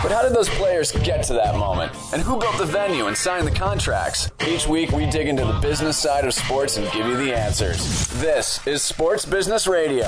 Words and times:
But 0.00 0.12
how 0.12 0.22
did 0.22 0.32
those 0.32 0.48
players 0.48 0.92
get 0.92 1.24
to 1.24 1.32
that 1.32 1.56
moment? 1.56 1.90
And 2.12 2.22
who 2.22 2.38
built 2.38 2.56
the 2.56 2.64
venue 2.64 3.08
and 3.08 3.16
signed 3.16 3.48
the 3.48 3.50
contracts? 3.50 4.30
Each 4.46 4.68
week 4.68 4.92
we 4.92 5.06
dig 5.06 5.26
into 5.26 5.44
the 5.44 5.58
business 5.58 5.96
side 5.96 6.24
of 6.24 6.32
sports 6.32 6.76
and 6.76 6.90
give 6.92 7.04
you 7.04 7.16
the 7.16 7.34
answers. 7.34 8.06
This 8.20 8.64
is 8.64 8.80
Sports 8.80 9.24
Business 9.24 9.66
Radio. 9.66 10.06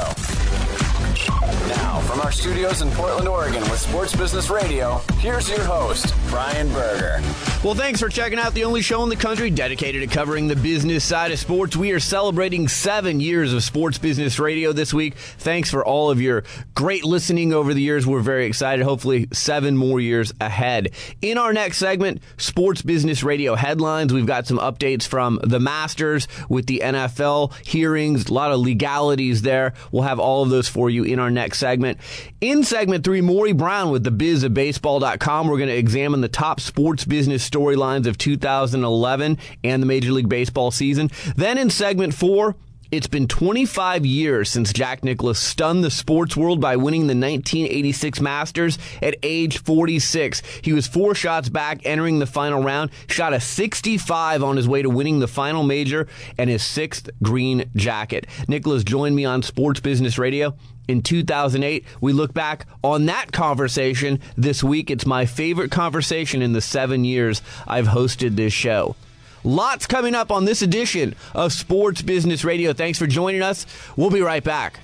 Now, 1.68 2.00
from 2.06 2.20
our 2.20 2.30
studios 2.30 2.82
in 2.82 2.90
Portland, 2.92 3.26
Oregon 3.26 3.62
with 3.62 3.80
Sports 3.80 4.14
Business 4.14 4.48
Radio, 4.48 4.98
here's 5.18 5.50
your 5.50 5.64
host, 5.64 6.14
Brian 6.28 6.68
Berger. 6.72 7.20
Well, 7.62 7.74
thanks 7.74 8.00
for 8.00 8.08
checking 8.08 8.38
out 8.38 8.54
the 8.54 8.64
only 8.64 8.80
show 8.80 9.02
in 9.02 9.10
the 9.10 9.16
country 9.16 9.50
dedicated 9.50 10.00
to 10.00 10.06
covering 10.06 10.48
the 10.48 10.56
business 10.56 11.04
side 11.04 11.30
of 11.30 11.38
sports. 11.38 11.76
We 11.76 11.92
are 11.92 12.00
celebrating 12.00 12.68
seven 12.68 13.20
years 13.20 13.52
of 13.52 13.62
sports 13.62 13.98
business 13.98 14.38
radio 14.38 14.72
this 14.72 14.94
week. 14.94 15.14
Thanks 15.14 15.70
for 15.70 15.84
all 15.84 16.10
of 16.10 16.22
your 16.22 16.44
great 16.74 17.04
listening 17.04 17.52
over 17.52 17.74
the 17.74 17.82
years. 17.82 18.06
We're 18.06 18.20
very 18.20 18.46
excited. 18.46 18.82
Hopefully, 18.82 19.28
seven 19.34 19.76
more 19.76 20.00
years 20.00 20.32
ahead. 20.40 20.92
In 21.20 21.36
our 21.36 21.52
next 21.52 21.76
segment, 21.76 22.22
sports 22.38 22.80
business 22.80 23.22
radio 23.22 23.54
headlines, 23.56 24.10
we've 24.10 24.24
got 24.24 24.46
some 24.46 24.58
updates 24.58 25.06
from 25.06 25.38
the 25.42 25.60
Masters 25.60 26.28
with 26.48 26.64
the 26.64 26.80
NFL 26.82 27.54
hearings, 27.66 28.30
a 28.30 28.32
lot 28.32 28.52
of 28.52 28.60
legalities 28.60 29.42
there. 29.42 29.74
We'll 29.92 30.04
have 30.04 30.18
all 30.18 30.42
of 30.42 30.48
those 30.48 30.70
for 30.70 30.88
you 30.88 31.04
in 31.04 31.18
our 31.18 31.30
next 31.30 31.58
segment. 31.58 31.98
In 32.40 32.64
segment 32.64 33.04
three, 33.04 33.20
Maury 33.20 33.52
Brown 33.52 33.90
with 33.90 34.02
the 34.02 34.10
biz 34.10 34.44
of 34.44 34.54
baseball.com. 34.54 35.46
We're 35.46 35.58
going 35.58 35.68
to 35.68 35.76
examine 35.76 36.22
the 36.22 36.28
top 36.28 36.58
sports 36.60 37.04
business 37.04 37.49
storylines 37.50 38.06
of 38.06 38.18
2011 38.18 39.38
and 39.64 39.82
the 39.82 39.86
Major 39.86 40.12
League 40.12 40.28
Baseball 40.28 40.70
season. 40.70 41.10
Then 41.36 41.58
in 41.58 41.70
segment 41.70 42.14
four, 42.14 42.56
it's 42.90 43.06
been 43.06 43.28
25 43.28 44.04
years 44.04 44.50
since 44.50 44.72
Jack 44.72 45.04
Nicklaus 45.04 45.38
stunned 45.38 45.84
the 45.84 45.92
sports 45.92 46.36
world 46.36 46.60
by 46.60 46.74
winning 46.74 47.02
the 47.02 47.14
1986 47.14 48.20
Masters 48.20 48.78
at 49.00 49.14
age 49.22 49.58
46. 49.58 50.42
He 50.62 50.72
was 50.72 50.88
four 50.88 51.14
shots 51.14 51.48
back 51.48 51.82
entering 51.84 52.18
the 52.18 52.26
final 52.26 52.64
round, 52.64 52.90
shot 53.06 53.32
a 53.32 53.38
65 53.38 54.42
on 54.42 54.56
his 54.56 54.68
way 54.68 54.82
to 54.82 54.90
winning 54.90 55.20
the 55.20 55.28
final 55.28 55.62
major 55.62 56.08
and 56.36 56.50
his 56.50 56.64
sixth 56.64 57.08
green 57.22 57.70
jacket. 57.76 58.26
Nicklaus 58.48 58.82
joined 58.82 59.14
me 59.14 59.24
on 59.24 59.42
Sports 59.42 59.78
Business 59.78 60.18
Radio 60.18 60.56
in 60.90 61.02
2008. 61.02 61.84
We 62.00 62.12
look 62.12 62.34
back 62.34 62.66
on 62.82 63.06
that 63.06 63.32
conversation 63.32 64.20
this 64.36 64.62
week. 64.62 64.90
It's 64.90 65.06
my 65.06 65.24
favorite 65.24 65.70
conversation 65.70 66.42
in 66.42 66.52
the 66.52 66.60
seven 66.60 67.04
years 67.04 67.40
I've 67.66 67.86
hosted 67.86 68.36
this 68.36 68.52
show. 68.52 68.96
Lots 69.42 69.86
coming 69.86 70.14
up 70.14 70.30
on 70.30 70.44
this 70.44 70.60
edition 70.60 71.14
of 71.34 71.52
Sports 71.52 72.02
Business 72.02 72.44
Radio. 72.44 72.74
Thanks 72.74 72.98
for 72.98 73.06
joining 73.06 73.40
us. 73.40 73.64
We'll 73.96 74.10
be 74.10 74.20
right 74.20 74.44
back. 74.44 74.80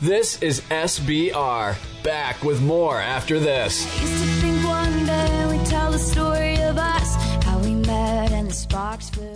This 0.00 0.40
is 0.42 0.60
SBR. 0.62 1.74
Back 2.04 2.44
with 2.44 2.62
more 2.62 3.00
after 3.00 3.40
this. 3.40 3.84
Used 4.00 4.22
to 4.22 4.30
think 4.40 4.64
one 4.64 5.06
day 5.06 5.46
we'd 5.50 5.66
tell 5.66 5.90
the 5.90 5.98
story 5.98 6.60
of 6.62 6.76
us, 6.76 7.16
how 7.44 7.58
we 7.58 7.74
met 7.74 8.30
and 8.30 8.48
the 8.48 8.54
sparks 8.54 9.10
flew. 9.10 9.35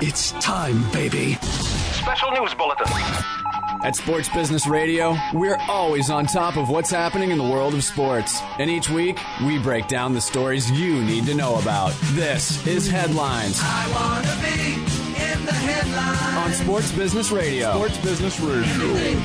It's 0.00 0.32
time, 0.32 0.88
baby. 0.92 1.34
Special 1.34 2.30
news 2.32 2.54
bulletin. 2.54 2.86
At 3.82 3.96
Sports 3.96 4.28
Business 4.28 4.66
Radio, 4.66 5.16
we're 5.32 5.58
always 5.68 6.10
on 6.10 6.26
top 6.26 6.56
of 6.56 6.68
what's 6.68 6.90
happening 6.90 7.30
in 7.30 7.38
the 7.38 7.44
world 7.44 7.74
of 7.74 7.82
sports. 7.84 8.40
And 8.58 8.70
each 8.70 8.90
week, 8.90 9.18
we 9.44 9.58
break 9.58 9.88
down 9.88 10.14
the 10.14 10.20
stories 10.20 10.70
you 10.70 11.02
need 11.02 11.26
to 11.26 11.34
know 11.34 11.58
about. 11.58 11.92
This 12.12 12.64
is 12.66 12.88
Headlines 12.88 13.58
I 13.60 13.88
wanna 13.92 14.36
be 14.42 14.74
in 15.20 15.44
the 15.44 15.52
headlines. 15.52 16.58
on 16.60 16.64
Sports 16.64 16.92
Business 16.92 17.30
Radio. 17.30 17.72
Sports 17.72 17.98
Business 17.98 18.40
Radio. 18.40 19.18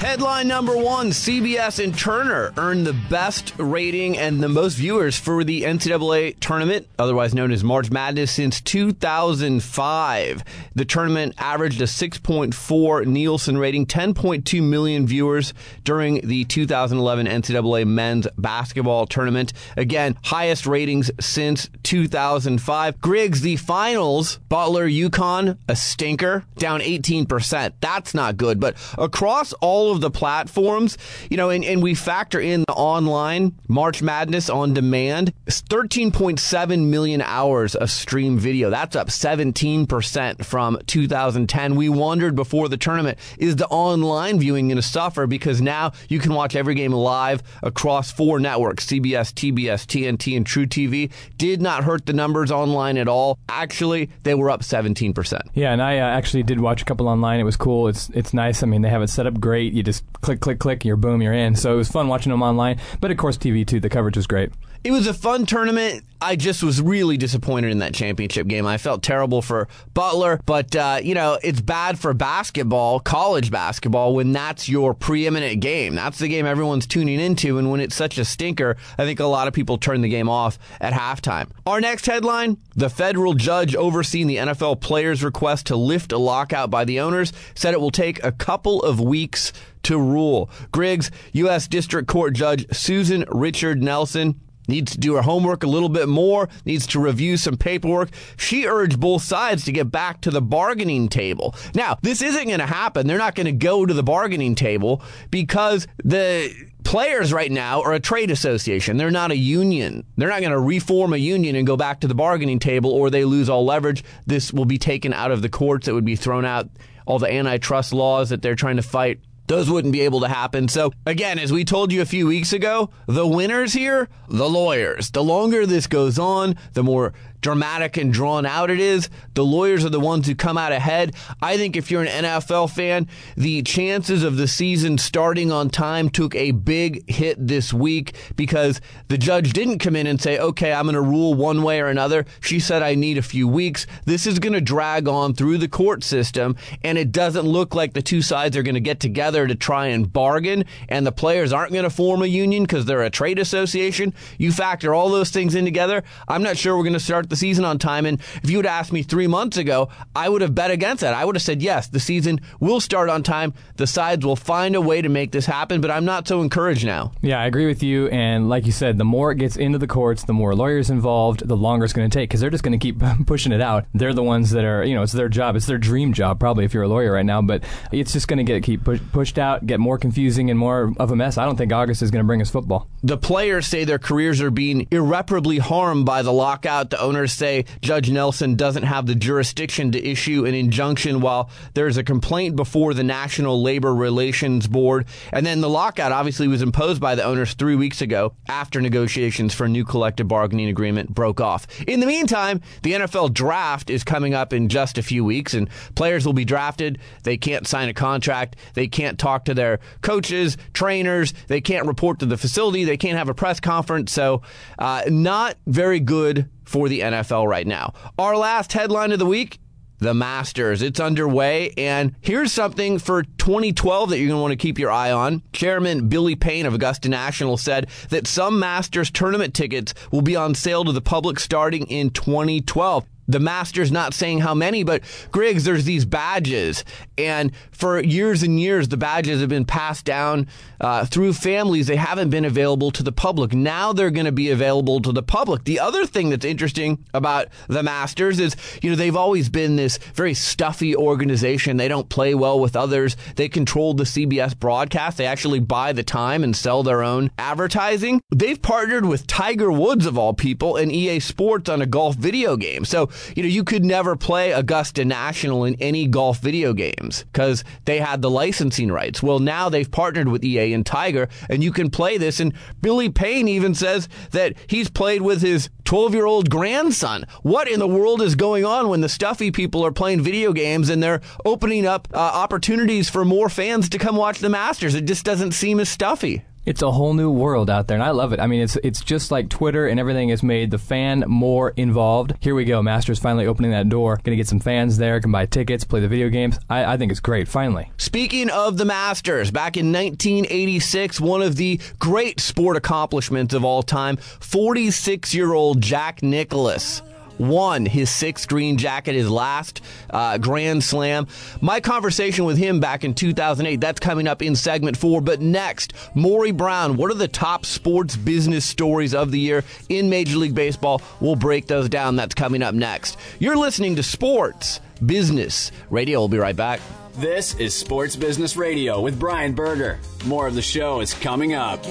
Headline 0.00 0.48
number 0.48 0.74
one 0.78 1.10
CBS 1.10 1.84
and 1.84 1.96
Turner 1.96 2.54
earned 2.56 2.86
the 2.86 2.94
best 2.94 3.52
rating 3.58 4.16
and 4.16 4.42
the 4.42 4.48
most 4.48 4.76
viewers 4.76 5.18
for 5.18 5.44
the 5.44 5.64
NCAA 5.64 6.40
tournament, 6.40 6.88
otherwise 6.98 7.34
known 7.34 7.52
as 7.52 7.62
March 7.62 7.90
Madness, 7.90 8.32
since 8.32 8.62
2005. 8.62 10.44
The 10.74 10.84
tournament 10.86 11.34
averaged 11.36 11.82
a 11.82 11.84
6.4 11.84 13.06
Nielsen 13.06 13.58
rating, 13.58 13.84
10.2 13.84 14.62
million 14.62 15.06
viewers 15.06 15.52
during 15.84 16.26
the 16.26 16.44
2011 16.44 17.26
NCAA 17.26 17.86
men's 17.86 18.26
basketball 18.38 19.06
tournament. 19.06 19.52
Again, 19.76 20.16
highest 20.24 20.66
ratings 20.66 21.10
since 21.20 21.68
2005. 21.82 23.02
Griggs, 23.02 23.42
the 23.42 23.56
finals, 23.56 24.38
Butler, 24.48 24.88
UConn, 24.88 25.58
a 25.68 25.76
stinker, 25.76 26.46
down 26.56 26.80
18%. 26.80 27.74
That's 27.82 28.14
not 28.14 28.38
good. 28.38 28.58
But 28.58 28.76
across 28.96 29.52
all 29.60 29.89
of 29.90 30.00
the 30.00 30.10
platforms, 30.10 30.98
you 31.30 31.36
know, 31.36 31.50
and, 31.50 31.64
and 31.64 31.82
we 31.82 31.94
factor 31.94 32.40
in 32.40 32.62
the 32.62 32.72
online 32.72 33.54
March 33.68 34.02
Madness 34.02 34.50
on 34.50 34.74
demand, 34.74 35.32
it's 35.46 35.62
13.7 35.62 36.86
million 36.86 37.22
hours 37.22 37.74
of 37.74 37.90
stream 37.90 38.38
video. 38.38 38.70
That's 38.70 38.96
up 38.96 39.08
17% 39.08 40.44
from 40.44 40.78
2010. 40.86 41.76
We 41.76 41.88
wondered 41.88 42.34
before 42.34 42.68
the 42.68 42.76
tournament, 42.76 43.18
is 43.38 43.56
the 43.56 43.66
online 43.68 44.38
viewing 44.38 44.68
going 44.68 44.76
to 44.76 44.82
suffer? 44.82 45.26
Because 45.26 45.60
now 45.60 45.92
you 46.08 46.18
can 46.18 46.34
watch 46.34 46.56
every 46.56 46.74
game 46.74 46.92
live 46.92 47.42
across 47.62 48.10
four 48.10 48.40
networks 48.40 48.86
CBS, 48.86 49.32
TBS, 49.32 49.86
TNT, 49.86 50.36
and 50.36 50.46
truTV. 50.46 51.10
Did 51.38 51.62
not 51.62 51.84
hurt 51.84 52.06
the 52.06 52.12
numbers 52.12 52.50
online 52.50 52.96
at 52.98 53.08
all. 53.08 53.38
Actually, 53.48 54.10
they 54.22 54.34
were 54.34 54.50
up 54.50 54.62
17%. 54.62 55.40
Yeah, 55.54 55.72
and 55.72 55.82
I 55.82 55.98
uh, 55.98 56.04
actually 56.04 56.42
did 56.42 56.60
watch 56.60 56.82
a 56.82 56.84
couple 56.84 57.08
online. 57.08 57.40
It 57.40 57.44
was 57.44 57.56
cool. 57.56 57.88
It's 57.88 58.10
it's 58.10 58.34
nice. 58.34 58.62
I 58.62 58.66
mean, 58.66 58.82
they 58.82 58.88
have 58.88 59.02
it 59.02 59.08
set 59.08 59.26
up 59.26 59.38
great. 59.40 59.72
Just 59.82 60.04
click, 60.20 60.40
click, 60.40 60.58
click, 60.58 60.84
you're 60.84 60.96
boom, 60.96 61.22
you're 61.22 61.32
in. 61.32 61.56
So 61.56 61.72
it 61.72 61.76
was 61.76 61.88
fun 61.88 62.08
watching 62.08 62.30
them 62.30 62.42
online. 62.42 62.80
But 63.00 63.10
of 63.10 63.16
course, 63.16 63.36
TV 63.36 63.66
too. 63.66 63.80
The 63.80 63.90
coverage 63.90 64.16
was 64.16 64.26
great. 64.26 64.50
It 64.82 64.92
was 64.92 65.06
a 65.06 65.12
fun 65.12 65.44
tournament. 65.44 66.04
I 66.22 66.36
just 66.36 66.62
was 66.62 66.80
really 66.80 67.18
disappointed 67.18 67.70
in 67.70 67.80
that 67.80 67.92
championship 67.92 68.46
game. 68.46 68.66
I 68.66 68.78
felt 68.78 69.02
terrible 69.02 69.42
for 69.42 69.68
Butler, 69.92 70.40
but 70.46 70.74
uh, 70.74 71.00
you 71.02 71.14
know 71.14 71.38
it's 71.42 71.60
bad 71.60 71.98
for 71.98 72.14
basketball, 72.14 72.98
college 73.00 73.50
basketball, 73.50 74.14
when 74.14 74.32
that's 74.32 74.70
your 74.70 74.94
preeminent 74.94 75.60
game. 75.60 75.94
That's 75.94 76.18
the 76.18 76.28
game 76.28 76.46
everyone's 76.46 76.86
tuning 76.86 77.20
into, 77.20 77.58
and 77.58 77.70
when 77.70 77.80
it's 77.80 77.94
such 77.94 78.16
a 78.16 78.24
stinker, 78.24 78.76
I 78.96 79.04
think 79.04 79.20
a 79.20 79.26
lot 79.26 79.48
of 79.48 79.54
people 79.54 79.76
turn 79.76 80.00
the 80.00 80.08
game 80.08 80.30
off 80.30 80.58
at 80.80 80.94
halftime. 80.94 81.50
Our 81.66 81.80
next 81.80 82.06
headline: 82.06 82.56
the 82.74 82.90
federal 82.90 83.34
judge 83.34 83.74
overseeing 83.74 84.28
the 84.28 84.36
NFL 84.36 84.80
players' 84.80 85.22
request 85.22 85.66
to 85.66 85.76
lift 85.76 86.12
a 86.12 86.18
lockout 86.18 86.70
by 86.70 86.86
the 86.86 87.00
owners 87.00 87.34
said 87.54 87.74
it 87.74 87.80
will 87.80 87.90
take 87.90 88.22
a 88.24 88.32
couple 88.32 88.82
of 88.82 88.98
weeks 88.98 89.52
to 89.84 89.98
rule. 89.98 90.50
Griggs, 90.72 91.10
U.S. 91.32 91.68
District 91.68 92.08
Court 92.08 92.34
Judge 92.34 92.66
Susan 92.72 93.24
Richard 93.28 93.82
Nelson 93.82 94.40
needs 94.70 94.92
to 94.92 94.98
do 94.98 95.14
her 95.14 95.22
homework 95.22 95.62
a 95.62 95.66
little 95.66 95.88
bit 95.90 96.08
more, 96.08 96.48
needs 96.64 96.86
to 96.86 97.00
review 97.00 97.36
some 97.36 97.56
paperwork. 97.56 98.08
She 98.38 98.66
urged 98.66 98.98
both 98.98 99.22
sides 99.22 99.64
to 99.64 99.72
get 99.72 99.90
back 99.90 100.22
to 100.22 100.30
the 100.30 100.40
bargaining 100.40 101.08
table. 101.08 101.54
Now, 101.74 101.98
this 102.00 102.22
isn't 102.22 102.46
going 102.46 102.60
to 102.60 102.66
happen. 102.66 103.06
They're 103.06 103.18
not 103.18 103.34
going 103.34 103.46
to 103.46 103.52
go 103.52 103.84
to 103.84 103.92
the 103.92 104.02
bargaining 104.02 104.54
table 104.54 105.02
because 105.30 105.86
the 106.02 106.54
players 106.84 107.32
right 107.32 107.50
now 107.50 107.82
are 107.82 107.92
a 107.92 108.00
trade 108.00 108.30
association. 108.30 108.96
They're 108.96 109.10
not 109.10 109.30
a 109.30 109.36
union. 109.36 110.04
They're 110.16 110.28
not 110.28 110.40
going 110.40 110.52
to 110.52 110.60
reform 110.60 111.12
a 111.12 111.18
union 111.18 111.56
and 111.56 111.66
go 111.66 111.76
back 111.76 112.00
to 112.00 112.08
the 112.08 112.14
bargaining 112.14 112.58
table 112.58 112.90
or 112.90 113.10
they 113.10 113.24
lose 113.24 113.48
all 113.48 113.64
leverage. 113.64 114.02
This 114.26 114.52
will 114.52 114.64
be 114.64 114.78
taken 114.78 115.12
out 115.12 115.30
of 115.30 115.42
the 115.42 115.48
courts. 115.48 115.88
It 115.88 115.92
would 115.92 116.04
be 116.04 116.16
thrown 116.16 116.44
out. 116.44 116.70
All 117.06 117.18
the 117.18 117.32
antitrust 117.32 117.92
laws 117.92 118.30
that 118.30 118.40
they're 118.40 118.54
trying 118.54 118.76
to 118.76 118.82
fight 118.82 119.18
those 119.50 119.68
wouldn't 119.68 119.92
be 119.92 120.02
able 120.02 120.20
to 120.20 120.28
happen. 120.28 120.68
So, 120.68 120.92
again, 121.06 121.36
as 121.36 121.52
we 121.52 121.64
told 121.64 121.90
you 121.90 122.02
a 122.02 122.06
few 122.06 122.28
weeks 122.28 122.52
ago, 122.52 122.90
the 123.08 123.26
winners 123.26 123.72
here, 123.72 124.08
the 124.28 124.48
lawyers. 124.48 125.10
The 125.10 125.24
longer 125.24 125.66
this 125.66 125.88
goes 125.88 126.20
on, 126.20 126.54
the 126.74 126.84
more 126.84 127.12
dramatic 127.40 127.96
and 127.96 128.12
drawn 128.12 128.46
out 128.46 128.70
it 128.70 128.80
is. 128.80 129.08
The 129.34 129.44
lawyers 129.44 129.84
are 129.84 129.90
the 129.90 130.00
ones 130.00 130.26
who 130.26 130.34
come 130.34 130.58
out 130.58 130.72
ahead. 130.72 131.14
I 131.40 131.56
think 131.56 131.76
if 131.76 131.90
you're 131.90 132.02
an 132.02 132.24
NFL 132.24 132.70
fan, 132.70 133.08
the 133.36 133.62
chances 133.62 134.22
of 134.22 134.36
the 134.36 134.48
season 134.48 134.98
starting 134.98 135.50
on 135.50 135.70
time 135.70 136.10
took 136.10 136.34
a 136.34 136.50
big 136.50 137.08
hit 137.10 137.36
this 137.46 137.72
week 137.72 138.14
because 138.36 138.80
the 139.08 139.18
judge 139.18 139.52
didn't 139.52 139.78
come 139.78 139.96
in 139.96 140.06
and 140.06 140.20
say, 140.20 140.38
okay, 140.38 140.72
I'm 140.72 140.84
going 140.84 140.94
to 140.94 141.00
rule 141.00 141.34
one 141.34 141.62
way 141.62 141.80
or 141.80 141.86
another. 141.86 142.26
She 142.40 142.60
said, 142.60 142.82
I 142.82 142.94
need 142.94 143.18
a 143.18 143.22
few 143.22 143.48
weeks. 143.48 143.86
This 144.04 144.26
is 144.26 144.38
going 144.38 144.52
to 144.52 144.60
drag 144.60 145.08
on 145.08 145.34
through 145.34 145.58
the 145.58 145.68
court 145.68 146.04
system, 146.04 146.56
and 146.82 146.98
it 146.98 147.12
doesn't 147.12 147.46
look 147.46 147.74
like 147.74 147.94
the 147.94 148.02
two 148.02 148.22
sides 148.22 148.56
are 148.56 148.62
going 148.62 148.74
to 148.74 148.80
get 148.80 149.00
together 149.00 149.46
to 149.46 149.54
try 149.54 149.86
and 149.86 150.12
bargain, 150.12 150.64
and 150.88 151.06
the 151.06 151.12
players 151.12 151.52
aren't 151.52 151.72
going 151.72 151.84
to 151.84 151.90
form 151.90 152.22
a 152.22 152.26
union 152.26 152.64
because 152.64 152.84
they're 152.84 153.02
a 153.02 153.10
trade 153.10 153.38
association. 153.38 154.12
You 154.38 154.52
factor 154.52 154.94
all 154.94 155.08
those 155.08 155.30
things 155.30 155.54
in 155.54 155.64
together. 155.64 156.02
I'm 156.28 156.42
not 156.42 156.58
sure 156.58 156.76
we're 156.76 156.84
going 156.84 156.92
to 156.92 157.00
start 157.00 157.29
the 157.30 157.36
season 157.36 157.64
on 157.64 157.78
time. 157.78 158.06
And 158.06 158.20
if 158.42 158.50
you 158.50 158.58
would 158.58 158.66
asked 158.66 158.92
me 158.92 159.02
three 159.02 159.26
months 159.26 159.56
ago, 159.56 159.88
I 160.14 160.28
would 160.28 160.42
have 160.42 160.54
bet 160.54 160.70
against 160.70 161.00
that. 161.00 161.14
I 161.14 161.24
would 161.24 161.34
have 161.34 161.42
said, 161.42 161.62
yes, 161.62 161.88
the 161.88 162.00
season 162.00 162.40
will 162.60 162.80
start 162.80 163.08
on 163.08 163.22
time. 163.22 163.54
The 163.76 163.86
sides 163.86 164.24
will 164.24 164.36
find 164.36 164.76
a 164.76 164.80
way 164.80 165.02
to 165.02 165.08
make 165.08 165.32
this 165.32 165.46
happen, 165.46 165.80
but 165.80 165.90
I'm 165.90 166.04
not 166.04 166.28
so 166.28 166.42
encouraged 166.42 166.84
now. 166.84 167.12
Yeah, 167.22 167.40
I 167.40 167.46
agree 167.46 167.66
with 167.66 167.82
you. 167.82 168.08
And 168.08 168.48
like 168.48 168.66
you 168.66 168.72
said, 168.72 168.98
the 168.98 169.04
more 169.04 169.32
it 169.32 169.38
gets 169.38 169.56
into 169.56 169.78
the 169.78 169.86
courts, 169.86 170.24
the 170.24 170.32
more 170.32 170.54
lawyers 170.54 170.90
involved, 170.90 171.46
the 171.46 171.56
longer 171.56 171.84
it's 171.84 171.92
going 171.94 172.08
to 172.08 172.14
take 172.14 172.28
because 172.28 172.40
they're 172.40 172.50
just 172.50 172.64
going 172.64 172.78
to 172.78 172.82
keep 172.82 173.02
pushing 173.26 173.52
it 173.52 173.60
out. 173.60 173.86
They're 173.94 174.14
the 174.14 174.22
ones 174.22 174.50
that 174.50 174.64
are, 174.64 174.84
you 174.84 174.94
know, 174.94 175.02
it's 175.02 175.12
their 175.12 175.28
job. 175.28 175.56
It's 175.56 175.66
their 175.66 175.78
dream 175.78 176.12
job, 176.12 176.40
probably, 176.40 176.64
if 176.64 176.74
you're 176.74 176.82
a 176.84 176.88
lawyer 176.88 177.12
right 177.12 177.26
now. 177.26 177.42
But 177.42 177.64
it's 177.92 178.12
just 178.12 178.28
going 178.28 178.38
to 178.38 178.44
get 178.44 178.62
keep 178.62 178.84
push, 178.84 179.00
pushed 179.12 179.38
out, 179.38 179.66
get 179.66 179.80
more 179.80 179.98
confusing 179.98 180.50
and 180.50 180.58
more 180.58 180.92
of 180.98 181.10
a 181.10 181.16
mess. 181.16 181.38
I 181.38 181.44
don't 181.44 181.56
think 181.56 181.72
August 181.72 182.02
is 182.02 182.10
going 182.10 182.22
to 182.22 182.26
bring 182.26 182.42
us 182.42 182.50
football. 182.50 182.88
The 183.02 183.16
players 183.16 183.66
say 183.66 183.84
their 183.84 183.98
careers 183.98 184.40
are 184.40 184.50
being 184.50 184.86
irreparably 184.90 185.58
harmed 185.58 186.06
by 186.06 186.22
the 186.22 186.32
lockout. 186.32 186.90
The 186.90 187.00
owners 187.00 187.19
say 187.26 187.64
Judge 187.80 188.10
Nelson 188.10 188.54
doesn't 188.54 188.82
have 188.82 189.06
the 189.06 189.14
jurisdiction 189.14 189.92
to 189.92 190.04
issue 190.04 190.44
an 190.46 190.54
injunction 190.54 191.20
while 191.20 191.50
there's 191.74 191.96
a 191.96 192.04
complaint 192.04 192.56
before 192.56 192.94
the 192.94 193.02
National 193.02 193.62
Labor 193.62 193.94
Relations 193.94 194.66
Board. 194.66 195.06
And 195.32 195.44
then 195.44 195.60
the 195.60 195.68
lockout 195.68 196.12
obviously 196.12 196.48
was 196.48 196.62
imposed 196.62 197.00
by 197.00 197.14
the 197.14 197.24
owners 197.24 197.54
three 197.54 197.76
weeks 197.76 198.00
ago 198.00 198.34
after 198.48 198.80
negotiations 198.80 199.54
for 199.54 199.64
a 199.64 199.68
new 199.68 199.84
collective 199.84 200.28
bargaining 200.28 200.68
agreement 200.68 201.14
broke 201.14 201.40
off. 201.40 201.66
In 201.86 202.00
the 202.00 202.06
meantime, 202.06 202.60
the 202.82 202.92
NFL 202.92 203.34
draft 203.34 203.90
is 203.90 204.04
coming 204.04 204.34
up 204.34 204.52
in 204.52 204.68
just 204.68 204.98
a 204.98 205.02
few 205.02 205.24
weeks, 205.24 205.54
and 205.54 205.68
players 205.94 206.26
will 206.26 206.32
be 206.32 206.44
drafted. 206.44 206.98
They 207.22 207.36
can't 207.36 207.66
sign 207.66 207.88
a 207.88 207.94
contract. 207.94 208.56
They 208.74 208.88
can't 208.88 209.18
talk 209.18 209.44
to 209.46 209.54
their 209.54 209.80
coaches, 210.02 210.56
trainers. 210.72 211.32
They 211.48 211.60
can't 211.60 211.86
report 211.86 212.18
to 212.20 212.26
the 212.26 212.36
facility. 212.36 212.84
They 212.84 212.96
can't 212.96 213.18
have 213.18 213.28
a 213.28 213.34
press 213.34 213.60
conference. 213.60 214.12
So, 214.12 214.42
uh, 214.78 215.02
not 215.08 215.56
very 215.66 216.00
good 216.00 216.48
for 216.70 216.88
the 216.88 217.00
NFL 217.00 217.48
right 217.48 217.66
now. 217.66 217.92
Our 218.16 218.36
last 218.36 218.72
headline 218.72 219.10
of 219.10 219.18
the 219.18 219.26
week 219.26 219.58
the 219.98 220.14
Masters. 220.14 220.80
It's 220.80 220.98
underway. 220.98 221.74
And 221.76 222.14
here's 222.22 222.52
something 222.52 222.98
for 222.98 223.22
2012 223.22 224.10
that 224.10 224.18
you're 224.18 224.28
going 224.28 224.38
to 224.38 224.42
want 224.42 224.52
to 224.52 224.56
keep 224.56 224.78
your 224.78 224.90
eye 224.90 225.12
on. 225.12 225.42
Chairman 225.52 226.08
Billy 226.08 226.34
Payne 226.34 226.64
of 226.64 226.72
Augusta 226.72 227.10
National 227.10 227.58
said 227.58 227.88
that 228.08 228.26
some 228.26 228.58
Masters 228.58 229.10
tournament 229.10 229.52
tickets 229.52 229.92
will 230.10 230.22
be 230.22 230.36
on 230.36 230.54
sale 230.54 230.84
to 230.84 230.92
the 230.92 231.02
public 231.02 231.38
starting 231.38 231.86
in 231.88 232.08
2012 232.10 233.04
the 233.30 233.40
Masters 233.40 233.92
not 233.92 234.14
saying 234.14 234.40
how 234.40 234.54
many, 234.54 234.82
but 234.82 235.02
Griggs, 235.30 235.64
there's 235.64 235.84
these 235.84 236.04
badges. 236.04 236.84
And 237.18 237.52
for 237.70 238.00
years 238.00 238.42
and 238.42 238.58
years, 238.58 238.88
the 238.88 238.96
badges 238.96 239.40
have 239.40 239.48
been 239.48 239.64
passed 239.64 240.04
down 240.04 240.46
uh, 240.80 241.04
through 241.04 241.34
families. 241.34 241.86
They 241.86 241.96
haven't 241.96 242.30
been 242.30 242.44
available 242.44 242.90
to 242.92 243.02
the 243.02 243.12
public. 243.12 243.52
Now 243.52 243.92
they're 243.92 244.10
going 244.10 244.26
to 244.26 244.32
be 244.32 244.50
available 244.50 245.00
to 245.00 245.12
the 245.12 245.22
public. 245.22 245.64
The 245.64 245.80
other 245.80 246.06
thing 246.06 246.30
that's 246.30 246.44
interesting 246.44 247.04
about 247.12 247.48
the 247.68 247.82
Masters 247.82 248.38
is, 248.38 248.56
you 248.82 248.90
know, 248.90 248.96
they've 248.96 249.16
always 249.16 249.48
been 249.48 249.76
this 249.76 249.98
very 250.14 250.34
stuffy 250.34 250.96
organization. 250.96 251.76
They 251.76 251.88
don't 251.88 252.08
play 252.08 252.34
well 252.34 252.58
with 252.60 252.76
others. 252.76 253.16
They 253.36 253.48
control 253.48 253.94
the 253.94 254.04
CBS 254.04 254.58
broadcast. 254.58 255.18
They 255.18 255.26
actually 255.26 255.60
buy 255.60 255.92
the 255.92 256.02
time 256.02 256.42
and 256.42 256.56
sell 256.56 256.82
their 256.82 257.02
own 257.02 257.30
advertising. 257.38 258.20
They've 258.34 258.60
partnered 258.60 259.06
with 259.06 259.26
Tiger 259.26 259.70
Woods, 259.70 260.06
of 260.06 260.18
all 260.18 260.34
people, 260.34 260.76
and 260.76 260.90
EA 260.90 261.20
Sports 261.20 261.68
on 261.68 261.82
a 261.82 261.86
golf 261.86 262.16
video 262.16 262.56
game. 262.56 262.84
So 262.84 263.10
you 263.36 263.42
know, 263.42 263.48
you 263.48 263.64
could 263.64 263.84
never 263.84 264.16
play 264.16 264.52
Augusta 264.52 265.04
National 265.04 265.64
in 265.64 265.74
any 265.80 266.06
golf 266.06 266.38
video 266.38 266.72
games 266.72 267.24
because 267.32 267.64
they 267.84 267.98
had 267.98 268.22
the 268.22 268.30
licensing 268.30 268.90
rights. 268.90 269.22
Well, 269.22 269.38
now 269.38 269.68
they've 269.68 269.90
partnered 269.90 270.28
with 270.28 270.44
EA 270.44 270.72
and 270.72 270.84
Tiger, 270.84 271.28
and 271.48 271.62
you 271.62 271.72
can 271.72 271.90
play 271.90 272.18
this. 272.18 272.40
And 272.40 272.54
Billy 272.80 273.10
Payne 273.10 273.48
even 273.48 273.74
says 273.74 274.08
that 274.30 274.54
he's 274.66 274.90
played 274.90 275.22
with 275.22 275.42
his 275.42 275.70
12 275.84 276.14
year 276.14 276.26
old 276.26 276.50
grandson. 276.50 277.24
What 277.42 277.68
in 277.68 277.80
the 277.80 277.88
world 277.88 278.22
is 278.22 278.34
going 278.34 278.64
on 278.64 278.88
when 278.88 279.00
the 279.00 279.08
stuffy 279.08 279.50
people 279.50 279.84
are 279.84 279.92
playing 279.92 280.20
video 280.22 280.52
games 280.52 280.88
and 280.88 281.02
they're 281.02 281.20
opening 281.44 281.86
up 281.86 282.08
uh, 282.14 282.18
opportunities 282.18 283.10
for 283.10 283.24
more 283.24 283.48
fans 283.48 283.88
to 283.90 283.98
come 283.98 284.16
watch 284.16 284.38
the 284.38 284.48
Masters? 284.48 284.94
It 284.94 285.04
just 285.04 285.24
doesn't 285.24 285.52
seem 285.52 285.80
as 285.80 285.88
stuffy. 285.88 286.44
It's 286.70 286.82
a 286.82 286.90
whole 286.92 287.14
new 287.14 287.32
world 287.32 287.68
out 287.68 287.88
there, 287.88 287.96
and 287.96 288.04
I 288.04 288.10
love 288.10 288.32
it. 288.32 288.38
I 288.38 288.46
mean, 288.46 288.60
it's 288.60 288.76
it's 288.84 289.00
just 289.00 289.32
like 289.32 289.48
Twitter, 289.48 289.88
and 289.88 289.98
everything 289.98 290.28
has 290.28 290.44
made 290.44 290.70
the 290.70 290.78
fan 290.78 291.24
more 291.26 291.70
involved. 291.70 292.34
Here 292.38 292.54
we 292.54 292.64
go, 292.64 292.80
Masters 292.80 293.18
finally 293.18 293.44
opening 293.44 293.72
that 293.72 293.88
door. 293.88 294.14
Going 294.22 294.30
to 294.30 294.36
get 294.36 294.46
some 294.46 294.60
fans 294.60 294.96
there, 294.96 295.20
can 295.20 295.32
buy 295.32 295.46
tickets, 295.46 295.82
play 295.82 295.98
the 295.98 296.06
video 296.06 296.28
games. 296.28 296.60
I, 296.70 296.92
I 296.92 296.96
think 296.96 297.10
it's 297.10 297.18
great. 297.18 297.48
Finally. 297.48 297.90
Speaking 297.96 298.50
of 298.50 298.76
the 298.76 298.84
Masters, 298.84 299.50
back 299.50 299.76
in 299.76 299.92
1986, 299.92 301.20
one 301.20 301.42
of 301.42 301.56
the 301.56 301.80
great 301.98 302.38
sport 302.38 302.76
accomplishments 302.76 303.52
of 303.52 303.64
all 303.64 303.82
time, 303.82 304.16
46 304.16 305.34
year 305.34 305.52
old 305.52 305.80
Jack 305.80 306.22
Nicklaus 306.22 307.02
won 307.40 307.86
his 307.86 308.10
sixth 308.10 308.48
green 308.48 308.76
jacket, 308.76 309.14
his 309.14 309.30
last 309.30 309.80
uh, 310.10 310.38
Grand 310.38 310.84
Slam. 310.84 311.26
My 311.60 311.80
conversation 311.80 312.44
with 312.44 312.58
him 312.58 312.78
back 312.78 313.02
in 313.04 313.14
2008, 313.14 313.80
that's 313.80 314.00
coming 314.00 314.28
up 314.28 314.42
in 314.42 314.54
segment 314.54 314.96
four. 314.96 315.20
But 315.20 315.40
next, 315.40 315.94
Maury 316.14 316.52
Brown, 316.52 316.96
what 316.96 317.10
are 317.10 317.14
the 317.14 317.28
top 317.28 317.64
sports 317.64 318.16
business 318.16 318.64
stories 318.64 319.14
of 319.14 319.30
the 319.32 319.40
year 319.40 319.64
in 319.88 320.10
Major 320.10 320.36
League 320.36 320.54
Baseball? 320.54 321.00
We'll 321.20 321.36
break 321.36 321.66
those 321.66 321.88
down. 321.88 322.16
That's 322.16 322.34
coming 322.34 322.62
up 322.62 322.74
next. 322.74 323.16
You're 323.38 323.56
listening 323.56 323.96
to 323.96 324.02
Sports 324.02 324.80
Business 325.04 325.72
Radio. 325.88 326.20
We'll 326.20 326.28
be 326.28 326.38
right 326.38 326.56
back. 326.56 326.80
This 327.16 327.54
is 327.56 327.74
Sports 327.74 328.16
Business 328.16 328.56
Radio 328.56 329.00
with 329.00 329.18
Brian 329.18 329.54
Berger. 329.54 329.98
More 330.26 330.46
of 330.46 330.54
the 330.54 330.62
show 330.62 331.00
is 331.00 331.12
coming 331.12 331.54
up. 331.54 331.84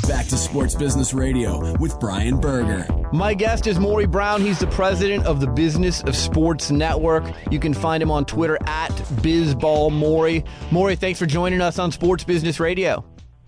Back 0.08 0.26
to 0.26 0.36
Sports 0.36 0.74
Business 0.74 1.14
Radio 1.14 1.76
with 1.78 1.98
Brian 1.98 2.38
Berger. 2.38 2.86
My 3.12 3.34
guest 3.34 3.66
is 3.66 3.78
Maury 3.78 4.06
Brown. 4.06 4.42
He's 4.42 4.58
the 4.58 4.66
president 4.68 5.24
of 5.26 5.40
the 5.40 5.46
Business 5.46 6.02
of 6.02 6.14
Sports 6.16 6.70
Network. 6.70 7.24
You 7.50 7.58
can 7.58 7.72
find 7.74 8.02
him 8.02 8.10
on 8.10 8.24
Twitter 8.24 8.58
at 8.66 8.90
BizBallMaury. 9.22 10.46
Maury, 10.70 10.96
thanks 10.96 11.18
for 11.18 11.26
joining 11.26 11.60
us 11.60 11.78
on 11.78 11.90
Sports 11.90 12.24
Business 12.24 12.60
Radio. 12.60 13.04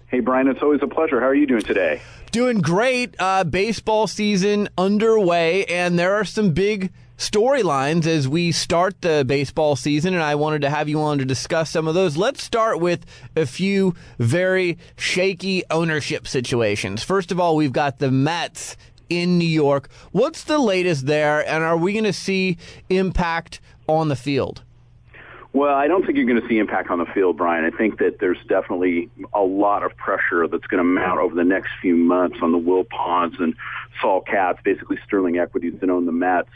Hey, 0.06 0.20
Brian, 0.20 0.48
it's 0.48 0.62
always 0.62 0.80
a 0.82 0.86
pleasure. 0.86 1.20
How 1.20 1.26
are 1.26 1.34
you 1.34 1.46
doing 1.46 1.62
today? 1.62 2.00
Doing 2.30 2.60
great. 2.60 3.14
Uh, 3.18 3.44
baseball 3.44 4.06
season 4.06 4.68
underway, 4.78 5.64
and 5.66 5.98
there 5.98 6.14
are 6.14 6.24
some 6.24 6.52
big 6.52 6.92
storylines 7.16 8.06
as 8.06 8.26
we 8.28 8.52
start 8.52 9.00
the 9.00 9.24
baseball 9.26 9.76
season, 9.76 10.14
and 10.14 10.22
I 10.22 10.34
wanted 10.34 10.62
to 10.62 10.70
have 10.70 10.88
you 10.88 11.00
on 11.00 11.18
to 11.18 11.24
discuss 11.24 11.70
some 11.70 11.86
of 11.86 11.94
those. 11.94 12.16
Let's 12.16 12.42
start 12.42 12.80
with 12.80 13.06
a 13.36 13.46
few 13.46 13.94
very 14.18 14.78
shaky 14.96 15.62
ownership 15.70 16.26
situations. 16.26 17.02
First 17.02 17.30
of 17.30 17.38
all, 17.38 17.56
we've 17.56 17.72
got 17.72 17.98
the 17.98 18.10
Mets 18.10 18.76
in 19.08 19.38
New 19.38 19.46
York. 19.46 19.88
What's 20.12 20.44
the 20.44 20.58
latest 20.58 21.06
there, 21.06 21.48
and 21.48 21.62
are 21.62 21.76
we 21.76 21.92
going 21.92 22.04
to 22.04 22.12
see 22.12 22.58
impact 22.88 23.60
on 23.86 24.08
the 24.08 24.16
field? 24.16 24.62
Well, 25.52 25.76
I 25.76 25.86
don't 25.86 26.04
think 26.04 26.16
you're 26.16 26.26
going 26.26 26.42
to 26.42 26.48
see 26.48 26.58
impact 26.58 26.90
on 26.90 26.98
the 26.98 27.06
field, 27.06 27.36
Brian. 27.36 27.64
I 27.64 27.70
think 27.70 28.00
that 28.00 28.18
there's 28.18 28.38
definitely 28.48 29.08
a 29.32 29.42
lot 29.42 29.84
of 29.84 29.96
pressure 29.96 30.48
that's 30.48 30.66
going 30.66 30.82
to 30.82 30.84
mount 30.84 31.20
over 31.20 31.36
the 31.36 31.44
next 31.44 31.70
few 31.80 31.94
months 31.94 32.38
on 32.42 32.50
the 32.50 32.58
Wilpons 32.58 33.40
and 33.40 33.54
Saul 34.00 34.20
Katz, 34.22 34.58
basically 34.64 34.98
Sterling 35.06 35.38
Equities 35.38 35.74
that 35.80 35.90
own 35.90 36.06
the 36.06 36.12
Mets. 36.12 36.50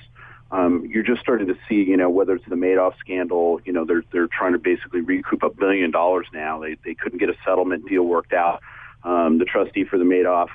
Um, 0.50 0.86
you're 0.90 1.02
just 1.02 1.20
starting 1.20 1.46
to 1.48 1.56
see, 1.68 1.82
you 1.82 1.96
know, 1.96 2.08
whether 2.08 2.34
it's 2.34 2.48
the 2.48 2.54
Madoff 2.54 2.96
scandal, 2.98 3.60
you 3.64 3.72
know, 3.72 3.84
they're 3.84 4.04
they're 4.12 4.28
trying 4.28 4.52
to 4.52 4.58
basically 4.58 5.02
recoup 5.02 5.42
a 5.42 5.50
billion 5.50 5.90
dollars 5.90 6.26
now. 6.32 6.58
They 6.60 6.76
they 6.84 6.94
couldn't 6.94 7.18
get 7.18 7.28
a 7.28 7.36
settlement 7.44 7.86
deal 7.86 8.04
worked 8.04 8.32
out. 8.32 8.62
Um, 9.04 9.38
the 9.38 9.44
trustee 9.44 9.84
for 9.84 9.98
the 9.98 10.04
Madoff 10.04 10.48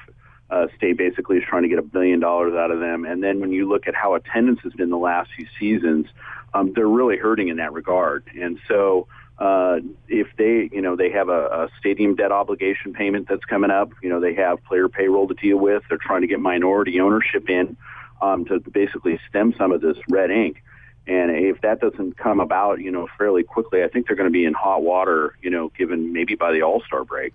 uh, 0.49 0.67
state 0.75 0.97
basically 0.97 1.37
is 1.37 1.43
trying 1.47 1.63
to 1.63 1.69
get 1.69 1.79
a 1.79 1.83
billion 1.83 2.19
dollars 2.19 2.53
out 2.53 2.71
of 2.71 2.79
them. 2.79 3.05
And 3.05 3.23
then 3.23 3.39
when 3.39 3.51
you 3.51 3.67
look 3.67 3.87
at 3.87 3.95
how 3.95 4.15
attendance 4.15 4.59
has 4.63 4.73
been 4.73 4.89
the 4.89 4.97
last 4.97 5.29
few 5.35 5.47
seasons, 5.59 6.07
um, 6.53 6.73
they're 6.73 6.87
really 6.87 7.17
hurting 7.17 7.47
in 7.47 7.57
that 7.57 7.73
regard. 7.73 8.25
And 8.39 8.59
so 8.67 9.07
uh, 9.39 9.79
if 10.07 10.27
they, 10.37 10.69
you 10.71 10.81
know, 10.81 10.95
they 10.95 11.09
have 11.11 11.29
a, 11.29 11.45
a 11.45 11.69
stadium 11.79 12.15
debt 12.15 12.31
obligation 12.31 12.93
payment 12.93 13.27
that's 13.27 13.45
coming 13.45 13.71
up, 13.71 13.91
you 14.01 14.09
know, 14.09 14.19
they 14.19 14.35
have 14.35 14.63
player 14.65 14.89
payroll 14.89 15.27
to 15.27 15.33
deal 15.33 15.57
with. 15.57 15.83
They're 15.89 15.97
trying 15.97 16.21
to 16.21 16.27
get 16.27 16.39
minority 16.39 16.99
ownership 16.99 17.49
in 17.49 17.75
um, 18.23 18.45
to 18.45 18.59
basically 18.59 19.19
stem 19.29 19.53
some 19.57 19.71
of 19.71 19.81
this 19.81 19.97
red 20.09 20.31
ink. 20.31 20.63
And 21.05 21.31
if 21.31 21.59
that 21.61 21.81
doesn't 21.81 22.15
come 22.15 22.39
about, 22.39 22.79
you 22.79 22.89
know, 22.89 23.09
fairly 23.17 23.43
quickly, 23.43 23.83
I 23.83 23.89
think 23.89 24.07
they're 24.07 24.15
going 24.15 24.29
to 24.29 24.31
be 24.31 24.45
in 24.45 24.53
hot 24.53 24.83
water, 24.83 25.35
you 25.41 25.49
know, 25.49 25.69
given 25.77 26.13
maybe 26.13 26.35
by 26.35 26.53
the 26.53 26.61
All 26.61 26.81
Star 26.87 27.03
break. 27.03 27.33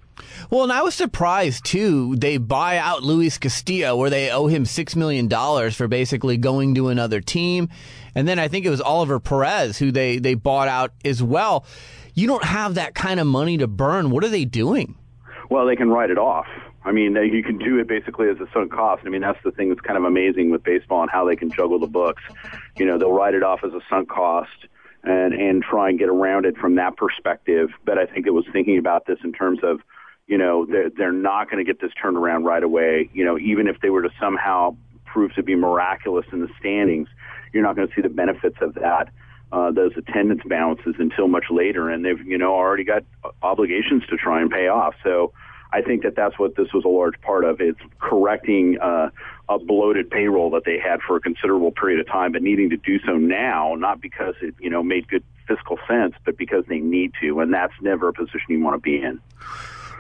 Well, 0.49 0.63
and 0.63 0.73
I 0.73 0.81
was 0.81 0.95
surprised 0.95 1.67
too. 1.67 2.17
They 2.17 2.39
buy 2.39 2.79
out 2.79 3.03
Luis 3.03 3.37
Castillo, 3.37 3.95
where 3.95 4.09
they 4.09 4.31
owe 4.31 4.47
him 4.47 4.65
six 4.65 4.97
million 4.97 5.29
dollars 5.29 5.77
for 5.77 5.87
basically 5.87 6.39
going 6.39 6.75
to 6.77 6.89
another 6.89 7.21
team, 7.21 7.69
and 8.15 8.27
then 8.27 8.39
I 8.39 8.49
think 8.49 8.65
it 8.65 8.71
was 8.71 8.81
Oliver 8.81 9.21
Perez 9.21 9.77
who 9.77 9.93
they 9.93 10.17
they 10.19 10.33
bought 10.33 10.69
out 10.69 10.95
as 11.05 11.23
well. 11.23 11.67
You 12.15 12.27
don't 12.27 12.45
have 12.45 12.77
that 12.77 12.95
kind 12.95 13.21
of 13.21 13.27
money 13.27 13.59
to 13.59 13.67
burn. 13.67 14.09
What 14.11 14.25
are 14.25 14.31
they 14.31 14.47
doing? 14.47 14.97
Well, 15.51 15.67
they 15.67 15.77
can 15.77 15.91
write 15.91 16.11
it 16.11 16.19
off. 16.19 16.47
I 16.85 16.93
mean, 16.93 17.17
you 17.17 17.43
can 17.43 17.59
do 17.59 17.79
it 17.79 17.89
basically 17.89 18.29
as 18.29 18.37
a 18.39 18.47
sunk 18.53 18.73
cost. 18.73 19.03
I 19.05 19.09
mean, 19.09 19.21
that's 19.21 19.43
the 19.45 19.51
thing 19.51 19.69
that's 19.69 19.81
kind 19.81 19.99
of 19.99 20.05
amazing 20.05 20.51
with 20.51 20.63
baseball 20.63 21.03
and 21.03 21.11
how 21.11 21.27
they 21.27 21.37
can 21.37 21.51
juggle 21.51 21.79
the 21.79 21.89
books. 21.89 22.23
You 22.77 22.87
know, 22.87 22.99
they'll 22.99 23.13
write 23.13 23.35
it 23.35 23.43
off 23.43 23.61
as 23.65 23.73
a 23.73 23.81
sunk 23.91 24.09
cost 24.09 24.67
and 25.03 25.35
and 25.35 25.63
try 25.63 25.89
and 25.89 25.99
get 25.99 26.09
around 26.09 26.47
it 26.47 26.57
from 26.57 26.77
that 26.77 26.97
perspective. 26.97 27.71
But 27.85 27.99
I 27.99 28.07
think 28.07 28.27
it 28.27 28.31
was 28.31 28.45
thinking 28.53 28.79
about 28.79 29.07
this 29.07 29.19
in 29.25 29.33
terms 29.33 29.61
of, 29.63 29.81
you 30.27 30.39
know, 30.39 30.67
they're 30.67 30.91
they're 30.91 31.13
not 31.13 31.51
going 31.51 31.65
to 31.65 31.71
get 31.71 31.81
this 31.81 31.93
turned 32.01 32.17
around 32.17 32.45
right 32.45 32.63
away. 32.63 33.11
You 33.13 33.25
know, 33.25 33.39
even 33.39 33.67
if 33.67 33.81
they 33.81 33.91
were 33.91 34.03
to 34.03 34.11
somehow 34.21 34.77
prove 35.05 35.35
to 35.35 35.43
be 35.43 35.57
miraculous 35.57 36.27
in 36.33 36.41
the 36.41 36.49
standings, 36.61 37.09
you're 37.53 37.63
not 37.63 37.77
going 37.77 37.89
to 37.89 37.95
see 37.95 38.03
the 38.03 38.09
benefits 38.09 38.57
of 38.61 38.75
that. 38.75 39.09
Uh, 39.51 39.71
those 39.71 39.93
attendance 39.97 40.43
balances 40.45 40.95
until 40.99 41.27
much 41.27 41.47
later, 41.51 41.89
and 41.89 42.05
they've 42.05 42.21
you 42.27 42.37
know 42.39 42.55
already 42.55 42.85
got 42.85 43.03
obligations 43.43 44.05
to 44.09 44.17
try 44.17 44.41
and 44.41 44.51
pay 44.51 44.69
off. 44.69 44.95
So 45.03 45.33
I 45.73 45.83
think 45.83 46.03
that 46.03 46.17
that's 46.17 46.39
what 46.39 46.57
this 46.57 46.73
was 46.73 46.85
a 46.85 46.89
large 46.89 47.21
part 47.21 47.45
of. 47.45 47.61
It's 47.61 47.81
correcting 48.01 48.79
uh, 48.81 49.11
a 49.49 49.59
bloated 49.59 50.11
payroll 50.11 50.51
that 50.51 50.65
they 50.65 50.79
had 50.79 51.01
for 51.03 51.17
a 51.17 51.21
considerable 51.21 51.73
period 51.73 52.01
of 52.01 52.07
time, 52.07 52.33
but 52.33 52.43
needing 52.43 52.71
to 52.71 52.77
do 52.77 52.99
so 53.01 53.17
now, 53.17 53.75
not 53.75 54.01
because 54.01 54.35
it 54.41 54.55
you 54.59 54.71
know 54.71 54.83
made 54.83 55.09
good 55.09 55.25
fiscal 55.47 55.79
sense, 55.89 56.15
but 56.25 56.37
because 56.37 56.65
they 56.69 56.79
need 56.79 57.13
to, 57.21 57.41
and 57.41 57.53
that's 57.53 57.73
never 57.81 58.09
a 58.09 58.13
position 58.13 58.47
you 58.49 58.61
want 58.61 58.77
to 58.77 58.81
be 58.81 59.03
in. 59.03 59.21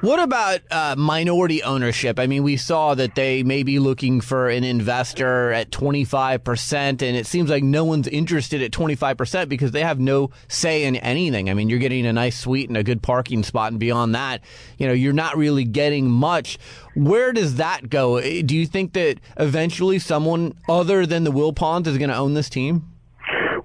What 0.01 0.21
about 0.21 0.61
uh, 0.71 0.95
minority 0.97 1.65
ownership? 1.65 2.21
I 2.21 2.29
mean, 2.29 2.45
we 2.45 2.57
saw 2.57 2.95
that 2.95 3.17
they 3.17 3.43
may 3.43 3.65
be 3.65 3.81
looking 3.81 4.21
for 4.21 4.49
an 4.49 4.63
investor 4.63 5.51
at 5.51 5.73
25%, 5.73 6.73
and 6.75 7.03
it 7.03 7.27
seems 7.27 7.51
like 7.51 7.65
no 7.65 7.85
one's 7.85 8.07
interested 8.07 8.63
at 8.63 8.71
25% 8.71 9.49
because 9.49 9.73
they 9.73 9.83
have 9.83 9.99
no 9.99 10.31
say 10.47 10.85
in 10.85 10.95
anything. 10.95 11.51
I 11.51 11.55
mean, 11.55 11.69
you're 11.69 11.81
getting 11.81 12.07
a 12.07 12.13
nice 12.13 12.39
suite 12.39 12.69
and 12.69 12.77
a 12.77 12.85
good 12.85 13.03
parking 13.03 13.43
spot, 13.43 13.73
and 13.73 13.81
beyond 13.81 14.15
that, 14.15 14.41
you 14.77 14.87
know, 14.87 14.93
you're 14.93 15.13
not 15.13 15.37
really 15.37 15.65
getting 15.65 16.09
much. 16.09 16.61
Where 16.95 17.33
does 17.33 17.57
that 17.57 17.91
go? 17.91 18.21
Do 18.21 18.57
you 18.57 18.67
think 18.67 18.93
that 18.93 19.19
eventually 19.37 19.99
someone 19.99 20.55
other 20.69 21.07
than 21.07 21.25
the 21.25 21.33
Wilpons 21.33 21.89
is 21.89 21.99
going 21.99 22.11
to 22.11 22.17
own 22.17 22.35
this 22.35 22.49
team? 22.49 22.89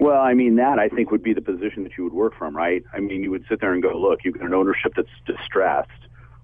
Well, 0.00 0.20
I 0.20 0.34
mean, 0.34 0.56
that 0.56 0.80
I 0.80 0.88
think 0.88 1.12
would 1.12 1.22
be 1.22 1.32
the 1.32 1.40
position 1.40 1.84
that 1.84 1.92
you 1.96 2.02
would 2.02 2.12
work 2.12 2.36
from, 2.36 2.56
right? 2.56 2.82
I 2.92 2.98
mean, 2.98 3.22
you 3.22 3.30
would 3.30 3.44
sit 3.48 3.60
there 3.60 3.72
and 3.72 3.80
go, 3.80 3.96
look, 3.96 4.24
you've 4.24 4.34
got 4.34 4.46
an 4.46 4.52
ownership 4.52 4.94
that's 4.96 5.08
distressed 5.26 5.90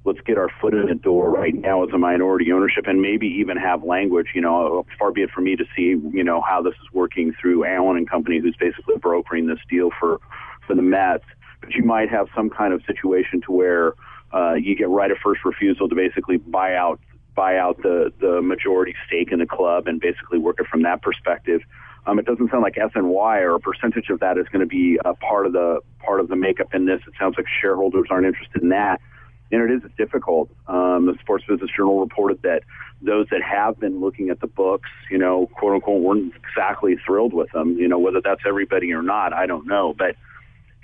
let's 0.04 0.21
get 0.23 0.38
our 0.38 0.49
foot 0.61 0.73
in 0.73 0.87
the 0.87 0.95
door 0.95 1.30
right 1.30 1.54
now 1.54 1.85
as 1.85 1.90
a 1.92 1.99
minority 1.99 2.50
ownership 2.52 2.87
and 2.87 3.02
maybe 3.02 3.26
even 3.26 3.57
have 3.57 3.85
language, 3.85 4.28
you 4.35 4.40
know, 4.40 4.87
far 4.99 5.12
be 5.12 5.23
it 5.23 5.30
for 5.30 5.42
me 5.42 5.57
to 5.57 5.64
see, 5.76 5.95
you 6.12 6.25
know, 6.25 6.40
how 6.40 6.62
this 6.62 6.73
is 6.75 6.92
working 6.92 7.35
through 7.38 7.66
Allen 7.66 7.99
and 7.99 8.09
company 8.09 8.38
who's 8.40 8.57
basically 8.59 8.97
brokering 8.97 9.47
this 9.47 9.59
deal 9.69 9.90
for, 10.00 10.19
for 10.66 10.75
the 10.75 10.83
Mets. 10.83 11.25
But 11.61 11.75
you 11.75 11.85
might 11.85 12.09
have 12.09 12.28
some 12.35 12.49
kind 12.49 12.73
of 12.73 12.83
situation 12.87 13.42
to 13.42 13.52
where, 13.52 13.92
uh, 14.33 14.54
you 14.54 14.75
get 14.75 14.88
right 14.88 15.11
of 15.11 15.19
first 15.19 15.45
refusal 15.45 15.88
to 15.88 15.95
basically 15.95 16.38
buy 16.38 16.75
out, 16.75 16.99
buy 17.35 17.59
out 17.59 17.76
the, 17.83 18.11
the 18.21 18.40
majority 18.40 18.95
stake 19.07 19.33
in 19.33 19.40
the 19.40 19.47
club 19.47 19.87
and 19.87 20.00
basically 20.00 20.38
work 20.38 20.61
it 20.61 20.66
from 20.69 20.83
that 20.83 21.02
perspective. 21.02 21.61
Um, 22.07 22.19
it 22.19 22.25
doesn't 22.25 22.50
sound 22.50 22.62
like 22.62 22.76
SNY 22.76 23.42
or 23.42 23.57
a 23.57 23.61
percentage 23.61 24.09
of 24.09 24.21
that 24.21 24.38
is 24.38 24.47
going 24.49 24.61
to 24.61 24.66
be 24.66 24.99
a 25.04 25.12
part 25.12 25.45
of 25.45 25.52
the 25.52 25.80
part 25.99 26.21
of 26.21 26.28
the 26.28 26.37
makeup 26.37 26.73
in 26.73 26.87
this. 26.87 27.02
It 27.07 27.12
sounds 27.19 27.35
like 27.37 27.45
shareholders 27.61 28.07
aren't 28.11 28.26
interested 28.26 28.62
in 28.62 28.71
that 28.71 29.02
and 29.50 29.71
it 29.71 29.85
is 29.85 29.90
difficult. 29.97 30.50
Um, 30.66 31.07
the 31.07 31.16
Sports 31.21 31.45
Business 31.49 31.71
Journal 31.76 32.00
reported 32.00 32.42
that 32.42 32.62
those 33.02 33.26
that 33.30 33.42
have 33.42 33.80
been 33.80 34.00
looking 34.00 34.30
at 34.30 34.40
the 34.40 34.47
books, 34.47 34.88
you 35.11 35.19
know, 35.19 35.47
quote 35.47 35.75
unquote, 35.75 36.02
weren't 36.02 36.33
exactly 36.37 36.97
thrilled 37.04 37.33
with 37.33 37.50
them. 37.52 37.76
You 37.78 37.88
know, 37.88 37.99
whether 37.99 38.21
that's 38.21 38.42
everybody 38.47 38.92
or 38.92 39.02
not, 39.02 39.33
I 39.33 39.47
don't 39.47 39.66
know, 39.66 39.95
but 39.97 40.16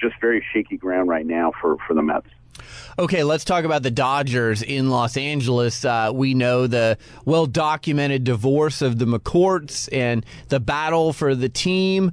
just 0.00 0.14
very 0.20 0.44
shaky 0.52 0.76
ground 0.76 1.08
right 1.08 1.26
now 1.26 1.52
for 1.60 1.76
for 1.86 1.94
the 1.94 2.02
Mets. 2.02 2.28
Okay, 2.98 3.22
let's 3.22 3.44
talk 3.44 3.64
about 3.64 3.82
the 3.82 3.90
Dodgers 3.90 4.62
in 4.62 4.88
Los 4.88 5.16
Angeles. 5.18 5.84
Uh, 5.84 6.10
we 6.14 6.34
know 6.34 6.66
the 6.66 6.98
well 7.24 7.46
documented 7.46 8.24
divorce 8.24 8.82
of 8.82 8.98
the 8.98 9.04
McCourts 9.04 9.88
and 9.92 10.24
the 10.48 10.60
battle 10.60 11.12
for 11.12 11.34
the 11.34 11.48
team. 11.48 12.12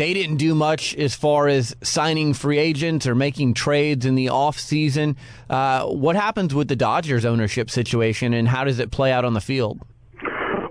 They 0.00 0.14
didn't 0.14 0.38
do 0.38 0.54
much 0.54 0.94
as 0.94 1.14
far 1.14 1.46
as 1.46 1.76
signing 1.82 2.32
free 2.32 2.56
agents 2.56 3.06
or 3.06 3.14
making 3.14 3.52
trades 3.52 4.06
in 4.06 4.14
the 4.14 4.28
offseason. 4.28 5.16
Uh, 5.50 5.88
what 5.88 6.16
happens 6.16 6.54
with 6.54 6.68
the 6.68 6.74
Dodgers 6.74 7.26
ownership 7.26 7.68
situation 7.68 8.32
and 8.32 8.48
how 8.48 8.64
does 8.64 8.78
it 8.78 8.90
play 8.90 9.12
out 9.12 9.26
on 9.26 9.34
the 9.34 9.42
field? 9.42 9.78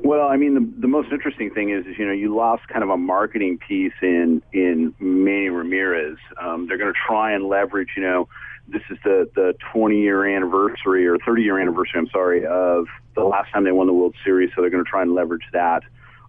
Well, 0.04 0.28
I 0.28 0.36
mean, 0.36 0.56
the, 0.56 0.82
the 0.82 0.88
most 0.88 1.12
interesting 1.12 1.52
thing 1.52 1.70
is, 1.70 1.86
is, 1.86 2.00
you 2.00 2.08
know, 2.08 2.12
you 2.12 2.36
lost 2.36 2.68
kind 2.70 2.84
of 2.84 2.90
a 2.90 2.98
marketing 2.98 3.60
piece 3.60 3.94
in 4.02 4.42
in 4.52 4.96
Manny 4.98 5.50
Ramirez. 5.50 6.18
Um, 6.42 6.66
they're 6.68 6.80
going 6.80 6.92
to 6.92 7.00
try 7.08 7.34
and 7.34 7.44
leverage, 7.44 7.90
you 7.96 8.02
know, 8.02 8.28
this 8.68 8.82
is 8.90 8.98
the 9.04 9.30
the 9.36 9.54
20 9.72 10.02
year 10.02 10.26
anniversary 10.26 11.06
or 11.06 11.20
30 11.20 11.44
year 11.44 11.60
anniversary, 11.60 12.00
I'm 12.00 12.10
sorry, 12.10 12.48
of 12.48 12.88
the 13.14 13.26
last 13.26 13.52
time 13.52 13.64
they 13.64 13.72
won 13.72 13.86
the 13.86 13.94
World 13.94 14.16
Series. 14.26 14.50
So 14.56 14.62
they're 14.62 14.72
going 14.72 14.84
to 14.84 14.90
try 14.90 15.04
and 15.04 15.14
leverage 15.14 15.46
that. 15.54 15.84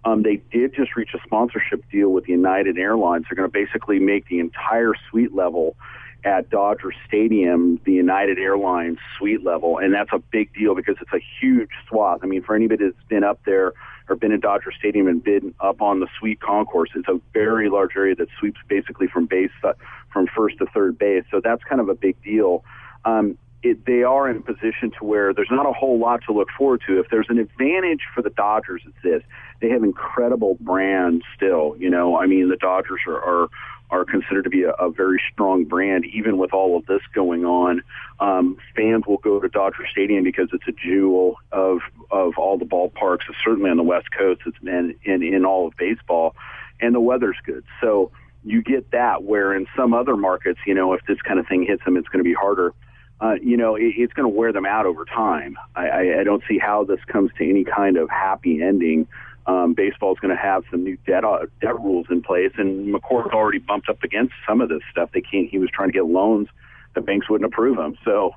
Um, 0.05 0.23
they 0.23 0.37
did 0.51 0.75
just 0.75 0.97
reach 0.97 1.11
a 1.15 1.19
sponsorship 1.25 1.83
deal 1.91 2.11
with 2.11 2.29
United 2.29 2.79
Airlines. 2.79 3.27
They're 3.29 3.37
going 3.37 3.51
to 3.51 3.53
basically 3.53 3.99
make 3.99 4.27
the 4.29 4.41
entire 4.41 4.95
suite 5.11 5.35
level 5.35 5.77
at 6.25 6.51
Dodger 6.51 6.93
Stadium 7.07 7.81
the 7.85 7.93
United 7.93 8.39
Airlines 8.39 8.99
suite 9.17 9.45
level, 9.45 9.79
and 9.79 9.95
that's 9.95 10.11
a 10.13 10.19
big 10.19 10.53
deal 10.55 10.75
because 10.75 10.97
it's 11.01 11.13
a 11.13 11.21
huge 11.41 11.71
swath. 11.89 12.21
I 12.23 12.27
mean, 12.27 12.43
for 12.43 12.55
anybody 12.55 12.85
that's 12.85 13.09
been 13.09 13.25
up 13.25 13.41
there 13.45 13.73
or 14.09 14.17
been 14.17 14.33
at 14.33 14.41
Dodger 14.41 14.73
Stadium 14.79 15.07
and 15.07 15.23
been 15.23 15.55
up 15.61 15.81
on 15.81 16.01
the 16.01 16.09
suite 16.19 16.41
concourse, 16.41 16.91
it's 16.95 17.09
a 17.09 17.21
very 17.33 17.69
large 17.71 17.93
area 17.97 18.15
that 18.17 18.29
sweeps 18.39 18.61
basically 18.69 19.07
from 19.07 19.27
base 19.27 19.51
uh, 19.65 19.73
from 20.13 20.27
first 20.27 20.59
to 20.59 20.67
third 20.67 20.99
base. 20.99 21.25
So 21.31 21.41
that's 21.43 21.63
kind 21.65 21.81
of 21.81 21.89
a 21.89 21.95
big 21.95 22.23
deal. 22.23 22.65
Um, 23.05 23.39
it, 23.63 23.85
they 23.85 24.03
are 24.03 24.29
in 24.29 24.39
a 24.39 24.41
position 24.41 24.91
to 24.99 25.05
where 25.05 25.35
there's 25.35 25.51
not 25.51 25.67
a 25.67 25.73
whole 25.73 25.99
lot 25.99 26.23
to 26.27 26.33
look 26.33 26.49
forward 26.57 26.83
to. 26.87 26.99
If 26.99 27.09
there's 27.11 27.27
an 27.29 27.39
advantage 27.39 28.01
for 28.15 28.23
the 28.23 28.31
Dodgers, 28.31 28.83
it's 28.87 28.97
this: 29.03 29.23
they 29.61 29.69
have 29.69 29.85
incredible 29.85 30.57
brands 30.61 31.25
still. 31.37 31.77
You 31.79 31.91
know, 31.91 32.17
I 32.17 32.27
mean, 32.27 32.49
the 32.49 32.57
Dodgers 32.57 33.01
are 33.07 33.21
are, 33.21 33.49
are 33.91 34.05
considered 34.05 34.45
to 34.45 34.51
be 34.51 34.63
a, 34.63 34.71
a 34.71 34.91
very 34.91 35.21
strong 35.33 35.65
brand, 35.65 36.07
even 36.07 36.39
with 36.39 36.55
all 36.55 36.77
of 36.79 36.87
this 36.87 37.03
going 37.15 37.45
on. 37.45 37.83
Um, 38.19 38.57
fans 38.75 39.05
will 39.07 39.19
go 39.19 39.41
to 39.41 39.49
Dodger 39.49 39.87
Stadium 39.91 40.25
because 40.25 40.49
it's 40.53 40.67
a 40.67 40.73
jewel 40.73 41.37
of 41.53 41.81
of 42.11 42.35
all 42.39 42.57
the 42.57 42.65
ballparks, 42.65 43.25
certainly 43.45 43.71
on 43.71 43.77
the 43.77 43.83
West 43.83 44.09
Coast, 44.17 44.41
it's 44.47 44.57
and 44.67 44.95
in, 45.05 45.23
in 45.23 45.45
all 45.45 45.67
of 45.67 45.77
baseball, 45.77 46.35
and 46.81 46.95
the 46.95 47.01
weather's 47.01 47.37
good. 47.45 47.65
So 47.83 48.11
you 48.43 48.63
get 48.63 48.91
that. 48.93 49.23
Where 49.23 49.55
in 49.55 49.67
some 49.77 49.93
other 49.93 50.17
markets, 50.17 50.61
you 50.67 50.73
know, 50.73 50.95
if 50.95 51.05
this 51.07 51.21
kind 51.21 51.39
of 51.39 51.47
thing 51.47 51.67
hits 51.67 51.85
them, 51.85 51.99
it's 51.99 52.09
going 52.09 52.25
to 52.25 52.29
be 52.29 52.33
harder. 52.33 52.73
Uh, 53.21 53.35
you 53.43 53.57
know, 53.57 53.77
it, 53.77 53.93
it's 53.97 54.13
going 54.13 54.31
to 54.31 54.37
wear 54.37 54.53
them 54.53 54.67
out 54.67 54.87
over 54.87 55.05
time. 55.05 55.59
I, 55.75 55.89
I, 55.89 56.21
I 56.21 56.25
don't 56.25 56.43
see 56.49 56.59
how 56.59 56.85
this 56.85 57.01
comes 57.07 57.31
to 57.39 57.49
any 57.49 57.65
kind 57.65 57.97
of 57.97 58.09
happy 58.09 58.63
ending. 58.63 59.07
Um, 59.47 59.75
baseball 59.75 60.13
is 60.13 60.21
going 60.21 60.35
to 60.35 60.41
have 60.41 60.65
some 60.71 60.85
new 60.85 60.97
debt 61.07 61.25
uh, 61.25 61.47
debt 61.61 61.79
rules 61.81 62.07
in 62.11 62.23
place, 62.23 62.53
and 62.57 62.95
McCourt's 62.95 63.33
already 63.33 63.59
bumped 63.59 63.89
up 63.89 64.03
against 64.03 64.35
some 64.47 64.61
of 64.61 64.69
this 64.69 64.83
stuff. 64.91 65.11
They 65.13 65.23
can't. 65.23 65.49
He 65.49 65.59
was 65.59 65.71
trying 65.71 65.89
to 65.89 65.93
get 65.93 66.07
loans, 66.07 66.49
the 66.95 67.01
banks 67.01 67.29
wouldn't 67.29 67.53
approve 67.53 67.77
them. 67.77 67.97
So, 68.05 68.33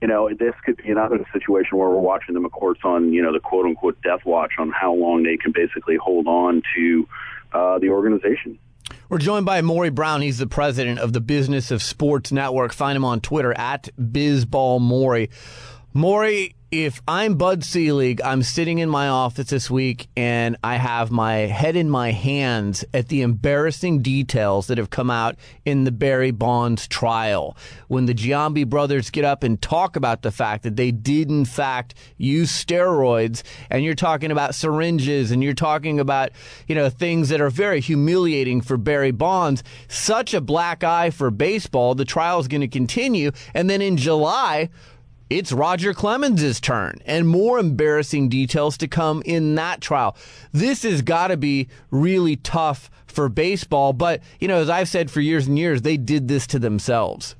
you 0.00 0.08
know, 0.08 0.28
this 0.28 0.54
could 0.64 0.76
be 0.76 0.90
another 0.90 1.24
situation 1.32 1.78
where 1.78 1.88
we're 1.88 1.98
watching 1.98 2.34
the 2.34 2.40
McCourts 2.40 2.84
on, 2.84 3.12
you 3.12 3.22
know, 3.22 3.32
the 3.32 3.40
quote 3.40 3.66
unquote 3.66 4.00
death 4.02 4.24
watch 4.24 4.52
on 4.58 4.70
how 4.70 4.94
long 4.94 5.22
they 5.22 5.36
can 5.36 5.52
basically 5.52 5.96
hold 5.96 6.26
on 6.26 6.62
to 6.76 7.08
uh, 7.52 7.78
the 7.78 7.90
organization. 7.90 8.58
We're 9.10 9.16
joined 9.16 9.46
by 9.46 9.62
Maury 9.62 9.88
Brown. 9.88 10.20
He's 10.20 10.36
the 10.36 10.46
president 10.46 10.98
of 10.98 11.14
the 11.14 11.22
Business 11.22 11.70
of 11.70 11.82
Sports 11.82 12.30
Network. 12.30 12.74
Find 12.74 12.94
him 12.94 13.06
on 13.06 13.22
Twitter 13.22 13.54
at 13.56 13.88
BizballMaury. 13.98 15.30
Maury, 15.94 16.56
if 16.70 17.00
I'm 17.08 17.36
Bud 17.36 17.64
Selig, 17.64 18.20
I'm 18.20 18.42
sitting 18.42 18.78
in 18.78 18.90
my 18.90 19.08
office 19.08 19.48
this 19.48 19.70
week 19.70 20.08
and 20.14 20.54
I 20.62 20.76
have 20.76 21.10
my 21.10 21.34
head 21.36 21.76
in 21.76 21.88
my 21.88 22.12
hands 22.12 22.84
at 22.92 23.08
the 23.08 23.22
embarrassing 23.22 24.02
details 24.02 24.66
that 24.66 24.76
have 24.76 24.90
come 24.90 25.10
out 25.10 25.36
in 25.64 25.84
the 25.84 25.90
Barry 25.90 26.30
Bonds 26.30 26.86
trial. 26.86 27.56
When 27.86 28.04
the 28.04 28.12
Giambi 28.12 28.68
brothers 28.68 29.08
get 29.08 29.24
up 29.24 29.42
and 29.42 29.60
talk 29.62 29.96
about 29.96 30.20
the 30.20 30.30
fact 30.30 30.62
that 30.64 30.76
they 30.76 30.90
did, 30.90 31.30
in 31.30 31.46
fact, 31.46 31.94
use 32.18 32.52
steroids, 32.52 33.42
and 33.70 33.82
you're 33.82 33.94
talking 33.94 34.30
about 34.30 34.54
syringes 34.54 35.30
and 35.30 35.42
you're 35.42 35.54
talking 35.54 35.98
about, 35.98 36.32
you 36.66 36.74
know, 36.74 36.90
things 36.90 37.30
that 37.30 37.40
are 37.40 37.50
very 37.50 37.80
humiliating 37.80 38.60
for 38.60 38.76
Barry 38.76 39.10
Bonds, 39.10 39.64
such 39.88 40.34
a 40.34 40.40
black 40.42 40.84
eye 40.84 41.08
for 41.08 41.30
baseball. 41.30 41.94
The 41.94 42.04
trial 42.04 42.40
is 42.40 42.48
going 42.48 42.60
to 42.60 42.68
continue. 42.68 43.30
And 43.54 43.70
then 43.70 43.80
in 43.80 43.96
July, 43.96 44.68
it's 45.30 45.52
Roger 45.52 45.92
Clemens' 45.92 46.60
turn 46.60 47.00
and 47.04 47.28
more 47.28 47.58
embarrassing 47.58 48.28
details 48.28 48.78
to 48.78 48.88
come 48.88 49.22
in 49.24 49.54
that 49.56 49.80
trial. 49.80 50.16
This 50.52 50.82
has 50.82 51.02
got 51.02 51.28
to 51.28 51.36
be 51.36 51.68
really 51.90 52.36
tough 52.36 52.90
for 53.06 53.28
baseball, 53.28 53.92
but 53.92 54.22
you 54.40 54.48
know, 54.48 54.60
as 54.60 54.70
I've 54.70 54.88
said 54.88 55.10
for 55.10 55.20
years 55.20 55.46
and 55.46 55.58
years, 55.58 55.82
they 55.82 55.96
did 55.96 56.28
this 56.28 56.46
to 56.48 56.58
themselves. 56.58 57.34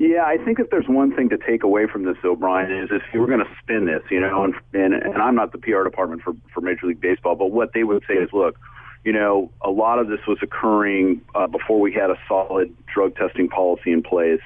Yeah, 0.00 0.24
I 0.24 0.38
think 0.38 0.58
if 0.58 0.70
there's 0.70 0.88
one 0.88 1.14
thing 1.14 1.28
to 1.28 1.36
take 1.36 1.62
away 1.62 1.86
from 1.86 2.04
this, 2.04 2.16
O'Brien, 2.24 2.72
is 2.72 2.88
if 2.90 3.02
you 3.12 3.20
were 3.20 3.26
going 3.26 3.40
to 3.40 3.56
spin 3.62 3.84
this, 3.84 4.00
you 4.10 4.18
know, 4.18 4.44
and, 4.44 4.54
and 4.72 4.94
and 4.94 5.18
I'm 5.18 5.34
not 5.34 5.52
the 5.52 5.58
PR 5.58 5.84
department 5.84 6.22
for 6.22 6.32
for 6.54 6.62
Major 6.62 6.86
League 6.86 7.02
Baseball, 7.02 7.36
but 7.36 7.50
what 7.50 7.74
they 7.74 7.84
would 7.84 8.02
say 8.08 8.14
is, 8.14 8.30
look, 8.32 8.58
you 9.04 9.12
know, 9.12 9.50
a 9.62 9.70
lot 9.70 9.98
of 9.98 10.08
this 10.08 10.20
was 10.28 10.38
occurring 10.42 11.22
uh, 11.34 11.46
before 11.46 11.80
we 11.80 11.92
had 11.92 12.10
a 12.10 12.16
solid 12.28 12.74
drug 12.92 13.16
testing 13.16 13.48
policy 13.48 13.92
in 13.92 14.02
place. 14.02 14.42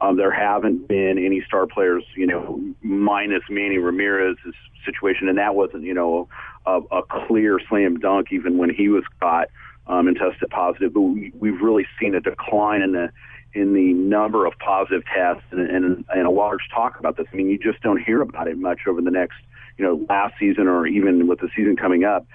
Um, 0.00 0.16
there 0.16 0.30
haven't 0.30 0.88
been 0.88 1.18
any 1.18 1.42
star 1.46 1.66
players, 1.66 2.04
you 2.16 2.26
know, 2.26 2.60
minus 2.82 3.42
Manny 3.50 3.78
Ramirez's 3.78 4.54
situation, 4.84 5.28
and 5.28 5.36
that 5.38 5.54
wasn't, 5.54 5.82
you 5.82 5.92
know, 5.92 6.28
a, 6.64 6.80
a 6.90 7.02
clear 7.26 7.60
slam 7.68 7.98
dunk 7.98 8.28
even 8.30 8.56
when 8.56 8.70
he 8.70 8.88
was 8.88 9.04
caught 9.20 9.48
um, 9.86 10.08
and 10.08 10.16
tested 10.16 10.48
positive. 10.50 10.94
But 10.94 11.00
we, 11.00 11.32
we've 11.38 11.60
really 11.60 11.86
seen 12.00 12.14
a 12.14 12.20
decline 12.20 12.80
in 12.82 12.92
the 12.92 13.10
in 13.54 13.74
the 13.74 13.92
number 13.94 14.46
of 14.46 14.52
positive 14.58 15.02
tests 15.06 15.42
and, 15.50 15.60
and, 15.70 16.04
and 16.10 16.26
a 16.26 16.30
large 16.30 16.60
talk 16.72 16.98
about 17.00 17.16
this. 17.16 17.26
I 17.32 17.36
mean, 17.36 17.48
you 17.48 17.58
just 17.58 17.82
don't 17.82 18.00
hear 18.00 18.20
about 18.20 18.46
it 18.46 18.58
much 18.58 18.80
over 18.86 19.00
the 19.00 19.10
next, 19.10 19.36
you 19.78 19.84
know, 19.84 20.04
last 20.08 20.34
season 20.38 20.68
or 20.68 20.86
even 20.86 21.26
with 21.26 21.40
the 21.40 21.48
season 21.56 21.74
coming 21.74 22.04
up 22.04 22.26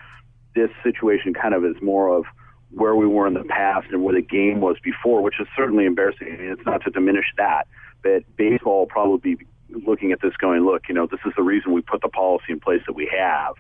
this 0.56 0.70
situation 0.84 1.34
kind 1.34 1.54
of 1.54 1.66
is 1.66 1.76
more 1.82 2.16
of 2.16 2.26
where 2.72 2.96
we 2.96 3.08
were 3.08 3.28
in 3.28 3.34
the 3.34 3.44
past 3.44 3.88
and 3.92 4.04
where 4.04 4.16
the 4.16 4.22
game 4.22 4.60
was 4.60 4.78
before, 4.84 5.22
which 5.22 5.40
is 5.40 5.48
certainly 5.56 5.86
embarrassing. 5.86 6.28
I 6.28 6.38
mean, 6.38 6.52
it's 6.52 6.66
not 6.66 6.84
to 6.84 6.90
diminish 6.90 7.26
that, 7.38 7.68
but 8.02 8.24
baseball 8.36 8.80
will 8.80 8.88
probably 8.88 9.36
be 9.36 9.46
looking 9.86 10.12
at 10.12 10.22
this 10.22 10.36
going, 10.38 10.66
look, 10.66 10.84
you 10.88 10.96
know, 10.96 11.08
this 11.08 11.20
is 11.26 11.34
the 11.36 11.44
reason 11.44 11.72
we 11.72 11.82
put 11.82 12.02
the 12.02 12.10
policy 12.10 12.46
in 12.50 12.60
place 12.60 12.82
that 12.88 12.94
we 12.94 13.12
have, 13.16 13.56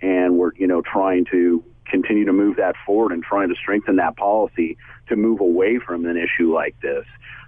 and 0.00 0.38
we're, 0.38 0.54
you 0.56 0.66
know, 0.66 0.82
trying 0.82 1.24
to 1.30 1.64
continue 1.86 2.24
to 2.26 2.32
move 2.32 2.56
that 2.56 2.74
forward 2.84 3.12
and 3.12 3.22
trying 3.22 3.48
to 3.48 3.54
strengthen 3.54 3.96
that 3.96 4.16
policy 4.16 4.76
to 5.08 5.16
move 5.16 5.40
away 5.40 5.78
from 5.78 6.04
an 6.04 6.16
issue 6.16 6.52
like 6.54 6.78
this. 6.80 7.04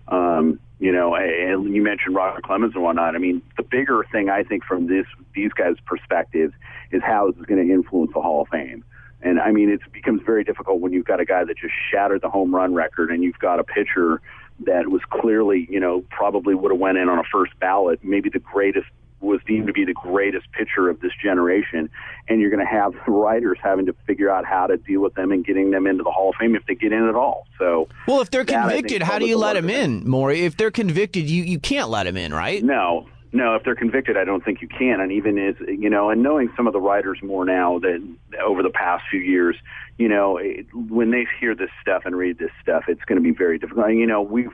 Um, 0.08 0.58
you 0.80 0.90
know, 0.92 1.14
and 1.14 1.74
you 1.74 1.82
mentioned 1.82 2.16
Roger 2.16 2.40
Clemens 2.40 2.74
and 2.74 2.82
whatnot. 2.82 3.14
I 3.14 3.18
mean, 3.18 3.42
the 3.58 3.62
bigger 3.62 4.02
thing 4.10 4.30
I 4.30 4.42
think 4.42 4.64
from 4.64 4.86
this 4.86 5.06
these 5.34 5.52
guys' 5.52 5.76
perspective 5.84 6.52
is 6.90 7.02
how 7.02 7.30
this 7.30 7.38
is 7.38 7.46
going 7.46 7.64
to 7.64 7.72
influence 7.72 8.12
the 8.14 8.20
Hall 8.22 8.42
of 8.42 8.48
Fame. 8.48 8.82
And 9.22 9.38
I 9.38 9.52
mean, 9.52 9.68
it 9.68 9.80
becomes 9.92 10.22
very 10.24 10.42
difficult 10.42 10.80
when 10.80 10.94
you've 10.94 11.04
got 11.04 11.20
a 11.20 11.26
guy 11.26 11.44
that 11.44 11.58
just 11.58 11.74
shattered 11.90 12.22
the 12.22 12.30
home 12.30 12.54
run 12.54 12.74
record, 12.74 13.10
and 13.10 13.22
you've 13.22 13.38
got 13.38 13.60
a 13.60 13.64
pitcher 13.64 14.22
that 14.66 14.88
was 14.88 15.02
clearly, 15.10 15.68
you 15.70 15.80
know, 15.80 16.02
probably 16.10 16.54
would 16.54 16.70
have 16.70 16.80
went 16.80 16.96
in 16.96 17.10
on 17.10 17.18
a 17.18 17.24
first 17.30 17.52
ballot, 17.60 18.00
maybe 18.02 18.30
the 18.30 18.38
greatest 18.38 18.88
was 19.20 19.40
deemed 19.46 19.66
to 19.66 19.72
be 19.72 19.84
the 19.84 19.94
greatest 19.94 20.50
pitcher 20.52 20.88
of 20.88 21.00
this 21.00 21.12
generation, 21.22 21.90
and 22.28 22.40
you're 22.40 22.50
going 22.50 22.64
to 22.64 22.70
have 22.70 22.94
writers 23.06 23.58
having 23.62 23.86
to 23.86 23.94
figure 24.06 24.30
out 24.30 24.44
how 24.44 24.66
to 24.66 24.76
deal 24.76 25.00
with 25.00 25.14
them 25.14 25.32
and 25.32 25.44
getting 25.44 25.70
them 25.70 25.86
into 25.86 26.02
the 26.02 26.10
Hall 26.10 26.30
of 26.30 26.36
Fame 26.36 26.54
if 26.54 26.64
they 26.66 26.74
get 26.74 26.92
in 26.92 27.08
at 27.08 27.14
all. 27.14 27.46
So, 27.58 27.88
well, 28.06 28.20
if 28.20 28.30
they're 28.30 28.44
convicted, 28.44 29.02
how 29.02 29.18
do 29.18 29.26
you 29.26 29.36
let 29.36 29.54
them 29.54 29.70
in, 29.70 30.08
Maury? 30.08 30.44
If 30.44 30.56
they're 30.56 30.70
convicted, 30.70 31.28
you 31.28 31.44
you 31.44 31.58
can't 31.58 31.90
let 31.90 32.04
them 32.04 32.16
in, 32.16 32.32
right? 32.32 32.62
No, 32.62 33.06
no, 33.32 33.54
if 33.54 33.62
they're 33.64 33.76
convicted, 33.76 34.16
I 34.16 34.24
don't 34.24 34.44
think 34.44 34.60
you 34.60 34.68
can. 34.68 35.00
And 35.00 35.12
even 35.12 35.38
as 35.38 35.54
you 35.60 35.88
know, 35.88 36.10
and 36.10 36.22
knowing 36.22 36.50
some 36.56 36.66
of 36.66 36.72
the 36.72 36.80
writers 36.80 37.18
more 37.22 37.44
now 37.44 37.78
than 37.78 38.18
over 38.42 38.62
the 38.62 38.70
past 38.70 39.04
few 39.10 39.20
years, 39.20 39.56
you 39.98 40.08
know, 40.08 40.36
it, 40.38 40.66
when 40.74 41.10
they 41.10 41.26
hear 41.38 41.54
this 41.54 41.70
stuff 41.80 42.02
and 42.06 42.16
read 42.16 42.38
this 42.38 42.50
stuff, 42.62 42.84
it's 42.88 43.04
going 43.04 43.22
to 43.22 43.22
be 43.22 43.36
very 43.36 43.58
difficult. 43.58 43.86
And, 43.86 43.98
you 43.98 44.06
know, 44.06 44.22
we've 44.22 44.50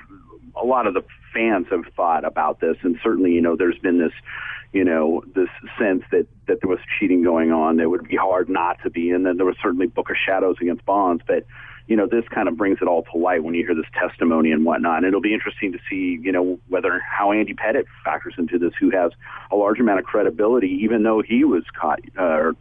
a 0.61 0.65
lot 0.65 0.87
of 0.87 0.95
the 0.95 1.03
fans 1.35 1.67
have 1.71 1.85
thought 1.95 2.25
about 2.25 2.61
this, 2.61 2.77
and 2.83 2.99
certainly, 3.03 3.33
you 3.33 3.41
know, 3.41 3.57
there's 3.57 3.79
been 3.79 3.99
this, 3.99 4.13
you 4.73 4.85
know, 4.85 5.23
this 5.35 5.49
sense 5.79 6.03
that 6.11 6.27
that 6.47 6.61
there 6.61 6.71
was 6.71 6.81
cheating 6.99 7.23
going 7.23 7.53
on. 7.53 7.77
That 7.77 7.91
would 7.91 8.09
be 8.09 8.17
hard 8.17 8.49
not 8.49 8.79
to 8.83 8.91
be, 8.91 9.11
and 9.11 9.25
then 9.27 9.37
there 9.37 9.47
was 9.47 9.57
certainly 9.63 9.87
Book 9.87 10.11
of 10.11 10.17
Shadows 10.17 10.57
against 10.61 10.85
Bonds, 10.85 11.23
but 11.27 11.47
you 11.87 11.95
know, 11.95 12.07
this 12.07 12.25
kind 12.35 12.49
of 12.49 12.57
brings 12.57 12.79
it 12.83 12.89
all 12.89 13.05
to 13.05 13.19
light 13.19 13.45
when 13.45 13.55
you 13.55 13.65
hear 13.65 13.75
this 13.75 13.87
testimony 13.95 14.51
and 14.51 14.65
whatnot. 14.65 14.99
And 14.99 15.07
it'll 15.07 15.21
be 15.21 15.33
interesting 15.33 15.73
to 15.73 15.79
see, 15.89 16.19
you 16.21 16.33
know, 16.33 16.59
whether 16.69 17.01
how 17.01 17.31
Andy 17.33 17.55
Pettitte 17.55 17.87
factors 18.05 18.35
into 18.39 18.59
this, 18.59 18.73
who 18.79 18.91
has 18.91 19.13
a 19.53 19.57
large 19.57 19.79
amount 19.79 20.01
of 20.01 20.05
credibility, 20.05 20.81
even 20.83 21.05
though 21.05 21.23
he 21.23 21.45
was 21.45 21.63
caught 21.81 22.01
uh, 22.19 22.53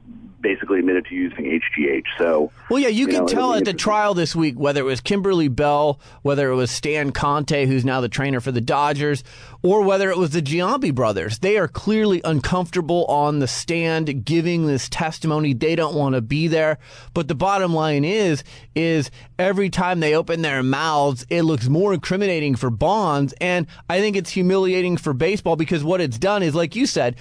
basically 0.42 0.80
admitted 0.80 1.06
to 1.06 1.16
using 1.16 1.46
HGH. 1.46 2.06
So, 2.18 2.52
well, 2.70 2.80
yeah, 2.80 2.88
you, 2.88 3.02
you 3.02 3.08
can 3.08 3.22
know, 3.22 3.28
tell 3.28 3.54
at 3.54 3.66
the 3.66 3.74
trial 3.74 4.14
this 4.14 4.36
week 4.36 4.60
whether 4.60 4.82
it 4.82 4.86
was 4.86 5.02
Kimberly 5.02 5.48
Bell, 5.48 6.00
whether 6.22 6.50
it 6.50 6.56
was 6.56 6.72
Stan 6.72 7.12
Conte, 7.12 7.66
who's 7.66 7.86
now 7.86 8.02
the 8.02 8.10
trainer 8.10 8.40
for 8.40 8.52
the 8.52 8.62
Dodgers, 8.62 9.24
or 9.64 9.82
whether 9.82 10.10
it 10.10 10.18
was 10.18 10.32
the 10.32 10.42
Giambi 10.42 10.94
brothers. 10.94 11.40
They 11.40 11.58
are 11.58 11.68
clearly 11.68 12.22
uncomfortable 12.24 13.06
on 13.06 13.40
the 13.40 13.48
stand 13.48 14.26
giving 14.26 14.68
this 14.68 14.90
testimony. 14.90 15.54
They 15.54 15.76
don't 15.76 15.96
want 15.96 16.16
to 16.16 16.22
be 16.22 16.48
there. 16.48 16.78
But 17.14 17.28
the 17.28 17.36
bottom 17.36 17.74
line 17.74 18.06
is, 18.06 18.44
is 18.76 19.10
every 19.40 19.70
time 19.70 20.00
they 20.00 20.16
open 20.16 20.42
their 20.42 20.64
mouths, 20.64 21.26
it 21.30 21.44
looks 21.44 21.68
more 21.68 21.94
incriminating 21.94 22.56
for 22.56 22.70
Bonds, 22.70 23.34
and 23.42 23.68
I 23.90 24.00
think 24.00 24.16
it's 24.16 24.30
humiliating 24.30 24.98
for 24.98 25.14
baseball 25.14 25.56
because 25.56 25.84
what 25.84 26.02
it's 26.02 26.18
done 26.18 26.44
is, 26.44 26.54
like 26.54 26.76
you 26.76 26.86
said 26.86 27.16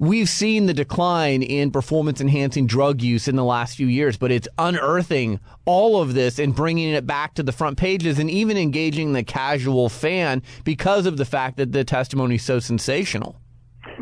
we've 0.00 0.30
seen 0.30 0.64
the 0.64 0.72
decline 0.74 1.42
in 1.42 1.70
performance 1.70 2.20
enhancing 2.20 2.66
drug 2.66 3.02
use 3.02 3.28
in 3.28 3.36
the 3.36 3.44
last 3.44 3.76
few 3.76 3.86
years, 3.86 4.16
but 4.16 4.32
it's 4.32 4.48
unearthing 4.58 5.38
all 5.66 6.00
of 6.00 6.14
this 6.14 6.38
and 6.38 6.54
bringing 6.54 6.88
it 6.88 7.06
back 7.06 7.34
to 7.34 7.42
the 7.42 7.52
front 7.52 7.78
pages 7.78 8.18
and 8.18 8.30
even 8.30 8.56
engaging 8.56 9.12
the 9.12 9.22
casual 9.22 9.90
fan 9.90 10.42
because 10.64 11.04
of 11.04 11.18
the 11.18 11.24
fact 11.26 11.58
that 11.58 11.72
the 11.72 11.84
testimony 11.84 12.36
is 12.36 12.42
so 12.42 12.58
sensational. 12.58 13.36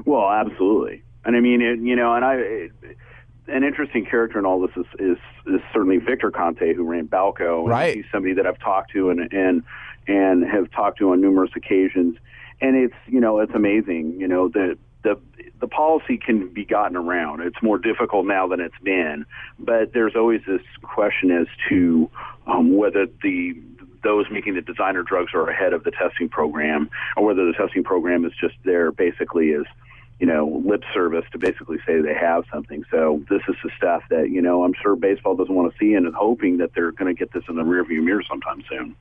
Well, 0.06 0.30
absolutely. 0.30 1.02
And 1.24 1.36
I 1.36 1.40
mean, 1.40 1.60
it, 1.60 1.80
you 1.80 1.96
know, 1.96 2.14
and 2.14 2.24
I, 2.24 2.34
it, 2.34 2.72
an 3.48 3.64
interesting 3.64 4.06
character 4.06 4.38
in 4.38 4.46
all 4.46 4.60
this 4.60 4.76
is, 4.76 4.86
is, 5.00 5.18
is 5.46 5.60
certainly 5.72 5.96
Victor 5.96 6.30
Conte, 6.30 6.74
who 6.74 6.84
ran 6.84 7.08
Balco. 7.08 7.62
And 7.62 7.68
right. 7.68 7.96
He's 7.96 8.04
somebody 8.12 8.34
that 8.34 8.46
I've 8.46 8.60
talked 8.60 8.92
to 8.92 9.10
and, 9.10 9.32
and, 9.32 9.64
and 10.06 10.48
have 10.48 10.70
talked 10.70 10.98
to 10.98 11.10
on 11.10 11.20
numerous 11.20 11.50
occasions. 11.56 12.18
And 12.60 12.76
it's, 12.76 12.94
you 13.06 13.20
know, 13.20 13.40
it's 13.40 13.54
amazing, 13.54 14.20
you 14.20 14.28
know, 14.28 14.48
that 14.50 14.78
the 15.02 15.18
the 15.60 15.68
policy 15.68 16.18
can 16.18 16.48
be 16.48 16.64
gotten 16.64 16.96
around. 16.96 17.40
It's 17.40 17.60
more 17.62 17.78
difficult 17.78 18.26
now 18.26 18.46
than 18.46 18.60
it's 18.60 18.78
been, 18.82 19.26
but 19.58 19.92
there's 19.92 20.14
always 20.14 20.40
this 20.46 20.62
question 20.82 21.30
as 21.32 21.46
to 21.68 22.10
um, 22.46 22.76
whether 22.76 23.06
the 23.22 23.60
those 24.04 24.26
making 24.30 24.54
the 24.54 24.60
designer 24.60 25.02
drugs 25.02 25.32
are 25.34 25.48
ahead 25.48 25.72
of 25.72 25.82
the 25.84 25.90
testing 25.90 26.28
program, 26.28 26.88
or 27.16 27.24
whether 27.24 27.44
the 27.46 27.52
testing 27.52 27.82
program 27.82 28.24
is 28.24 28.32
just 28.40 28.54
there 28.64 28.92
basically 28.92 29.52
as 29.52 29.64
you 30.18 30.26
know, 30.26 30.62
lip 30.64 30.82
service 30.92 31.24
to 31.32 31.38
basically 31.38 31.78
say 31.86 32.00
they 32.00 32.14
have 32.14 32.44
something. 32.52 32.84
So 32.90 33.22
this 33.30 33.42
is 33.48 33.54
the 33.62 33.70
stuff 33.76 34.02
that, 34.10 34.30
you 34.30 34.42
know, 34.42 34.64
I'm 34.64 34.74
sure 34.82 34.96
baseball 34.96 35.36
doesn't 35.36 35.54
want 35.54 35.72
to 35.72 35.78
see 35.78 35.94
and 35.94 36.06
is 36.06 36.14
hoping 36.16 36.58
that 36.58 36.74
they're 36.74 36.90
going 36.90 37.14
to 37.14 37.18
get 37.18 37.32
this 37.32 37.44
in 37.48 37.54
the 37.54 37.62
rearview 37.62 38.02
mirror 38.02 38.22
sometime 38.28 38.62
soon. 38.68 38.96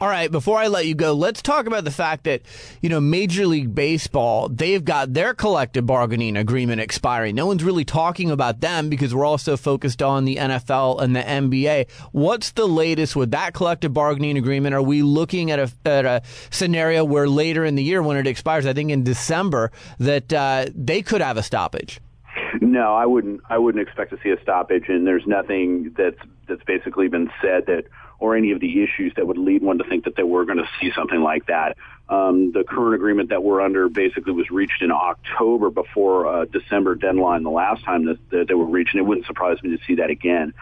All 0.00 0.08
right, 0.08 0.30
before 0.30 0.58
I 0.58 0.66
let 0.66 0.86
you 0.86 0.94
go, 0.94 1.12
let's 1.12 1.40
talk 1.40 1.66
about 1.66 1.84
the 1.84 1.90
fact 1.90 2.24
that, 2.24 2.42
you 2.82 2.88
know, 2.88 3.00
Major 3.00 3.46
League 3.46 3.74
Baseball, 3.74 4.48
they've 4.48 4.84
got 4.84 5.14
their 5.14 5.34
collective 5.34 5.86
bargaining 5.86 6.36
agreement 6.36 6.80
expiring. 6.80 7.34
No 7.34 7.46
one's 7.46 7.64
really 7.64 7.84
talking 7.84 8.30
about 8.30 8.60
them 8.60 8.88
because 8.88 9.14
we're 9.14 9.24
also 9.24 9.56
focused 9.56 10.02
on 10.02 10.24
the 10.24 10.36
NFL 10.36 11.00
and 11.00 11.16
the 11.16 11.22
NBA. 11.22 11.90
What's 12.12 12.52
the 12.52 12.66
latest 12.66 13.16
with 13.16 13.30
that 13.30 13.54
collective 13.54 13.94
bargaining 13.94 14.36
agreement? 14.36 14.74
Are 14.74 14.82
we 14.82 15.02
looking 15.02 15.50
at 15.50 15.58
a, 15.58 15.72
at 15.88 16.04
a 16.04 16.22
scenario 16.50 17.04
where 17.04 17.28
later 17.28 17.64
in 17.64 17.74
the 17.74 17.82
year 17.82 18.02
when 18.02 18.16
it 18.16 18.26
expires, 18.26 18.66
I 18.66 18.72
think 18.72 18.90
in 18.90 19.04
December, 19.04 19.70
that 20.00 20.32
uh, 20.32 20.43
Uh, 20.44 20.66
they 20.74 21.00
could 21.00 21.22
have 21.22 21.38
a 21.38 21.42
stoppage? 21.42 22.00
No, 22.60 22.94
I 22.94 23.06
wouldn't. 23.06 23.40
I 23.48 23.56
wouldn't 23.56 23.82
expect 23.86 24.10
to 24.10 24.18
see 24.22 24.30
a 24.30 24.40
stoppage, 24.42 24.84
and 24.88 25.06
there's 25.06 25.26
nothing 25.26 25.94
that's 25.96 26.18
that's 26.48 26.62
basically 26.64 27.08
been 27.08 27.30
said 27.40 27.64
that 27.66 27.84
or 28.18 28.36
any 28.36 28.52
of 28.52 28.60
the 28.60 28.82
issues 28.82 29.12
that 29.16 29.26
would 29.26 29.38
lead 29.38 29.62
one 29.62 29.78
to 29.78 29.84
think 29.84 30.04
that 30.04 30.16
they 30.16 30.22
were 30.22 30.44
going 30.44 30.58
to 30.58 30.68
see 30.80 30.90
something 30.94 31.20
like 31.20 31.46
that. 31.46 31.76
Um, 32.06 32.52
the 32.52 32.64
current 32.64 32.94
agreement 32.94 33.30
that 33.30 33.42
we're 33.42 33.62
under 33.62 33.88
basically 33.88 34.32
was 34.32 34.50
reached 34.50 34.82
in 34.82 34.92
October 34.92 35.70
before 35.70 36.26
uh, 36.26 36.44
December 36.44 36.94
deadline 36.94 37.44
the 37.44 37.50
last 37.50 37.82
time 37.82 38.04
that, 38.04 38.18
that 38.30 38.48
they 38.48 38.52
were 38.54 38.66
reached, 38.66 38.92
and 38.92 39.00
it 39.00 39.04
wouldn't 39.04 39.26
surprise 39.26 39.56
me 39.62 39.74
to 39.74 39.82
see 39.86 39.94
that 39.94 40.10
again. 40.10 40.52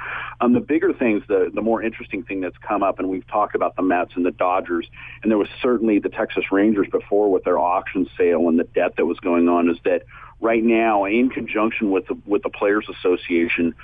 Um, 0.40 0.52
the 0.52 0.60
bigger 0.60 0.92
things, 0.92 1.24
the, 1.26 1.50
the 1.52 1.60
more 1.60 1.82
interesting 1.82 2.22
thing 2.22 2.40
that's 2.40 2.56
come 2.58 2.84
up, 2.84 3.00
and 3.00 3.08
we've 3.08 3.26
talked 3.26 3.56
about 3.56 3.74
the 3.74 3.82
Mets 3.82 4.12
and 4.14 4.24
the 4.24 4.30
Dodgers, 4.30 4.88
and 5.22 5.32
there 5.32 5.38
was 5.38 5.48
certainly 5.60 5.98
the 5.98 6.10
Texas 6.10 6.44
Rangers 6.52 6.86
before 6.92 7.32
with 7.32 7.42
their 7.42 7.58
auction 7.58 8.08
sale 8.16 8.48
and 8.48 8.56
the 8.56 8.64
debt 8.64 8.94
that 8.96 9.06
was 9.06 9.18
going 9.18 9.48
on, 9.48 9.68
is 9.68 9.78
that 9.84 10.04
right 10.40 10.62
now, 10.62 11.06
in 11.06 11.28
conjunction 11.28 11.90
with 11.90 12.06
the, 12.06 12.16
with 12.24 12.44
the 12.44 12.50
Players 12.50 12.88
Association, 12.88 13.74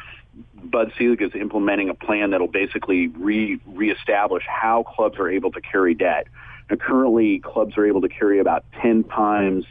Bud 0.55 0.92
Selig 0.98 1.22
is 1.22 1.33
implementing 1.35 1.88
a 1.88 1.94
plan 1.94 2.31
that'll 2.31 2.48
basically 2.48 3.09
re 3.09 3.61
reestablish 3.66 4.44
how 4.46 4.83
clubs 4.83 5.18
are 5.18 5.31
able 5.31 5.53
to 5.53 5.61
carry 5.61 5.94
debt. 5.94 6.27
Now, 6.70 6.77
currently, 6.77 7.38
clubs 7.38 7.77
are 7.79 7.87
able 7.87 8.03
to 8.03 8.09
carry 8.09 8.38
about 8.38 8.64
ten 8.83 9.05
times 9.05 9.64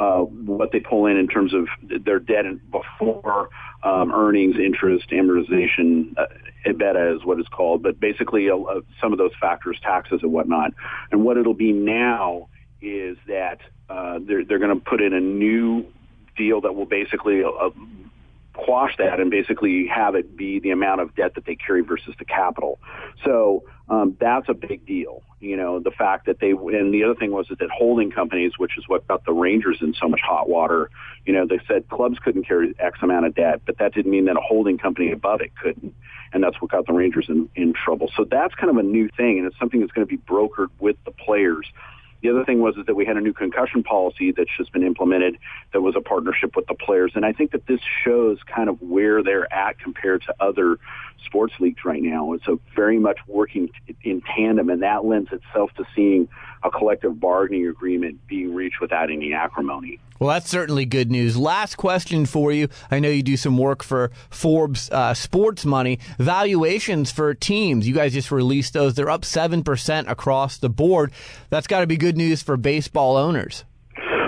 uh, 0.00 0.20
what 0.20 0.72
they 0.72 0.80
pull 0.80 1.06
in 1.06 1.16
in 1.18 1.28
terms 1.28 1.52
of 1.54 1.68
their 1.82 2.18
debt 2.18 2.46
before 2.70 3.50
um, 3.82 4.12
earnings, 4.12 4.56
interest, 4.56 5.10
amortization, 5.10 6.16
uh, 6.18 6.26
EBITDA 6.66 7.16
is 7.16 7.24
what 7.24 7.38
it's 7.38 7.48
called, 7.48 7.82
but 7.82 8.00
basically 8.00 8.50
uh, 8.50 8.56
uh, 8.56 8.80
some 9.00 9.12
of 9.12 9.18
those 9.18 9.32
factors, 9.40 9.78
taxes 9.82 10.20
and 10.22 10.32
whatnot. 10.32 10.72
And 11.12 11.24
what 11.24 11.36
it'll 11.36 11.54
be 11.54 11.72
now 11.72 12.48
is 12.80 13.18
that 13.26 13.60
uh, 13.88 14.18
they're, 14.22 14.44
they're 14.44 14.58
going 14.58 14.74
to 14.74 14.84
put 14.84 15.00
in 15.02 15.12
a 15.12 15.20
new 15.20 15.84
deal 16.36 16.62
that 16.62 16.74
will 16.74 16.86
basically 16.86 17.42
uh, 17.44 17.70
quash 18.54 18.96
that 18.98 19.20
and 19.20 19.30
basically 19.30 19.86
have 19.86 20.14
it 20.14 20.36
be 20.36 20.58
the 20.60 20.70
amount 20.70 21.00
of 21.00 21.14
debt 21.14 21.34
that 21.34 21.44
they 21.44 21.54
carry 21.54 21.82
versus 21.82 22.14
the 22.18 22.24
capital. 22.24 22.78
So 23.24 23.64
um, 23.88 24.16
that's 24.20 24.48
a 24.48 24.54
big 24.54 24.86
deal. 24.86 25.22
You 25.40 25.56
know, 25.56 25.80
the 25.80 25.90
fact 25.90 26.26
that 26.26 26.38
they 26.38 26.50
and 26.50 26.92
the 26.92 27.02
other 27.04 27.14
thing 27.14 27.32
was 27.32 27.46
that 27.48 27.70
holding 27.70 28.10
companies, 28.10 28.52
which 28.58 28.76
is 28.76 28.88
what 28.88 29.06
got 29.08 29.24
the 29.24 29.32
Rangers 29.32 29.78
in 29.80 29.94
so 29.94 30.08
much 30.08 30.20
hot 30.22 30.48
water. 30.48 30.90
You 31.24 31.32
know, 31.32 31.46
they 31.46 31.60
said 31.66 31.88
clubs 31.88 32.18
couldn't 32.18 32.44
carry 32.44 32.74
X 32.78 32.98
amount 33.02 33.26
of 33.26 33.34
debt, 33.34 33.62
but 33.64 33.78
that 33.78 33.94
didn't 33.94 34.10
mean 34.10 34.26
that 34.26 34.36
a 34.36 34.40
holding 34.40 34.78
company 34.78 35.10
above 35.10 35.40
it 35.40 35.52
couldn't, 35.56 35.94
and 36.32 36.42
that's 36.42 36.60
what 36.60 36.70
got 36.70 36.86
the 36.86 36.92
Rangers 36.92 37.26
in, 37.28 37.48
in 37.54 37.72
trouble. 37.72 38.10
So 38.14 38.24
that's 38.24 38.54
kind 38.54 38.70
of 38.70 38.76
a 38.76 38.82
new 38.82 39.08
thing, 39.16 39.38
and 39.38 39.46
it's 39.46 39.58
something 39.58 39.80
that's 39.80 39.92
going 39.92 40.06
to 40.06 40.10
be 40.10 40.22
brokered 40.22 40.70
with 40.78 40.96
the 41.04 41.12
players. 41.12 41.66
The 42.22 42.30
other 42.30 42.44
thing 42.44 42.60
was 42.60 42.76
is 42.76 42.86
that 42.86 42.94
we 42.94 43.06
had 43.06 43.16
a 43.16 43.20
new 43.20 43.32
concussion 43.32 43.82
policy 43.82 44.32
that's 44.32 44.50
just 44.56 44.72
been 44.72 44.82
implemented 44.82 45.38
that 45.72 45.80
was 45.80 45.96
a 45.96 46.00
partnership 46.00 46.54
with 46.56 46.66
the 46.66 46.74
players. 46.74 47.12
And 47.14 47.24
I 47.24 47.32
think 47.32 47.52
that 47.52 47.66
this 47.66 47.80
shows 48.04 48.38
kind 48.44 48.68
of 48.68 48.80
where 48.82 49.22
they're 49.22 49.52
at 49.52 49.78
compared 49.78 50.22
to 50.22 50.34
other 50.40 50.78
sports 51.24 51.54
leagues 51.60 51.84
right 51.84 52.02
now. 52.02 52.32
It's 52.32 52.46
a 52.48 52.58
very 52.74 52.98
much 52.98 53.18
working 53.26 53.70
in 54.02 54.22
tandem, 54.36 54.70
and 54.70 54.82
that 54.82 55.04
lends 55.04 55.30
itself 55.32 55.70
to 55.76 55.84
seeing 55.94 56.28
a 56.62 56.70
collective 56.70 57.18
bargaining 57.18 57.66
agreement 57.66 58.26
being 58.26 58.54
reached 58.54 58.80
without 58.80 59.10
any 59.10 59.32
acrimony. 59.32 59.98
Well, 60.18 60.28
that's 60.28 60.50
certainly 60.50 60.84
good 60.84 61.10
news. 61.10 61.38
Last 61.38 61.76
question 61.76 62.26
for 62.26 62.52
you. 62.52 62.68
I 62.90 63.00
know 63.00 63.08
you 63.08 63.22
do 63.22 63.38
some 63.38 63.56
work 63.56 63.82
for 63.82 64.10
Forbes 64.28 64.90
uh, 64.90 65.14
Sports 65.14 65.64
Money. 65.64 65.98
Valuations 66.18 67.10
for 67.10 67.32
teams. 67.32 67.88
You 67.88 67.94
guys 67.94 68.12
just 68.12 68.30
released 68.30 68.74
those. 68.74 68.94
They're 68.94 69.08
up 69.08 69.22
7% 69.22 70.10
across 70.10 70.58
the 70.58 70.68
board. 70.68 71.12
That's 71.48 71.66
got 71.66 71.80
to 71.80 71.86
be 71.86 71.96
good 71.96 72.18
news 72.18 72.42
for 72.42 72.58
baseball 72.58 73.16
owners. 73.16 73.64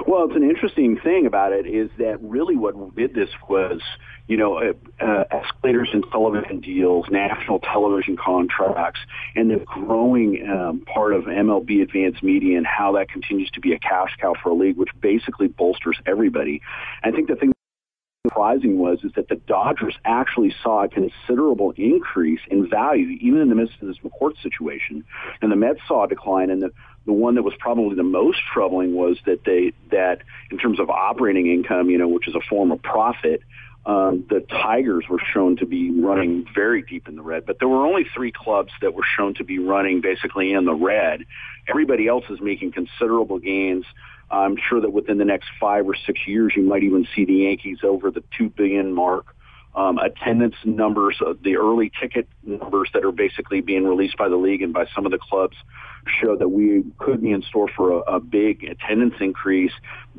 Well, 0.07 0.27
it's 0.27 0.37
an 0.37 0.49
interesting 0.49 0.99
thing 0.99 1.27
about 1.27 1.53
it 1.53 1.67
is 1.67 1.91
that 1.99 2.19
really 2.23 2.57
what 2.57 2.97
did 2.97 3.15
this 3.15 3.31
was 3.49 3.81
you 4.29 4.37
know, 4.37 4.59
uh, 4.59 4.73
uh, 5.05 5.25
escalators 5.31 5.91
in 5.93 6.03
television 6.03 6.61
deals, 6.61 7.07
national 7.11 7.59
television 7.59 8.17
contracts, 8.17 9.01
and 9.35 9.51
the 9.51 9.57
growing 9.57 10.49
um, 10.49 10.81
part 10.81 11.13
of 11.13 11.25
MLB 11.25 11.83
Advanced 11.83 12.23
Media 12.23 12.57
and 12.57 12.67
how 12.67 12.93
that 12.93 13.09
continues 13.09 13.51
to 13.51 13.61
be 13.61 13.73
a 13.73 13.79
cash 13.79 14.17
cow 14.21 14.35
for 14.43 14.51
a 14.51 14.55
league, 14.55 14.77
which 14.77 14.91
basically 15.01 15.49
bolsters 15.49 15.99
everybody. 16.07 16.63
I 17.03 17.11
think 17.11 17.29
the 17.29 17.37
thing 17.37 17.53
surprising 18.27 18.79
was 18.79 19.01
is 19.03 19.11
that 19.17 19.29
the 19.29 19.35
Dodgers 19.35 19.97
actually 20.05 20.55
saw 20.63 20.85
a 20.85 20.89
considerable 20.89 21.73
increase 21.77 22.41
in 22.51 22.69
value, 22.69 23.09
even 23.21 23.41
in 23.41 23.49
the 23.49 23.55
midst 23.57 23.75
of 23.83 23.89
this 23.89 23.99
McCourt 23.99 24.41
situation, 24.41 25.05
and 25.41 25.51
the 25.51 25.57
Mets 25.57 25.81
saw 25.89 26.05
a 26.05 26.09
decline. 26.09 26.51
And 26.51 26.63
the 26.63 26.71
the 27.05 27.13
one 27.13 27.35
that 27.35 27.43
was 27.43 27.55
probably 27.59 27.97
the 27.97 28.05
most 28.05 28.39
troubling 28.53 28.95
was 28.95 29.19
that 29.27 29.45
they 29.45 29.73
that 29.91 30.23
in 30.53 30.59
terms 30.59 30.79
of 30.79 30.89
operating 30.89 31.49
income, 31.49 31.91
you 31.91 31.99
know, 31.99 32.07
which 32.07 32.29
is 32.29 32.35
a 32.37 32.41
form 32.49 32.71
of 32.71 32.81
profit, 32.81 33.43
um, 33.85 34.25
the 34.31 34.41
Tigers 34.41 35.05
were 35.11 35.21
shown 35.33 35.57
to 35.57 35.67
be 35.67 35.91
running 35.91 36.47
very 36.55 36.83
deep 36.83 37.09
in 37.09 37.17
the 37.17 37.23
red, 37.23 37.45
but 37.45 37.59
there 37.59 37.69
were 37.69 37.85
only 37.85 38.05
three 38.15 38.31
clubs 38.31 38.71
that 38.81 38.95
were 38.95 39.05
shown 39.17 39.35
to 39.35 39.45
be 39.45 39.59
running 39.59 40.01
basically 40.01 40.53
in 40.53 40.65
the 40.65 40.75
red. 40.75 41.25
Everybody 41.69 42.07
else 42.07 42.25
is 42.31 42.41
making 42.41 42.73
considerable 42.73 43.39
gains. 43.41 43.85
I'm 44.31 44.57
sure 44.57 44.81
that 44.81 44.93
within 44.93 45.19
the 45.19 45.25
next 45.25 45.49
five 45.61 45.89
or 45.89 45.97
six 46.07 46.21
years, 46.27 46.53
you 46.57 46.63
might 46.63 46.85
even 46.85 47.07
see 47.15 47.25
the 47.25 47.35
Yankees 47.35 47.79
over 47.83 48.11
the 48.11 48.23
two 48.37 48.51
billion 48.51 48.93
mark. 48.93 49.35
Um, 49.75 49.99
attendance 49.99 50.57
numbers, 50.65 51.17
uh, 51.27 51.33
the 51.43 51.57
early 51.57 51.91
ticket 51.99 52.29
numbers 52.43 52.91
that 52.93 53.05
are 53.07 53.13
basically 53.13 53.63
being 53.63 53.85
released 53.85 54.19
by 54.19 54.29
the 54.29 54.37
league 54.37 54.61
and 54.61 54.73
by 54.73 54.87
some 54.95 55.07
of 55.07 55.13
the 55.13 55.19
clubs 55.19 55.57
show 56.21 56.37
that 56.37 56.49
we 56.49 56.85
could 56.99 57.23
be 57.23 57.31
in 57.31 57.43
store 57.43 57.69
for 57.77 57.93
a, 57.93 57.99
a 58.17 58.21
big 58.21 58.65
attendance 58.65 59.15
increase. 59.21 59.73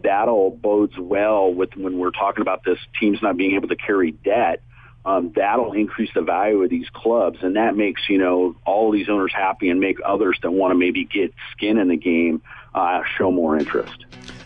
That 0.04 0.28
all 0.28 0.52
bodes 0.52 0.98
well 0.98 1.54
with 1.54 1.76
when 1.76 1.98
we're 1.98 2.12
talking 2.12 2.42
about 2.42 2.64
this 2.64 2.80
teams 3.00 3.20
not 3.22 3.38
being 3.38 3.56
able 3.56 3.70
to 3.70 3.76
carry 3.76 4.12
debt. 4.12 4.62
Um, 5.06 5.34
that'll 5.36 5.74
increase 5.74 6.10
the 6.16 6.22
value 6.22 6.64
of 6.64 6.70
these 6.70 6.88
clubs, 6.94 7.40
and 7.42 7.58
that 7.58 7.76
makes 7.76 8.02
you 8.08 8.18
know 8.18 8.56
all 8.66 8.92
these 8.92 9.10
owners 9.10 9.34
happy 9.36 9.70
and 9.70 9.80
make 9.80 9.98
others 10.04 10.40
that 10.42 10.52
want 10.52 10.72
to 10.72 10.76
maybe 10.76 11.04
get 11.04 11.34
skin 11.52 11.78
in 11.78 11.90
the 11.90 11.98
game 11.98 12.42
uh, 12.74 13.02
show 13.18 13.30
more 13.32 13.58
interest. 13.58 14.06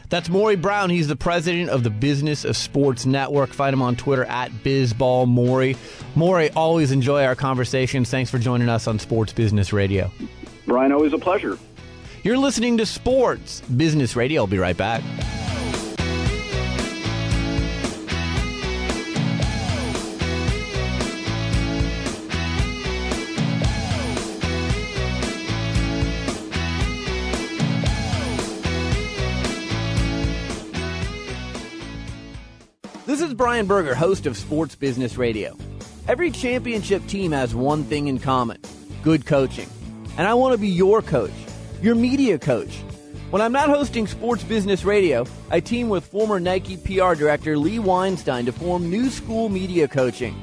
That's 0.10 0.30
Maury 0.30 0.56
Brown. 0.56 0.90
He's 0.90 1.08
the 1.08 1.18
president 1.18 1.70
of 1.70 1.84
the 1.84 1.90
Business 1.90 2.46
of 2.46 2.56
Sports 2.56 3.06
Network. 3.06 3.50
Find 3.50 3.74
him 3.74 3.82
on 3.82 3.98
Twitter 3.98 4.24
at 4.24 4.52
BizBallMaury. 4.52 5.78
Maury, 6.16 6.50
always 6.52 6.92
enjoy 6.92 7.26
our 7.26 7.36
conversations. 7.36 8.10
Thanks 8.10 8.32
for 8.32 8.40
joining 8.40 8.70
us 8.70 8.88
on 8.88 9.00
Sports 9.00 9.34
Business 9.34 9.74
Radio. 9.74 10.10
Brian, 10.68 10.92
always 10.92 11.14
a 11.14 11.18
pleasure. 11.18 11.58
You're 12.24 12.38
listening 12.38 12.78
to 12.78 12.86
Sports 12.86 13.62
Business 13.62 14.18
Radio. 14.18 14.42
I'll 14.42 14.48
be 14.48 14.60
right 14.60 14.76
back. 14.76 15.02
This 33.06 33.22
is 33.22 33.34
Brian 33.34 33.68
Berger, 33.68 33.96
host 33.96 34.26
of 34.26 34.36
Sports 34.36 34.76
Business 34.76 35.18
Radio. 35.18 35.58
Every 36.10 36.30
championship 36.30 37.08
team 37.08 37.32
has 37.32 37.56
one 37.56 37.86
thing 37.86 38.08
in 38.08 38.20
common 38.20 38.60
good 39.02 39.26
coaching 39.26 39.70
and 40.18 40.28
I 40.28 40.34
want 40.34 40.54
to 40.54 40.58
be 40.58 40.68
your 40.68 41.02
coach, 41.02 41.32
your 41.82 41.96
media 41.96 42.40
coach. 42.40 42.76
When 43.30 43.42
I'm 43.42 43.52
not 43.52 43.70
hosting 43.70 44.08
Sports 44.08 44.44
Business 44.44 44.84
Radio, 44.84 45.26
I 45.52 45.60
team 45.60 45.90
with 45.90 46.06
former 46.06 46.40
Nike 46.40 46.78
PR 46.78 47.14
director 47.14 47.58
Lee 47.58 47.78
Weinstein 47.78 48.46
to 48.46 48.52
form 48.52 48.90
New 48.90 49.10
School 49.10 49.50
Media 49.50 49.88
Coaching. 49.88 50.36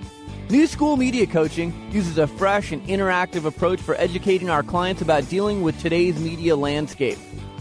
New 0.51 0.67
School 0.67 0.97
Media 0.97 1.27
Coaching 1.27 1.73
uses 1.91 2.19
a 2.19 2.27
fresh 2.27 2.71
and 2.71 2.87
interactive 2.87 3.47
approach 3.47 3.81
for 3.81 3.95
educating 3.97 4.51
our 4.51 4.63
clients 4.63 5.03
about 5.03 5.29
dealing 5.29 5.63
with 5.63 5.81
today's 5.81 6.19
media 6.21 6.55
landscape. 6.55 7.19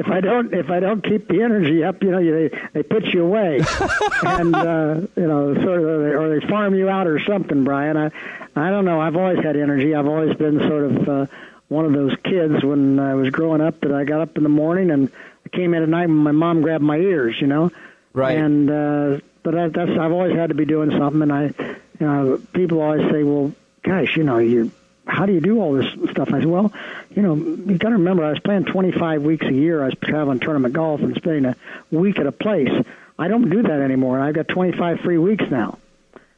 if 0.00 0.08
I 0.08 0.20
don't 0.20 0.54
if 0.54 0.70
I 0.70 0.80
don't 0.80 1.04
keep 1.04 1.28
the 1.28 1.42
energy 1.42 1.84
up, 1.84 2.02
you 2.02 2.10
know, 2.10 2.24
they 2.24 2.48
they 2.72 2.82
put 2.82 3.04
you 3.04 3.22
away, 3.22 3.60
and 4.22 4.56
uh, 4.56 5.00
you 5.14 5.26
know, 5.26 5.54
sort 5.54 5.78
of, 5.78 5.86
or 5.86 6.40
they 6.40 6.46
farm 6.46 6.74
you 6.74 6.88
out 6.88 7.06
or 7.06 7.20
something, 7.20 7.64
Brian. 7.64 7.98
I 7.98 8.10
I 8.56 8.70
don't 8.70 8.86
know. 8.86 8.98
I've 8.98 9.16
always 9.16 9.44
had 9.44 9.56
energy. 9.56 9.94
I've 9.94 10.06
always 10.06 10.34
been 10.36 10.58
sort 10.60 10.84
of 10.84 11.08
uh, 11.08 11.26
one 11.68 11.84
of 11.84 11.92
those 11.92 12.16
kids 12.24 12.64
when 12.64 12.98
I 12.98 13.14
was 13.14 13.28
growing 13.28 13.60
up 13.60 13.80
that 13.82 13.92
I 13.92 14.04
got 14.04 14.22
up 14.22 14.38
in 14.38 14.42
the 14.42 14.48
morning 14.48 14.90
and 14.90 15.10
I 15.44 15.48
came 15.50 15.74
in 15.74 15.82
at 15.82 15.88
night 15.88 16.08
and 16.08 16.16
my 16.16 16.32
mom 16.32 16.62
grabbed 16.62 16.82
my 16.82 16.96
ears, 16.96 17.36
you 17.38 17.46
know. 17.46 17.70
Right. 18.14 18.38
And 18.38 18.70
uh, 18.70 19.20
but 19.42 19.54
I, 19.54 19.68
that's 19.68 19.90
I've 19.90 20.12
always 20.12 20.34
had 20.34 20.48
to 20.48 20.54
be 20.54 20.64
doing 20.64 20.90
something, 20.92 21.20
and 21.20 21.32
I, 21.32 21.42
you 21.44 22.06
know, 22.06 22.40
people 22.54 22.80
always 22.80 23.10
say, 23.10 23.22
well, 23.22 23.52
gosh, 23.82 24.16
you 24.16 24.24
know, 24.24 24.38
you 24.38 24.72
how 25.06 25.26
do 25.26 25.32
you 25.32 25.40
do 25.40 25.60
all 25.60 25.72
this 25.72 25.86
stuff? 26.10 26.28
I 26.28 26.40
said, 26.40 26.46
well, 26.46 26.72
you 27.10 27.22
know, 27.22 27.34
you 27.34 27.78
got 27.78 27.88
to 27.88 27.96
remember, 27.96 28.24
I 28.24 28.30
was 28.30 28.40
playing 28.40 28.64
25 28.66 29.22
weeks 29.22 29.46
a 29.46 29.52
year. 29.52 29.82
I 29.82 29.86
was 29.86 29.94
traveling 30.00 30.40
tournament 30.40 30.74
golf 30.74 31.00
and 31.00 31.14
spending 31.16 31.46
a 31.46 31.56
week 31.90 32.18
at 32.18 32.26
a 32.26 32.32
place. 32.32 32.70
I 33.18 33.28
don't 33.28 33.50
do 33.50 33.62
that 33.62 33.80
anymore. 33.80 34.20
I've 34.20 34.34
got 34.34 34.48
25 34.48 35.00
free 35.00 35.18
weeks 35.18 35.44
now. 35.50 35.78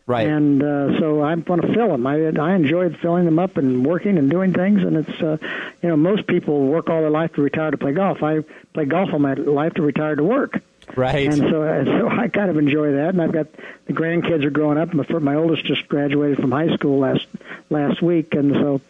Right. 0.06 0.26
And 0.26 0.62
uh, 0.62 0.98
so 0.98 1.22
I'm 1.22 1.42
going 1.42 1.60
to 1.60 1.72
fill 1.72 1.88
them. 1.88 2.06
I 2.06 2.26
I 2.26 2.54
enjoyed 2.54 2.98
filling 2.98 3.24
them 3.24 3.38
up 3.38 3.56
and 3.56 3.86
working 3.86 4.18
and 4.18 4.28
doing 4.28 4.52
things. 4.52 4.82
And 4.82 4.96
it's 4.96 5.22
uh, 5.22 5.36
you 5.80 5.88
know 5.88 5.96
most 5.96 6.26
people 6.26 6.66
work 6.66 6.90
all 6.90 7.00
their 7.00 7.10
life 7.10 7.34
to 7.34 7.42
retire 7.42 7.70
to 7.70 7.78
play 7.78 7.92
golf. 7.92 8.20
I 8.22 8.40
play 8.74 8.84
golf 8.84 9.10
all 9.12 9.20
my 9.20 9.34
life 9.34 9.74
to 9.74 9.82
retire 9.82 10.16
to 10.16 10.24
work. 10.24 10.60
Right. 10.96 11.26
And 11.28 11.38
so, 11.38 11.62
and 11.62 11.86
so 11.86 12.08
I 12.08 12.28
kind 12.28 12.50
of 12.50 12.58
enjoy 12.58 12.92
that. 12.92 13.10
And 13.10 13.22
I've 13.22 13.32
got 13.32 13.48
the 13.86 13.92
grandkids 13.92 14.44
are 14.44 14.50
growing 14.50 14.78
up. 14.78 14.92
My, 14.92 15.04
my 15.18 15.34
oldest 15.34 15.64
just 15.64 15.88
graduated 15.88 16.38
from 16.38 16.50
high 16.50 16.74
school 16.74 16.98
last 16.98 17.26
last 17.70 18.02
week, 18.02 18.34
and 18.34 18.52
so 18.52 18.80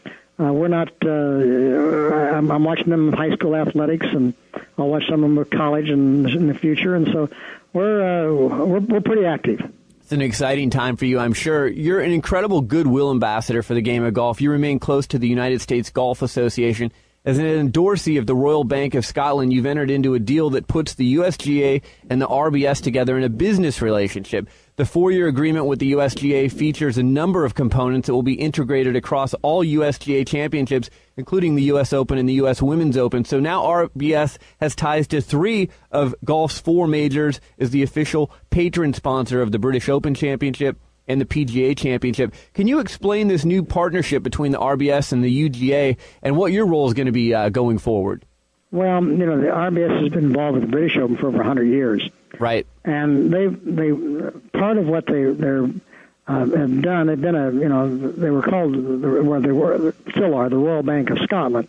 uh, 0.41 0.53
we're 0.53 0.69
not. 0.69 0.93
Uh, 1.05 1.09
I'm, 2.37 2.51
I'm 2.51 2.65
watching 2.65 2.89
them 2.89 3.09
in 3.09 3.15
high 3.15 3.35
school 3.35 3.55
athletics, 3.55 4.07
and 4.11 4.35
I'll 4.77 4.89
watch 4.89 5.05
some 5.09 5.23
of 5.23 5.31
them 5.31 5.39
at 5.39 5.51
college 5.51 5.89
and 5.89 6.29
in 6.29 6.49
the 6.49 6.55
future. 6.55 6.95
And 6.95 7.07
so 7.13 7.29
we're 7.73 8.03
uh, 8.03 8.33
we're 8.33 8.81
we're 8.81 9.01
pretty 9.01 9.25
active. 9.25 9.61
It's 10.01 10.13
an 10.13 10.21
exciting 10.21 10.71
time 10.71 10.97
for 10.97 11.07
you, 11.07 11.21
I'm 11.21 11.33
sure. 11.33 11.67
You're 11.69 12.01
an 12.01 12.11
incredible 12.11 12.61
goodwill 12.61 13.13
ambassador 13.13 13.63
for 13.63 13.75
the 13.75 13.81
game 13.81 14.03
of 14.03 14.13
golf. 14.13 14.41
You 14.41 14.51
remain 14.51 14.81
close 14.81 15.07
to 15.09 15.19
the 15.19 15.29
United 15.29 15.61
States 15.61 15.91
Golf 15.91 16.23
Association 16.23 16.93
as 17.25 17.39
an 17.39 17.45
endorsee 17.45 18.19
of 18.19 18.27
the 18.27 18.35
Royal 18.35 18.65
Bank 18.65 18.95
of 18.95 19.07
Scotland, 19.07 19.53
you've 19.53 19.67
entered 19.67 19.91
into 19.91 20.15
a 20.15 20.19
deal 20.19 20.51
that 20.51 20.67
puts 20.67 20.95
the 20.95 21.15
USGA 21.15 21.81
and 22.11 22.21
the 22.21 22.27
RBS 22.27 22.83
together 22.83 23.17
in 23.17 23.23
a 23.23 23.29
business 23.29 23.81
relationship. 23.81 24.49
The 24.75 24.85
four 24.85 25.13
year 25.13 25.29
agreement 25.29 25.67
with 25.67 25.79
the 25.79 25.93
USGA 25.93 26.51
features 26.51 26.99
a 26.99 27.03
number 27.03 27.45
of 27.45 27.55
components 27.55 28.07
that 28.07 28.15
will 28.15 28.25
be 28.25 28.35
integrated 28.35 28.97
across 28.97 29.35
all 29.35 29.65
USGA 29.65 30.27
championships, 30.27 30.91
including 31.17 31.55
the 31.55 31.63
US 31.65 31.93
Open 31.93 32.19
and 32.19 32.29
the 32.29 32.35
US 32.35 32.61
Women's 32.61 32.97
Open. 32.97 33.25
So 33.25 33.39
now 33.39 33.63
RBS 33.63 34.39
has 34.61 34.75
ties 34.75 35.07
to 35.09 35.21
three 35.21 35.71
of 35.93 36.17
golf's 36.25 36.59
four 36.59 36.89
majors, 36.89 37.41
is 37.57 37.71
the 37.71 37.85
official 37.85 38.33
patron 38.51 38.95
sponsor 38.95 39.41
of 39.41 39.53
the 39.53 39.61
British 39.61 39.89
Open 39.89 40.15
Championship 40.15 40.77
and 41.09 41.21
the 41.21 41.25
PGA 41.25 41.77
Championship. 41.77 42.35
Can 42.55 42.67
you 42.69 42.79
explain 42.81 43.29
this 43.29 43.45
new 43.45 43.63
partnership 43.65 44.23
between 44.23 44.53
the 44.53 44.59
RBS 44.59 45.13
and 45.13 45.23
the 45.23 45.49
UGA 45.49 45.97
and 46.23 46.37
what 46.37 46.53
your 46.53 46.67
role 46.67 46.87
is 46.89 46.95
going 46.95 47.07
to 47.07 47.13
be 47.13 47.35
uh, 47.35 47.49
going 47.49 47.79
forward? 47.79 48.25
Well, 48.71 49.05
you 49.05 49.27
know, 49.27 49.39
the 49.39 49.49
RBS 49.49 50.03
has 50.03 50.09
been 50.11 50.25
involved 50.25 50.55
with 50.55 50.63
the 50.63 50.71
British 50.71 50.97
Open 50.97 51.17
for 51.17 51.29
over 51.29 51.39
100 51.39 51.65
years. 51.65 52.09
Right. 52.39 52.67
And 52.85 53.31
they 53.31 53.47
they 53.47 53.93
part 54.59 54.79
of 54.79 54.87
what 54.87 55.07
they 55.07 55.25
they're 55.25 55.69
uh, 56.27 56.47
have 56.47 56.83
done. 56.83 57.07
They've 57.09 57.21
been 57.21 57.35
a 57.35 57.53
you 57.53 57.69
know 57.69 57.97
they 57.97 58.31
were 58.31 58.43
called 58.43 58.75
where 59.03 59.41
they 59.41 59.53
were 59.53 59.95
still 60.11 60.35
are 60.35 60.49
the 60.49 60.57
Royal 60.57 60.83
Bank 60.83 61.11
of 61.11 61.19
Scotland. 61.19 61.69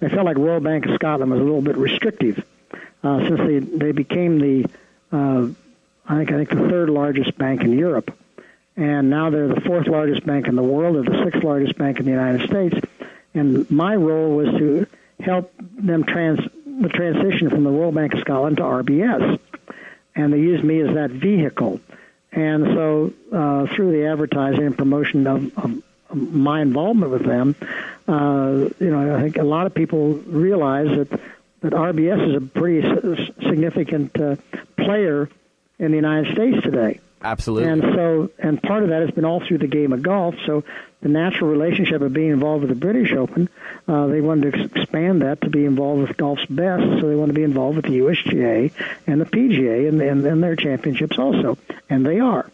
They 0.00 0.08
felt 0.08 0.24
like 0.24 0.36
Royal 0.36 0.60
Bank 0.60 0.86
of 0.86 0.94
Scotland 0.94 1.30
was 1.30 1.40
a 1.40 1.44
little 1.44 1.62
bit 1.62 1.76
restrictive 1.76 2.44
uh, 3.02 3.28
since 3.28 3.40
they 3.40 3.58
they 3.58 3.92
became 3.92 4.38
the 4.40 4.68
uh, 5.12 5.48
I 6.06 6.16
think 6.16 6.32
I 6.32 6.36
think 6.36 6.50
the 6.50 6.68
third 6.68 6.90
largest 6.90 7.36
bank 7.38 7.62
in 7.62 7.72
Europe 7.72 8.16
and 8.80 9.10
now 9.10 9.28
they're 9.28 9.46
the 9.46 9.60
fourth 9.60 9.86
largest 9.86 10.24
bank 10.24 10.48
in 10.48 10.56
the 10.56 10.62
world. 10.62 10.96
They're 10.96 11.18
the 11.18 11.24
sixth 11.24 11.44
largest 11.44 11.76
bank 11.76 11.98
in 11.98 12.06
the 12.06 12.12
United 12.12 12.48
States. 12.48 12.74
And 13.34 13.70
my 13.70 13.94
role 13.94 14.34
was 14.34 14.48
to 14.48 14.86
help 15.20 15.52
them 15.58 16.02
trans 16.04 16.40
the 16.64 16.88
transition 16.88 17.50
from 17.50 17.62
the 17.62 17.70
Royal 17.70 17.92
Bank 17.92 18.14
of 18.14 18.20
Scotland 18.20 18.56
to 18.56 18.62
RBS, 18.62 19.38
and 20.16 20.32
they 20.32 20.38
used 20.38 20.64
me 20.64 20.80
as 20.80 20.94
that 20.94 21.10
vehicle. 21.10 21.78
And 22.32 22.64
so, 22.64 23.12
uh, 23.30 23.66
through 23.74 23.92
the 23.92 24.06
advertising 24.06 24.64
and 24.64 24.78
promotion 24.78 25.26
of, 25.26 25.58
of 25.58 25.82
my 26.14 26.62
involvement 26.62 27.12
with 27.12 27.26
them, 27.26 27.56
uh, 28.08 28.70
you 28.80 28.90
know, 28.90 29.14
I 29.14 29.20
think 29.20 29.36
a 29.36 29.42
lot 29.42 29.66
of 29.66 29.74
people 29.74 30.14
realize 30.14 30.88
that 30.96 31.20
that 31.60 31.72
RBS 31.74 32.30
is 32.30 32.36
a 32.36 32.40
pretty 32.40 32.80
significant 33.46 34.18
uh, 34.18 34.36
player 34.78 35.28
in 35.78 35.90
the 35.90 35.96
United 35.96 36.32
States 36.32 36.62
today. 36.62 37.00
Absolutely. 37.22 37.68
And 37.68 37.82
so, 37.82 38.30
and 38.38 38.62
part 38.62 38.82
of 38.82 38.88
that 38.90 39.02
has 39.02 39.10
been 39.10 39.24
all 39.24 39.44
through 39.46 39.58
the 39.58 39.66
game 39.66 39.92
of 39.92 40.02
golf. 40.02 40.34
So, 40.46 40.64
the 41.02 41.08
natural 41.08 41.50
relationship 41.50 42.02
of 42.02 42.12
being 42.12 42.30
involved 42.30 42.62
with 42.62 42.70
the 42.70 42.76
British 42.76 43.12
Open, 43.12 43.48
uh, 43.88 44.06
they 44.06 44.20
wanted 44.20 44.52
to 44.52 44.64
expand 44.64 45.22
that 45.22 45.40
to 45.42 45.50
be 45.50 45.64
involved 45.64 46.02
with 46.02 46.16
golf's 46.16 46.44
best. 46.46 46.82
So 47.00 47.08
they 47.08 47.14
want 47.14 47.30
to 47.30 47.34
be 47.34 47.42
involved 47.42 47.76
with 47.76 47.86
the 47.86 47.98
USGA 47.98 48.72
and 49.06 49.20
the 49.20 49.24
PGA 49.24 49.88
and, 49.88 50.00
and, 50.00 50.24
and 50.24 50.42
their 50.42 50.56
championships 50.56 51.18
also, 51.18 51.58
and 51.88 52.04
they 52.04 52.20
are. 52.20 52.50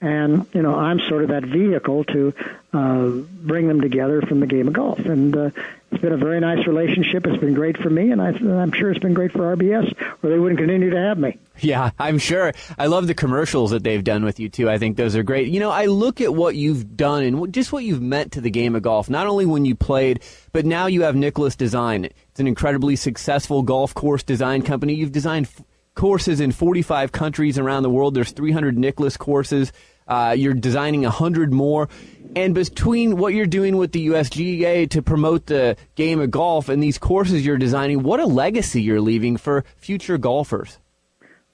And 0.00 0.46
you 0.52 0.62
know, 0.62 0.74
I'm 0.74 1.00
sort 1.00 1.22
of 1.22 1.28
that 1.30 1.44
vehicle 1.44 2.04
to 2.04 2.34
uh, 2.72 3.08
bring 3.08 3.68
them 3.68 3.80
together 3.80 4.22
from 4.22 4.40
the 4.40 4.46
game 4.46 4.68
of 4.68 4.74
golf. 4.74 4.98
And 4.98 5.36
uh, 5.36 5.50
it's 5.94 6.02
been 6.02 6.12
a 6.12 6.16
very 6.16 6.40
nice 6.40 6.66
relationship. 6.66 7.24
It's 7.26 7.40
been 7.40 7.54
great 7.54 7.76
for 7.78 7.88
me, 7.88 8.10
and 8.10 8.20
I, 8.20 8.28
I'm 8.28 8.72
sure 8.72 8.90
it's 8.90 8.98
been 8.98 9.14
great 9.14 9.30
for 9.30 9.56
RBS, 9.56 9.94
or 10.22 10.30
they 10.30 10.38
wouldn't 10.38 10.58
continue 10.58 10.90
to 10.90 10.98
have 10.98 11.18
me. 11.18 11.38
Yeah, 11.60 11.92
I'm 11.98 12.18
sure. 12.18 12.52
I 12.76 12.86
love 12.86 13.06
the 13.06 13.14
commercials 13.14 13.70
that 13.70 13.84
they've 13.84 14.02
done 14.02 14.24
with 14.24 14.40
you 14.40 14.48
too. 14.48 14.68
I 14.68 14.78
think 14.78 14.96
those 14.96 15.14
are 15.14 15.22
great. 15.22 15.48
You 15.48 15.60
know, 15.60 15.70
I 15.70 15.86
look 15.86 16.20
at 16.20 16.34
what 16.34 16.56
you've 16.56 16.96
done 16.96 17.22
and 17.22 17.54
just 17.54 17.72
what 17.72 17.84
you've 17.84 18.02
meant 18.02 18.32
to 18.32 18.40
the 18.40 18.50
game 18.50 18.74
of 18.74 18.82
golf. 18.82 19.08
Not 19.08 19.28
only 19.28 19.46
when 19.46 19.64
you 19.64 19.76
played, 19.76 20.20
but 20.52 20.66
now 20.66 20.86
you 20.86 21.02
have 21.02 21.14
Nicklaus 21.14 21.54
Design. 21.54 22.06
It's 22.06 22.40
an 22.40 22.48
incredibly 22.48 22.96
successful 22.96 23.62
golf 23.62 23.94
course 23.94 24.24
design 24.24 24.62
company. 24.62 24.94
You've 24.94 25.12
designed 25.12 25.46
f- 25.46 25.64
courses 25.94 26.40
in 26.40 26.50
45 26.50 27.12
countries 27.12 27.56
around 27.56 27.84
the 27.84 27.90
world. 27.90 28.14
There's 28.14 28.32
300 28.32 28.76
Nicklaus 28.76 29.16
courses. 29.16 29.72
Uh, 30.06 30.34
you're 30.36 30.54
designing 30.54 31.02
100 31.02 31.52
more. 31.52 31.88
And 32.36 32.54
between 32.54 33.16
what 33.16 33.34
you're 33.34 33.46
doing 33.46 33.76
with 33.76 33.92
the 33.92 34.08
USGA 34.08 34.90
to 34.90 35.02
promote 35.02 35.46
the 35.46 35.76
game 35.94 36.20
of 36.20 36.30
golf 36.30 36.68
and 36.68 36.82
these 36.82 36.98
courses 36.98 37.44
you're 37.44 37.58
designing, 37.58 38.02
what 38.02 38.20
a 38.20 38.26
legacy 38.26 38.82
you're 38.82 39.00
leaving 39.00 39.36
for 39.36 39.64
future 39.76 40.18
golfers. 40.18 40.78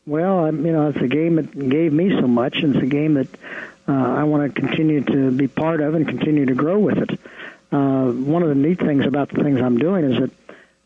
Well, 0.06 0.46
you 0.52 0.72
know, 0.72 0.88
it's 0.88 0.98
a 0.98 1.09
game 1.09 1.37
that 1.37 1.68
gave 1.68 1.92
me 1.92 2.11
so 2.18 2.26
much, 2.26 2.56
and 2.59 2.74
it's 2.74 2.83
a 2.83 2.88
game 2.88 3.14
that 3.14 3.28
uh, 3.87 3.92
I 3.92 4.24
want 4.24 4.54
to 4.54 4.61
continue 4.61 5.02
to 5.02 5.30
be 5.30 5.48
part 5.48 5.80
of 5.80 5.94
and 5.94 6.09
continue 6.09 6.46
to 6.46 6.54
grow 6.54 6.78
with 6.78 6.98
it. 6.98 7.18
Uh, 7.70 8.11
one 8.11 8.42
of 8.42 8.48
the 8.48 8.54
neat 8.54 8.80
things 8.80 9.06
about 9.06 9.28
the 9.28 9.42
things 9.42 9.61
I'm 9.61 9.78
doing 9.78 10.04
is 10.04 10.20
that 10.20 10.30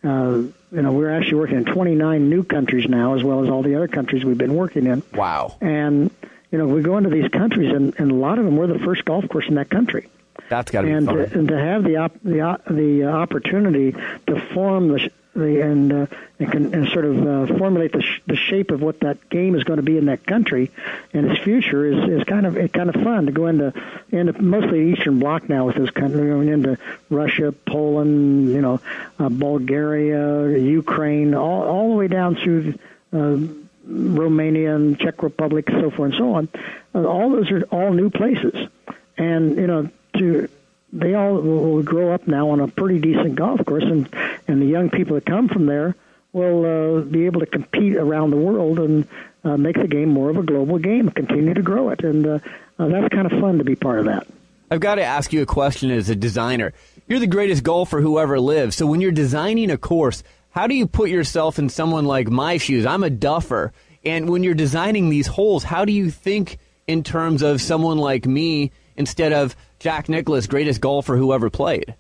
uh, 0.05 0.43
you 0.75 0.83
know, 0.83 0.93
we're 0.93 1.11
actually 1.11 1.37
working 1.37 1.57
in 1.57 1.65
29 1.65 2.29
new 2.29 2.45
countries 2.45 2.89
now, 2.89 3.15
as 3.15 3.25
well 3.25 3.43
as 3.43 3.49
all 3.49 3.63
the 3.63 3.77
other 3.77 3.89
countries 3.89 4.25
we've 4.25 4.37
been 4.37 4.55
working 4.55 4.87
in. 4.87 5.03
Wow. 5.15 5.57
And 5.61 6.11
you 6.55 6.59
know, 6.59 6.69
we 6.69 6.83
go 6.83 6.99
into 6.99 7.11
these 7.11 7.29
countries, 7.33 7.75
and, 7.75 7.99
and 7.99 8.13
a 8.13 8.15
lot 8.15 8.39
of 8.39 8.45
them 8.45 8.57
we're 8.57 8.69
the 8.69 8.79
first 8.79 9.05
golf 9.05 9.29
course 9.29 9.47
in 9.49 9.57
that 9.57 9.71
country. 9.71 10.09
That's 10.49 10.71
got 10.71 10.83
to 10.83 10.87
be 10.87 11.05
fun. 11.05 11.17
to, 11.17 11.37
and 11.37 11.49
to 11.49 11.59
have 11.59 11.83
the 11.83 11.97
op- 11.97 12.23
the 12.23 12.43
op- 12.43 12.65
the 12.67 13.03
uh, 13.03 13.11
opportunity 13.11 13.91
to 14.29 14.41
form 14.55 14.87
the 14.87 15.11
the 15.35 15.61
and 15.63 15.93
uh, 15.93 16.07
and, 16.39 16.53
can, 16.53 16.73
and 16.73 16.89
sort 16.91 17.07
of 17.07 17.27
uh, 17.27 17.59
formulate 17.59 17.91
the 17.91 18.03
sh- 18.03 18.21
the 18.29 18.37
shape 18.37 18.71
of 18.71 18.81
what 18.81 19.01
that 19.01 19.29
game 19.31 19.57
is 19.57 19.65
going 19.65 19.79
to 19.79 19.83
be 19.83 19.99
in 19.99 20.07
that 20.07 20.25
country 20.25 20.71
and 21.13 21.27
its 21.27 21.43
future 21.43 21.87
is 21.87 22.21
is 22.21 22.23
kind 22.23 22.47
of 22.47 22.55
kind 22.71 22.89
of 22.89 23.03
fun 23.03 23.27
to 23.27 23.33
go 23.33 23.49
into 23.49 23.73
into 24.11 24.41
mostly 24.41 24.93
Eastern 24.93 25.19
Bloc 25.19 25.49
now 25.49 25.67
with 25.67 25.75
this 25.75 25.91
country 25.91 26.29
going 26.29 26.51
into 26.51 26.79
Russia, 27.11 27.51
Poland, 27.51 28.49
you 28.53 28.61
know, 28.61 28.81
uh, 29.19 29.29
Bulgaria, 29.29 30.57
Ukraine, 30.57 31.35
all 31.35 31.65
all 31.65 31.91
the 31.91 31.97
way 31.97 32.07
down 32.07 32.37
through. 32.37 32.79
Uh, 33.13 33.64
Romania 33.87 34.75
and 34.75 34.99
Czech 34.99 35.23
Republic, 35.23 35.69
so 35.71 35.91
forth 35.91 36.13
and 36.13 36.15
so 36.19 36.35
on. 36.35 36.49
Uh, 36.95 37.05
all 37.05 37.31
those 37.31 37.51
are 37.51 37.65
all 37.65 37.93
new 37.93 38.11
places, 38.11 38.69
and 39.17 39.57
you 39.57 39.67
know, 39.67 39.89
to 40.19 40.49
they 40.93 41.15
all 41.15 41.35
will 41.35 41.83
grow 41.83 42.13
up 42.13 42.27
now 42.27 42.51
on 42.51 42.61
a 42.61 42.69
pretty 42.69 42.99
decent 42.99 43.35
golf 43.35 43.65
course, 43.65 43.85
and 43.85 44.09
and 44.49 44.63
the 44.63 44.67
young 44.67 44.91
people 44.91 45.15
that 45.15 45.27
come 45.27 45.49
from 45.49 45.67
there 45.67 45.95
will 46.33 46.99
uh, 46.99 47.01
be 47.03 47.27
able 47.27 47.41
to 47.41 47.47
compete 47.47 47.97
around 47.97 48.31
the 48.31 48.37
world 48.37 48.79
and 48.79 49.07
uh, 49.45 49.57
make 49.57 49.77
the 49.77 49.87
game 49.87 50.09
more 50.09 50.31
of 50.31 50.37
a 50.37 50.43
global 50.43 50.79
game, 50.79 51.09
continue 51.11 51.55
to 51.55 51.63
grow 51.63 51.91
it, 51.91 52.03
and 52.03 52.27
uh, 52.27 52.39
uh, 52.79 52.89
that's 52.89 53.09
kind 53.15 53.31
of 53.31 53.41
fun 53.41 53.59
to 53.59 53.65
be 53.65 53.77
part 53.77 54.01
of 54.01 54.07
that. 54.07 54.27
I've 54.71 54.81
got 54.81 54.97
to 54.97 55.05
ask 55.05 55.33
you 55.33 55.43
a 55.43 55.47
question 55.47 55.91
as 55.91 56.09
a 56.09 56.17
designer. 56.17 56.73
You're 57.07 57.21
the 57.21 57.27
greatest 57.27 57.63
golfer 57.63 58.01
who 58.01 58.19
ever 58.19 58.41
lived. 58.41 58.75
So 58.75 58.87
when 58.87 59.01
you're 59.01 59.13
designing 59.13 59.71
a 59.71 59.77
course, 59.77 60.25
how 60.55 60.69
do 60.69 60.75
you 60.77 60.87
put 60.87 61.11
yourself 61.11 61.59
in 61.59 61.69
someone 61.69 62.05
like 62.05 62.31
my 62.31 62.59
shoes? 62.59 62.87
I'm 62.87 63.03
a 63.03 63.11
duffer. 63.11 63.73
And 64.05 64.31
when 64.31 64.45
you're 64.45 64.55
designing 64.55 65.09
these 65.09 65.27
holes, 65.27 65.65
how 65.65 65.85
do 65.85 65.93
you 65.93 66.11
think 66.11 66.59
in 66.87 67.03
terms 67.03 67.43
of 67.43 67.61
someone 67.61 67.99
like 67.99 68.25
me 68.25 68.71
instead 68.97 69.33
of 69.33 69.57
Jack 69.81 70.09
Nicklaus, 70.09 70.47
greatest 70.47 70.81
golfer 70.81 71.17
who 71.17 71.33
ever 71.33 71.51
played? 71.51 71.97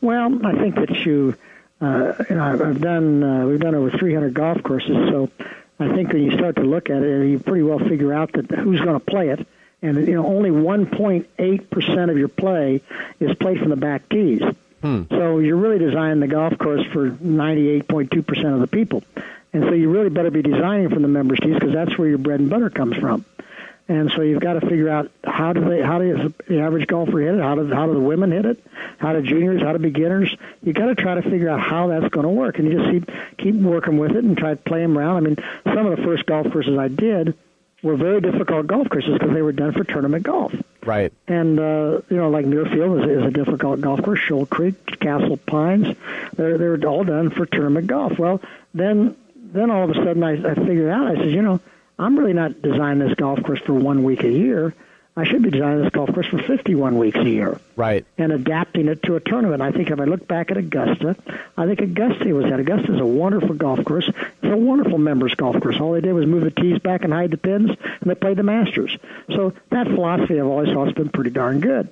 Well, 0.00 0.46
I 0.46 0.52
think 0.54 0.76
that 0.76 0.90
you, 1.04 1.34
uh, 1.82 2.14
you 2.30 2.36
know, 2.36 2.44
I've- 2.44 2.80
done, 2.80 3.22
uh, 3.22 3.46
we've 3.46 3.60
done 3.60 3.74
over 3.74 3.90
300 3.90 4.32
golf 4.32 4.62
courses, 4.62 4.96
so 5.10 5.28
I 5.78 5.94
think 5.94 6.14
when 6.14 6.22
you 6.22 6.30
start 6.30 6.56
to 6.56 6.62
look 6.62 6.88
at 6.88 7.02
it, 7.02 7.28
you 7.28 7.38
pretty 7.40 7.62
well 7.62 7.78
figure 7.78 8.14
out 8.14 8.32
that 8.32 8.50
who's 8.52 8.80
going 8.80 8.98
to 8.98 9.04
play 9.04 9.28
it. 9.28 9.46
And, 9.82 10.08
you 10.08 10.14
know, 10.14 10.26
only 10.26 10.50
1.8% 10.50 12.10
of 12.10 12.16
your 12.16 12.28
play 12.28 12.80
is 13.20 13.36
played 13.36 13.58
from 13.58 13.68
the 13.68 13.76
back 13.76 14.08
tees. 14.08 14.40
Hmm. 14.86 15.02
So 15.10 15.38
you're 15.38 15.56
really 15.56 15.78
designing 15.78 16.20
the 16.20 16.28
golf 16.28 16.56
course 16.58 16.84
for 16.92 17.10
98.2% 17.10 18.54
of 18.54 18.60
the 18.60 18.66
people. 18.66 19.02
And 19.52 19.64
so 19.64 19.72
you 19.72 19.90
really 19.90 20.10
better 20.10 20.30
be 20.30 20.42
designing 20.42 20.90
from 20.90 21.02
the 21.02 21.08
members 21.08 21.40
tees 21.40 21.54
because 21.54 21.72
that's 21.72 21.96
where 21.98 22.08
your 22.08 22.18
bread 22.18 22.40
and 22.40 22.50
butter 22.50 22.70
comes 22.70 22.96
from. 22.96 23.24
And 23.88 24.10
so 24.10 24.22
you've 24.22 24.40
got 24.40 24.54
to 24.54 24.60
figure 24.60 24.88
out 24.88 25.10
how 25.24 25.52
do 25.52 25.64
they, 25.64 25.80
how 25.80 25.98
does 25.98 26.32
the 26.48 26.60
average 26.60 26.88
golfer 26.88 27.20
hit 27.20 27.36
it? 27.36 27.40
How 27.40 27.54
do 27.54 27.72
how 27.72 27.86
do 27.86 27.94
the 27.94 28.00
women 28.00 28.32
hit 28.32 28.44
it? 28.44 28.64
How 28.98 29.12
do 29.12 29.22
juniors? 29.22 29.62
How 29.62 29.72
do 29.72 29.78
beginners? 29.78 30.34
You 30.62 30.72
got 30.72 30.86
to 30.86 30.96
try 30.96 31.14
to 31.14 31.22
figure 31.22 31.48
out 31.48 31.60
how 31.60 31.86
that's 31.86 32.08
going 32.08 32.24
to 32.24 32.32
work, 32.32 32.58
and 32.58 32.66
you 32.66 32.78
just 32.78 32.90
keep 32.90 33.10
keep 33.38 33.54
working 33.54 33.98
with 33.98 34.10
it 34.10 34.24
and 34.24 34.36
try 34.36 34.50
to 34.50 34.56
play 34.56 34.80
them 34.80 34.98
around. 34.98 35.18
I 35.18 35.20
mean, 35.20 35.36
some 35.64 35.86
of 35.86 35.96
the 35.96 36.02
first 36.02 36.26
golf 36.26 36.50
courses 36.50 36.76
I 36.76 36.88
did 36.88 37.38
were 37.86 37.96
very 37.96 38.20
difficult 38.20 38.66
golf 38.66 38.88
courses 38.90 39.14
because 39.14 39.32
they 39.32 39.42
were 39.42 39.52
done 39.52 39.72
for 39.72 39.84
tournament 39.84 40.24
golf. 40.24 40.52
Right. 40.84 41.12
And 41.26 41.58
uh, 41.58 42.00
you 42.10 42.16
know, 42.16 42.30
like 42.30 42.44
Muirfield 42.44 43.04
is, 43.04 43.18
is 43.18 43.24
a 43.26 43.30
difficult 43.30 43.80
golf 43.80 44.02
course. 44.02 44.20
Shoal 44.20 44.46
Creek, 44.46 45.00
Castle 45.00 45.36
Pines, 45.36 45.96
they're 46.34 46.58
they're 46.58 46.88
all 46.88 47.04
done 47.04 47.30
for 47.30 47.46
tournament 47.46 47.86
golf. 47.86 48.18
Well, 48.18 48.40
then 48.74 49.16
then 49.34 49.70
all 49.70 49.84
of 49.84 49.90
a 49.90 49.94
sudden 49.94 50.22
I, 50.22 50.32
I 50.32 50.54
figured 50.54 50.90
out. 50.90 51.08
I 51.08 51.14
said, 51.16 51.30
you 51.30 51.42
know, 51.42 51.60
I'm 51.98 52.18
really 52.18 52.34
not 52.34 52.60
designing 52.60 53.06
this 53.06 53.14
golf 53.14 53.42
course 53.42 53.60
for 53.60 53.72
one 53.72 54.02
week 54.02 54.22
a 54.22 54.30
year. 54.30 54.74
I 55.18 55.24
should 55.24 55.42
be 55.42 55.50
designing 55.50 55.82
this 55.82 55.90
golf 55.92 56.12
course 56.12 56.26
for 56.26 56.38
51 56.42 56.98
weeks 56.98 57.16
a 57.18 57.24
year 57.24 57.58
Right. 57.74 58.04
and 58.18 58.32
adapting 58.32 58.88
it 58.88 59.02
to 59.04 59.16
a 59.16 59.20
tournament. 59.20 59.62
I 59.62 59.72
think 59.72 59.90
if 59.90 59.98
I 59.98 60.04
look 60.04 60.28
back 60.28 60.50
at 60.50 60.58
Augusta, 60.58 61.16
I 61.56 61.64
think 61.66 61.80
Augusta 61.80 62.26
was 62.34 62.44
that. 62.50 62.60
Augusta 62.60 62.92
is 62.94 63.00
a 63.00 63.06
wonderful 63.06 63.54
golf 63.54 63.82
course. 63.84 64.06
It's 64.08 64.52
a 64.52 64.56
wonderful 64.56 64.98
members 64.98 65.34
golf 65.34 65.58
course. 65.62 65.80
All 65.80 65.92
they 65.92 66.02
did 66.02 66.12
was 66.12 66.26
move 66.26 66.44
the 66.44 66.50
tees 66.50 66.78
back 66.80 67.02
and 67.04 67.12
hide 67.14 67.30
the 67.30 67.38
pins, 67.38 67.70
and 67.70 68.10
they 68.10 68.14
played 68.14 68.36
the 68.36 68.42
Masters. 68.42 68.96
So 69.30 69.54
that 69.70 69.86
philosophy 69.86 70.38
I've 70.38 70.46
always 70.46 70.68
thought 70.72 70.88
has 70.88 70.94
been 70.94 71.08
pretty 71.08 71.30
darn 71.30 71.60
good. 71.60 71.88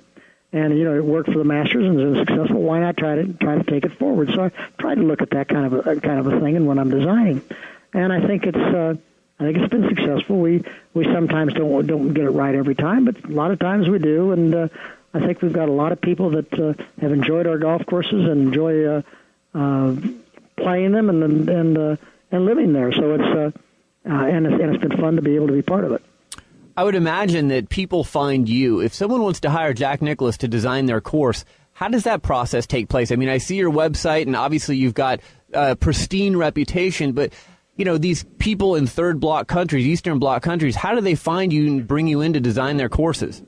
And 0.53 0.77
you 0.77 0.85
know 0.85 0.95
it 0.95 1.03
worked 1.03 1.31
for 1.31 1.37
the 1.39 1.43
Masters 1.43 1.83
and 1.83 1.95
was 1.97 2.19
successful. 2.19 2.61
Why 2.61 2.79
not 2.79 2.95
try 2.95 3.15
to 3.15 3.33
try 3.33 3.57
to 3.57 3.63
take 3.63 3.85
it 3.85 3.97
forward? 3.97 4.29
So 4.35 4.43
I 4.45 4.51
try 4.77 4.93
to 4.95 5.01
look 5.01 5.21
at 5.23 5.31
that 5.31 5.47
kind 5.49 5.65
of 5.65 5.73
a 5.87 5.99
kind 5.99 6.19
of 6.19 6.27
a 6.27 6.39
thing, 6.39 6.55
and 6.55 6.67
when 6.67 6.77
I'm 6.77 6.91
designing, 6.91 7.41
and 7.91 8.13
I 8.13 8.25
think 8.25 8.45
it's 8.45 8.55
uh, 8.55 8.95
I 9.39 9.43
think 9.43 9.57
it's 9.57 9.69
been 9.69 9.87
successful. 9.89 10.39
We 10.39 10.63
we 10.93 11.03
sometimes 11.05 11.53
don't 11.53 11.85
don't 11.85 12.13
get 12.13 12.23
it 12.23 12.29
right 12.29 12.55
every 12.55 12.75
time, 12.75 13.05
but 13.05 13.23
a 13.25 13.27
lot 13.27 13.51
of 13.51 13.59
times 13.59 13.89
we 13.89 13.99
do. 13.99 14.31
And 14.31 14.55
uh, 14.55 14.67
I 15.13 15.19
think 15.19 15.41
we've 15.41 15.53
got 15.53 15.67
a 15.67 15.73
lot 15.73 15.91
of 15.91 15.99
people 15.99 16.29
that 16.31 16.53
uh, 16.53 16.73
have 17.01 17.11
enjoyed 17.11 17.45
our 17.45 17.57
golf 17.57 17.85
courses 17.85 18.25
and 18.25 18.47
enjoy 18.47 18.85
uh, 18.85 19.01
uh, 19.53 19.95
playing 20.55 20.93
them 20.93 21.09
and 21.09 21.49
and 21.49 21.77
uh, 21.77 21.95
and 22.31 22.45
living 22.45 22.71
there. 22.71 22.93
So 22.93 23.13
it's 23.15 23.23
uh, 23.23 23.51
uh, 24.09 24.25
and 24.25 24.45
it's, 24.45 24.61
and 24.61 24.75
it's 24.75 24.81
been 24.81 24.97
fun 24.99 25.17
to 25.17 25.21
be 25.21 25.35
able 25.35 25.47
to 25.47 25.53
be 25.53 25.61
part 25.61 25.83
of 25.83 25.91
it. 25.91 26.01
I 26.77 26.83
would 26.83 26.95
imagine 26.95 27.49
that 27.49 27.69
people 27.69 28.03
find 28.03 28.47
you. 28.47 28.81
If 28.81 28.93
someone 28.93 29.21
wants 29.21 29.39
to 29.41 29.49
hire 29.49 29.73
Jack 29.73 30.01
Nicklaus 30.01 30.37
to 30.37 30.47
design 30.47 30.85
their 30.85 31.01
course, 31.01 31.45
how 31.73 31.87
does 31.87 32.03
that 32.03 32.21
process 32.21 32.67
take 32.67 32.89
place? 32.89 33.11
I 33.11 33.15
mean, 33.15 33.29
I 33.29 33.37
see 33.37 33.55
your 33.55 33.71
website, 33.71 34.23
and 34.23 34.35
obviously 34.35 34.77
you've 34.77 34.93
got 34.93 35.21
a 35.53 35.75
pristine 35.75 36.35
reputation, 36.35 37.13
but 37.13 37.33
you 37.75 37.85
know 37.85 37.97
these 37.97 38.23
people 38.39 38.75
in 38.75 38.87
third 38.87 39.19
block 39.19 39.47
countries, 39.47 39.85
Eastern 39.85 40.19
block 40.19 40.41
countries, 40.41 40.75
how 40.75 40.95
do 40.95 41.01
they 41.01 41.15
find 41.15 41.51
you 41.51 41.67
and 41.67 41.87
bring 41.87 42.07
you 42.07 42.21
in 42.21 42.33
to 42.33 42.39
design 42.39 42.77
their 42.77 42.89
courses? 42.89 43.41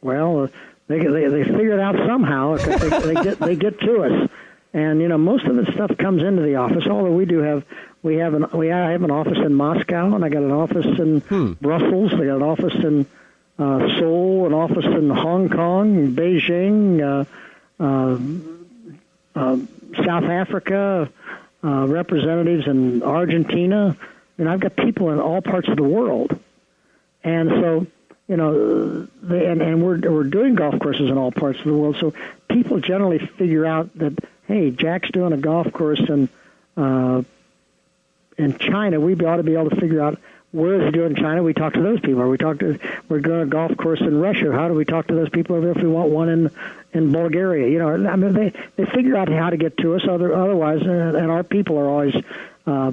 Well, 0.00 0.48
they 0.88 0.98
they 0.98 1.28
they 1.28 1.44
figure 1.44 1.72
it 1.72 1.80
out 1.80 1.96
somehow. 2.06 2.56
they, 2.56 2.76
they 3.00 3.14
get 3.14 3.38
they 3.38 3.56
get 3.56 3.80
to 3.80 4.02
us, 4.02 4.30
and 4.72 5.00
you 5.00 5.08
know 5.08 5.18
most 5.18 5.44
of 5.46 5.56
the 5.56 5.70
stuff 5.72 5.96
comes 5.98 6.22
into 6.22 6.42
the 6.42 6.56
office. 6.56 6.86
Although 6.86 7.12
we 7.12 7.24
do 7.24 7.38
have 7.38 7.64
we 8.02 8.16
have 8.16 8.34
an 8.34 8.46
we 8.52 8.70
I 8.70 8.90
have 8.90 9.02
an 9.02 9.10
office 9.10 9.38
in 9.38 9.54
Moscow, 9.54 10.14
and 10.14 10.24
I 10.24 10.28
got 10.28 10.42
an 10.42 10.52
office 10.52 10.86
in 10.98 11.20
Brussels. 11.60 12.12
I 12.14 12.24
got 12.24 12.36
an 12.36 12.42
office 12.42 12.74
in 12.74 13.06
uh, 13.58 13.98
Seoul, 13.98 14.46
an 14.46 14.54
office 14.54 14.84
in 14.84 15.10
Hong 15.10 15.48
Kong, 15.48 16.14
Beijing, 16.14 17.00
uh, 17.00 17.24
uh, 17.82 18.18
uh, 19.38 19.56
South 20.04 20.24
Africa, 20.24 21.10
uh, 21.64 21.86
representatives 21.86 22.66
in 22.66 23.02
Argentina. 23.02 23.96
And 24.38 24.48
I've 24.48 24.60
got 24.60 24.76
people 24.76 25.10
in 25.10 25.20
all 25.20 25.40
parts 25.42 25.68
of 25.68 25.76
the 25.76 25.82
world. 25.82 26.38
And 27.22 27.48
so, 27.50 27.86
you 28.28 28.36
know, 28.36 29.06
they, 29.22 29.46
and, 29.46 29.62
and 29.62 29.84
we're 29.84 30.00
we're 30.10 30.24
doing 30.24 30.54
golf 30.54 30.78
courses 30.80 31.08
in 31.10 31.18
all 31.18 31.30
parts 31.30 31.58
of 31.58 31.64
the 31.64 31.74
world. 31.74 31.96
So 32.00 32.14
people 32.48 32.80
generally 32.80 33.18
figure 33.18 33.64
out 33.64 33.96
that 33.98 34.18
hey, 34.46 34.70
Jack's 34.70 35.10
doing 35.10 35.32
a 35.32 35.36
golf 35.36 35.72
course 35.72 36.00
in 36.00 36.28
uh, 36.76 37.22
in 38.36 38.58
China. 38.58 39.00
We 39.00 39.14
ought 39.14 39.36
to 39.36 39.42
be 39.42 39.54
able 39.54 39.70
to 39.70 39.76
figure 39.76 40.00
out 40.00 40.18
where 40.50 40.80
is 40.80 40.86
he 40.86 40.90
doing 40.90 41.16
in 41.16 41.22
China. 41.22 41.42
We 41.42 41.54
talk 41.54 41.74
to 41.74 41.82
those 41.82 42.00
people. 42.00 42.22
Or 42.22 42.28
we 42.28 42.38
talk 42.38 42.58
to 42.60 42.78
we're 43.08 43.20
doing 43.20 43.42
a 43.42 43.46
golf 43.46 43.76
course 43.76 44.00
in 44.00 44.18
Russia. 44.20 44.52
How 44.52 44.68
do 44.68 44.74
we 44.74 44.84
talk 44.84 45.06
to 45.08 45.14
those 45.14 45.30
people 45.30 45.56
over 45.56 45.66
there 45.66 45.76
if 45.76 45.82
we 45.82 45.88
want 45.88 46.10
one 46.10 46.28
in 46.28 46.50
in 46.92 47.12
Bulgaria? 47.12 47.68
You 47.68 47.78
know, 47.78 48.10
I 48.10 48.16
mean, 48.16 48.32
they 48.32 48.52
they 48.76 48.84
figure 48.86 49.16
out 49.16 49.28
how 49.28 49.50
to 49.50 49.56
get 49.56 49.76
to 49.78 49.94
us. 49.94 50.02
Other 50.08 50.34
otherwise, 50.34 50.82
uh, 50.82 51.18
and 51.18 51.30
our 51.30 51.42
people 51.42 51.78
are 51.78 51.88
always 51.88 52.14
uh, 52.66 52.92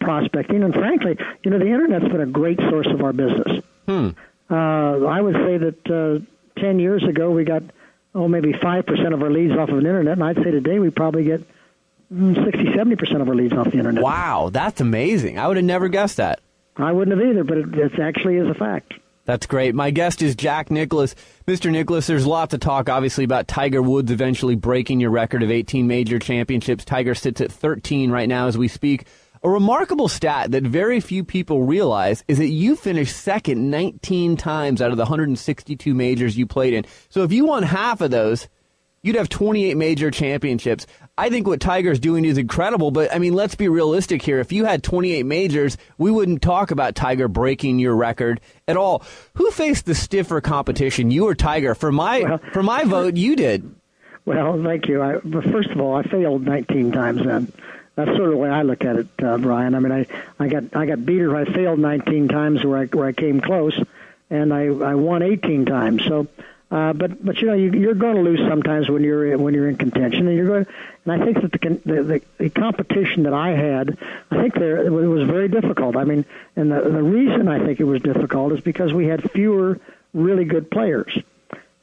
prospecting. 0.00 0.62
And 0.62 0.74
frankly, 0.74 1.16
you 1.42 1.50
know, 1.50 1.58
the 1.58 1.66
internet's 1.66 2.04
been 2.04 2.20
a 2.20 2.26
great 2.26 2.58
source 2.58 2.86
of 2.88 3.02
our 3.02 3.12
business. 3.12 3.64
Hmm. 3.86 4.10
Uh, 4.50 5.06
I 5.06 5.20
would 5.20 5.34
say 5.34 5.58
that 5.58 5.90
uh, 5.90 6.60
10 6.60 6.78
years 6.78 7.02
ago 7.04 7.30
we 7.30 7.44
got, 7.44 7.62
oh, 8.14 8.28
maybe 8.28 8.52
5% 8.52 9.14
of 9.14 9.22
our 9.22 9.30
leads 9.30 9.56
off 9.56 9.70
of 9.70 9.80
the 9.80 9.88
internet, 9.88 10.12
and 10.12 10.24
I'd 10.24 10.36
say 10.36 10.50
today 10.50 10.78
we 10.78 10.90
probably 10.90 11.24
get 11.24 11.42
mm, 12.12 12.44
60, 12.44 12.64
70% 12.64 13.20
of 13.22 13.28
our 13.28 13.34
leads 13.34 13.54
off 13.54 13.70
the 13.70 13.78
internet. 13.78 14.02
Wow, 14.02 14.50
that's 14.52 14.80
amazing. 14.80 15.38
I 15.38 15.48
would 15.48 15.56
have 15.56 15.64
never 15.64 15.88
guessed 15.88 16.18
that. 16.18 16.40
I 16.76 16.92
wouldn't 16.92 17.18
have 17.18 17.26
either, 17.26 17.44
but 17.44 17.58
it, 17.58 17.74
it 17.74 17.98
actually 17.98 18.36
is 18.36 18.48
a 18.48 18.54
fact. 18.54 18.94
That's 19.24 19.46
great. 19.46 19.74
My 19.74 19.92
guest 19.92 20.20
is 20.20 20.34
Jack 20.34 20.70
Nicklaus. 20.70 21.14
Mr. 21.46 21.70
Nicklaus, 21.70 22.08
there's 22.08 22.26
lots 22.26 22.50
to 22.50 22.58
talk, 22.58 22.88
obviously, 22.88 23.22
about 23.22 23.46
Tiger 23.46 23.80
Woods 23.80 24.10
eventually 24.10 24.56
breaking 24.56 24.98
your 24.98 25.10
record 25.10 25.44
of 25.44 25.50
18 25.50 25.86
major 25.86 26.18
championships. 26.18 26.84
Tiger 26.84 27.14
sits 27.14 27.40
at 27.40 27.52
13 27.52 28.10
right 28.10 28.28
now 28.28 28.48
as 28.48 28.58
we 28.58 28.66
speak. 28.66 29.06
A 29.44 29.50
remarkable 29.50 30.08
stat 30.08 30.50
that 30.52 30.64
very 30.64 31.00
few 31.00 31.24
people 31.24 31.64
realize 31.64 32.24
is 32.26 32.38
that 32.38 32.48
you 32.48 32.74
finished 32.76 33.16
second 33.16 33.70
19 33.70 34.36
times 34.36 34.82
out 34.82 34.90
of 34.90 34.96
the 34.96 35.02
162 35.02 35.94
majors 35.94 36.36
you 36.36 36.46
played 36.46 36.74
in. 36.74 36.84
So 37.08 37.22
if 37.22 37.32
you 37.32 37.46
won 37.46 37.62
half 37.62 38.00
of 38.00 38.10
those, 38.10 38.48
you'd 39.02 39.16
have 39.16 39.28
28 39.28 39.76
major 39.76 40.10
championships. 40.10 40.86
I 41.18 41.28
think 41.28 41.46
what 41.46 41.60
Tiger's 41.60 41.98
doing 42.00 42.24
is 42.24 42.38
incredible, 42.38 42.90
but 42.90 43.12
I 43.14 43.18
mean, 43.18 43.34
let's 43.34 43.54
be 43.54 43.68
realistic 43.68 44.22
here. 44.22 44.38
If 44.38 44.52
you 44.52 44.64
had 44.64 44.82
28 44.82 45.24
majors, 45.24 45.76
we 45.98 46.10
wouldn't 46.10 46.40
talk 46.40 46.70
about 46.70 46.94
Tiger 46.94 47.28
breaking 47.28 47.78
your 47.78 47.94
record 47.94 48.40
at 48.66 48.76
all. 48.76 49.02
Who 49.34 49.50
faced 49.50 49.86
the 49.86 49.94
stiffer 49.94 50.40
competition, 50.40 51.10
you 51.10 51.26
or 51.26 51.34
Tiger? 51.34 51.74
For 51.74 51.92
my 51.92 52.38
for 52.52 52.62
my 52.62 52.84
vote, 52.84 53.16
you 53.16 53.36
did. 53.36 53.74
Well, 54.24 54.62
thank 54.62 54.86
you. 54.86 55.02
I, 55.02 55.16
but 55.16 55.44
first 55.44 55.70
of 55.70 55.80
all, 55.80 55.96
I 55.96 56.04
failed 56.04 56.42
19 56.42 56.92
times 56.92 57.24
then. 57.24 57.52
that's 57.96 58.10
sort 58.10 58.28
of 58.28 58.30
the 58.30 58.36
way 58.36 58.48
I 58.48 58.62
look 58.62 58.84
at 58.84 58.96
it, 58.96 59.08
uh, 59.20 59.36
Brian. 59.36 59.74
I 59.74 59.80
mean, 59.80 59.92
I 59.92 60.06
I 60.38 60.48
got 60.48 60.76
I 60.76 60.86
got 60.86 61.04
beat 61.04 61.22
or 61.22 61.36
I 61.36 61.44
failed 61.44 61.80
19 61.80 62.28
times 62.28 62.64
where 62.64 62.78
I 62.78 62.84
where 62.86 63.06
I 63.06 63.12
came 63.12 63.40
close, 63.40 63.78
and 64.30 64.54
I 64.54 64.66
I 64.66 64.94
won 64.94 65.22
18 65.22 65.66
times. 65.66 66.04
So. 66.04 66.28
Uh, 66.72 66.94
but 66.94 67.22
but 67.22 67.36
you 67.36 67.46
know 67.46 67.52
you, 67.52 67.70
you're 67.72 67.94
going 67.94 68.16
to 68.16 68.22
lose 68.22 68.40
sometimes 68.48 68.88
when 68.88 69.04
you're 69.04 69.36
when 69.36 69.52
you're 69.52 69.68
in 69.68 69.76
contention, 69.76 70.26
and 70.26 70.34
you're 70.34 70.46
going. 70.46 70.66
And 71.04 71.22
I 71.22 71.22
think 71.22 71.42
that 71.42 71.52
the, 71.52 71.80
the 71.84 72.02
the 72.02 72.22
the 72.38 72.48
competition 72.48 73.24
that 73.24 73.34
I 73.34 73.50
had, 73.50 73.98
I 74.30 74.40
think 74.40 74.54
there 74.54 74.82
it 74.86 74.90
was 74.90 75.28
very 75.28 75.48
difficult. 75.48 75.96
I 75.96 76.04
mean, 76.04 76.24
and 76.56 76.72
the 76.72 76.80
the 76.80 77.02
reason 77.02 77.46
I 77.46 77.62
think 77.62 77.78
it 77.78 77.84
was 77.84 78.00
difficult 78.00 78.54
is 78.54 78.60
because 78.60 78.90
we 78.94 79.06
had 79.06 79.30
fewer 79.32 79.80
really 80.14 80.46
good 80.46 80.70
players, 80.70 81.18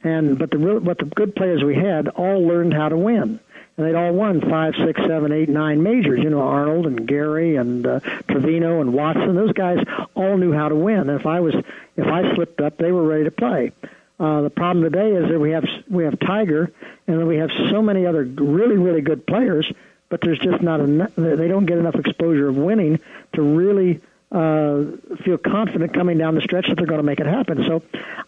and 0.02 0.36
but 0.36 0.50
the 0.50 0.58
real, 0.58 0.80
but 0.80 0.98
the 0.98 1.04
good 1.04 1.36
players 1.36 1.62
we 1.62 1.76
had 1.76 2.08
all 2.08 2.44
learned 2.44 2.74
how 2.74 2.88
to 2.88 2.96
win 2.96 3.38
and 3.76 3.86
they'd 3.86 3.94
all 3.94 4.12
won 4.12 4.40
five, 4.42 4.74
six, 4.84 5.00
seven, 5.06 5.30
eight, 5.30 5.48
nine 5.48 5.82
majors. 5.84 6.20
You 6.20 6.30
know, 6.30 6.42
Arnold 6.42 6.86
and 6.86 7.06
Gary 7.06 7.56
and 7.56 7.86
uh, 7.86 8.00
Trevino 8.28 8.80
and 8.80 8.92
Watson. 8.92 9.36
Those 9.36 9.52
guys 9.52 9.78
all 10.14 10.36
knew 10.36 10.52
how 10.52 10.68
to 10.68 10.74
win. 10.74 11.08
And 11.08 11.18
if 11.18 11.26
I 11.26 11.40
was, 11.40 11.54
if 11.96 12.06
I 12.06 12.34
slipped 12.34 12.60
up, 12.60 12.76
they 12.76 12.92
were 12.92 13.06
ready 13.06 13.24
to 13.24 13.30
play. 13.30 13.72
The 14.20 14.50
problem 14.54 14.84
today 14.84 15.12
is 15.12 15.30
that 15.30 15.40
we 15.40 15.52
have 15.52 15.64
we 15.88 16.04
have 16.04 16.18
Tiger, 16.20 16.70
and 17.06 17.18
then 17.18 17.26
we 17.26 17.38
have 17.38 17.50
so 17.70 17.80
many 17.80 18.06
other 18.06 18.24
really 18.24 18.76
really 18.76 19.00
good 19.00 19.26
players, 19.26 19.70
but 20.10 20.20
there's 20.20 20.38
just 20.38 20.62
not 20.62 20.80
enough. 20.80 21.14
They 21.16 21.48
don't 21.48 21.66
get 21.66 21.78
enough 21.78 21.94
exposure 21.94 22.48
of 22.48 22.56
winning 22.56 23.00
to 23.32 23.42
really 23.42 24.00
uh, 24.30 24.84
feel 25.24 25.38
confident 25.38 25.94
coming 25.94 26.18
down 26.18 26.34
the 26.34 26.42
stretch 26.42 26.68
that 26.68 26.76
they're 26.76 26.86
going 26.86 27.00
to 27.00 27.04
make 27.04 27.20
it 27.20 27.26
happen. 27.26 27.64
So, 27.66 27.82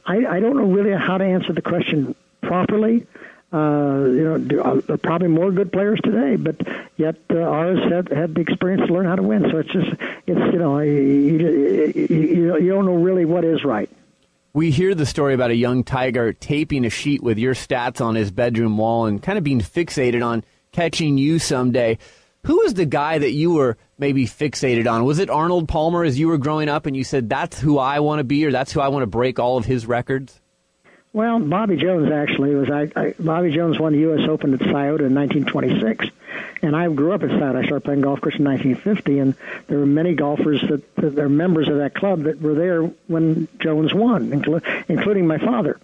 I, 0.06 0.24
I 0.26 0.40
don't 0.40 0.56
know 0.56 0.64
really 0.64 0.96
how 0.96 1.18
to 1.18 1.24
answer 1.24 1.52
the 1.52 1.62
question 1.62 2.14
properly. 2.40 3.06
Uh, 3.52 4.06
you 4.06 4.24
know, 4.24 4.80
uh, 4.88 4.96
probably 4.96 5.28
more 5.28 5.52
good 5.52 5.70
players 5.70 6.00
today, 6.02 6.36
but 6.36 6.56
yet 6.96 7.16
uh, 7.30 7.36
ours 7.36 7.78
had 7.92 8.08
had 8.08 8.34
the 8.34 8.40
experience 8.40 8.86
to 8.86 8.94
learn 8.94 9.04
how 9.04 9.14
to 9.14 9.22
win. 9.22 9.42
So 9.50 9.58
it's 9.58 9.68
just, 9.68 9.90
it's 10.26 10.40
you 10.54 10.58
know, 10.58 10.78
you, 10.78 11.92
you, 11.94 12.58
you 12.58 12.72
don't 12.72 12.86
know 12.86 12.94
really 12.94 13.26
what 13.26 13.44
is 13.44 13.62
right. 13.62 13.90
We 14.54 14.70
hear 14.70 14.94
the 14.94 15.06
story 15.06 15.32
about 15.32 15.50
a 15.50 15.56
young 15.56 15.82
tiger 15.82 16.34
taping 16.34 16.84
a 16.84 16.90
sheet 16.90 17.22
with 17.22 17.38
your 17.38 17.54
stats 17.54 18.04
on 18.04 18.16
his 18.16 18.30
bedroom 18.30 18.76
wall 18.76 19.06
and 19.06 19.22
kind 19.22 19.38
of 19.38 19.44
being 19.44 19.60
fixated 19.60 20.22
on 20.22 20.44
catching 20.72 21.16
you 21.16 21.38
someday. 21.38 21.96
Who 22.44 22.58
was 22.58 22.74
the 22.74 22.84
guy 22.84 23.16
that 23.16 23.30
you 23.30 23.54
were 23.54 23.78
maybe 23.96 24.26
fixated 24.26 24.86
on? 24.86 25.06
Was 25.06 25.20
it 25.20 25.30
Arnold 25.30 25.68
Palmer 25.68 26.04
as 26.04 26.18
you 26.18 26.28
were 26.28 26.36
growing 26.36 26.68
up 26.68 26.84
and 26.84 26.94
you 26.94 27.02
said, 27.02 27.30
that's 27.30 27.60
who 27.60 27.78
I 27.78 28.00
want 28.00 28.18
to 28.20 28.24
be 28.24 28.44
or 28.44 28.52
that's 28.52 28.72
who 28.72 28.82
I 28.82 28.88
want 28.88 29.04
to 29.04 29.06
break 29.06 29.38
all 29.38 29.56
of 29.56 29.64
his 29.64 29.86
records? 29.86 30.38
Well, 31.12 31.40
Bobby 31.40 31.76
Jones 31.76 32.10
actually 32.10 32.54
was. 32.54 32.70
I, 32.70 32.90
I 32.96 33.14
Bobby 33.18 33.52
Jones 33.52 33.78
won 33.78 33.92
the 33.92 33.98
U.S. 34.00 34.26
Open 34.28 34.54
at 34.54 34.60
Scioto 34.60 35.04
in 35.04 35.14
1926, 35.14 36.06
and 36.62 36.74
I 36.74 36.88
grew 36.88 37.12
up 37.12 37.22
at 37.22 37.28
Scioto. 37.28 37.58
I 37.58 37.64
started 37.64 37.84
playing 37.84 38.00
golf 38.00 38.22
course 38.22 38.36
in 38.36 38.44
1950, 38.44 39.18
and 39.18 39.34
there 39.66 39.78
were 39.78 39.86
many 39.86 40.14
golfers 40.14 40.62
that, 40.62 40.96
that 40.96 41.18
are 41.18 41.28
members 41.28 41.68
of 41.68 41.78
that 41.78 41.94
club 41.94 42.22
that 42.22 42.40
were 42.40 42.54
there 42.54 42.84
when 43.08 43.46
Jones 43.58 43.92
won, 43.92 44.30
inclu- 44.30 44.64
including 44.88 45.26
my 45.26 45.36
father. 45.36 45.78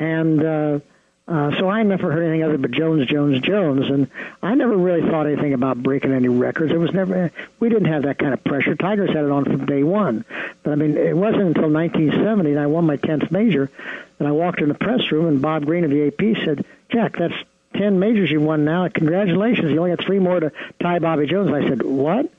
And 0.00 0.44
uh, 0.44 0.80
uh, 1.28 1.58
so 1.58 1.68
I 1.68 1.82
never 1.82 2.12
heard 2.12 2.22
anything 2.22 2.44
other 2.44 2.58
but 2.58 2.70
Jones, 2.70 3.06
Jones, 3.06 3.40
Jones, 3.40 3.90
and 3.90 4.08
I 4.42 4.54
never 4.54 4.76
really 4.76 5.08
thought 5.08 5.26
anything 5.26 5.54
about 5.54 5.80
breaking 5.82 6.12
any 6.12 6.28
records. 6.28 6.72
It 6.72 6.78
was 6.78 6.92
never. 6.92 7.32
We 7.58 7.68
didn't 7.68 7.88
have 7.88 8.02
that 8.02 8.18
kind 8.18 8.32
of 8.32 8.44
pressure. 8.44 8.76
Tigers 8.76 9.10
had 9.10 9.24
it 9.24 9.30
on 9.30 9.44
from 9.44 9.66
day 9.66 9.82
one, 9.82 10.24
but 10.62 10.72
I 10.72 10.74
mean, 10.76 10.96
it 10.96 11.16
wasn't 11.16 11.48
until 11.48 11.70
1970 11.70 12.50
and 12.50 12.60
I 12.60 12.66
won 12.66 12.86
my 12.86 12.96
10th 12.96 13.30
major 13.30 13.70
and 14.18 14.28
I 14.28 14.32
walked 14.32 14.60
in 14.60 14.68
the 14.68 14.74
press 14.74 15.10
room, 15.12 15.26
and 15.26 15.42
Bob 15.42 15.66
Green 15.66 15.84
of 15.84 15.90
the 15.90 16.06
AP 16.06 16.44
said, 16.44 16.64
Jack, 16.90 17.16
that's 17.18 17.34
10 17.74 17.98
majors 17.98 18.30
you've 18.30 18.42
won 18.42 18.64
now. 18.64 18.88
Congratulations. 18.88 19.70
You 19.70 19.78
only 19.78 19.94
got 19.94 20.04
three 20.04 20.18
more 20.18 20.40
to 20.40 20.52
tie 20.80 20.98
Bobby 20.98 21.26
Jones. 21.26 21.52
I 21.52 21.68
said, 21.68 21.82
What? 21.82 22.30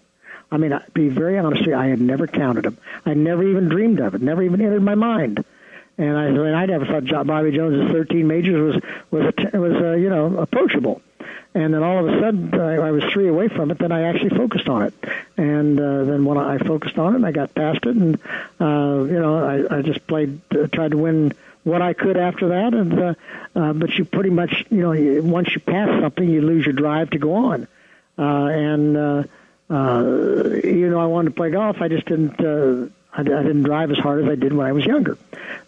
I 0.51 0.57
mean, 0.57 0.71
to 0.71 0.83
be 0.93 1.09
very 1.09 1.37
honest 1.37 1.61
with 1.61 1.69
you, 1.69 1.75
I 1.75 1.87
had 1.87 1.99
never 1.99 2.25
counted 2.25 2.63
them. 2.63 2.77
I 3.05 3.13
never 3.13 3.43
even 3.43 3.67
dreamed 3.67 3.99
of 3.99 4.15
it, 4.15 4.21
never 4.21 4.41
even 4.41 4.61
entered 4.61 4.81
my 4.81 4.95
mind. 4.95 5.43
And 5.97 6.17
I, 6.17 6.27
I 6.27 6.31
mean, 6.31 6.53
I 6.53 6.65
never 6.67 6.85
thought 6.85 7.27
Bobby 7.27 7.51
Jones's 7.51 7.91
13 7.91 8.27
majors 8.27 8.75
was 8.75 8.83
was 9.11 9.33
a, 9.53 9.59
was 9.59 9.73
uh, 9.73 9.91
you 9.93 10.09
know 10.09 10.37
approachable. 10.37 11.01
And 11.53 11.73
then 11.73 11.81
all 11.81 12.07
of 12.07 12.13
a 12.13 12.19
sudden, 12.19 12.53
I, 12.53 12.75
I 12.75 12.91
was 12.91 13.03
three 13.05 13.27
away 13.27 13.47
from 13.47 13.71
it. 13.71 13.79
Then 13.79 13.91
I 13.91 14.03
actually 14.03 14.29
focused 14.29 14.69
on 14.69 14.83
it, 14.83 14.93
and 15.37 15.79
uh, 15.79 16.03
then 16.03 16.23
when 16.23 16.37
I 16.37 16.59
focused 16.59 16.99
on 16.99 17.15
it, 17.15 17.27
I 17.27 17.31
got 17.31 17.55
past 17.55 17.79
it, 17.83 17.95
and 17.95 18.19
uh, 18.61 19.03
you 19.05 19.19
know, 19.19 19.43
I, 19.43 19.77
I 19.77 19.81
just 19.81 20.05
played, 20.05 20.39
uh, 20.51 20.67
tried 20.67 20.91
to 20.91 20.97
win 20.97 21.33
what 21.67 21.81
I 21.81 21.93
could 21.93 22.17
after 22.17 22.49
that, 22.49 22.73
and 22.73 22.99
uh, 22.99 23.13
uh, 23.55 23.73
but 23.73 23.91
you 23.97 24.05
pretty 24.05 24.29
much 24.29 24.65
you 24.69 24.81
know 24.81 25.21
once 25.21 25.53
you 25.53 25.59
pass 25.59 25.89
something, 26.01 26.27
you 26.27 26.41
lose 26.41 26.65
your 26.65 26.73
drive 26.73 27.09
to 27.11 27.19
go 27.19 27.35
on, 27.35 27.67
uh, 28.17 28.21
and 28.23 28.97
uh, 28.97 29.23
uh, 29.69 30.03
you 30.63 30.89
know 30.89 30.99
I 30.99 31.05
wanted 31.05 31.29
to 31.29 31.35
play 31.35 31.51
golf, 31.51 31.81
I 31.81 31.89
just 31.89 32.05
didn't 32.05 32.39
uh, 32.39 32.87
I, 33.13 33.21
I 33.21 33.23
didn't 33.23 33.63
drive 33.63 33.91
as 33.91 33.97
hard 33.97 34.23
as 34.23 34.29
I 34.29 34.35
did 34.35 34.53
when 34.53 34.65
I 34.65 34.71
was 34.71 34.85
younger, 34.85 35.17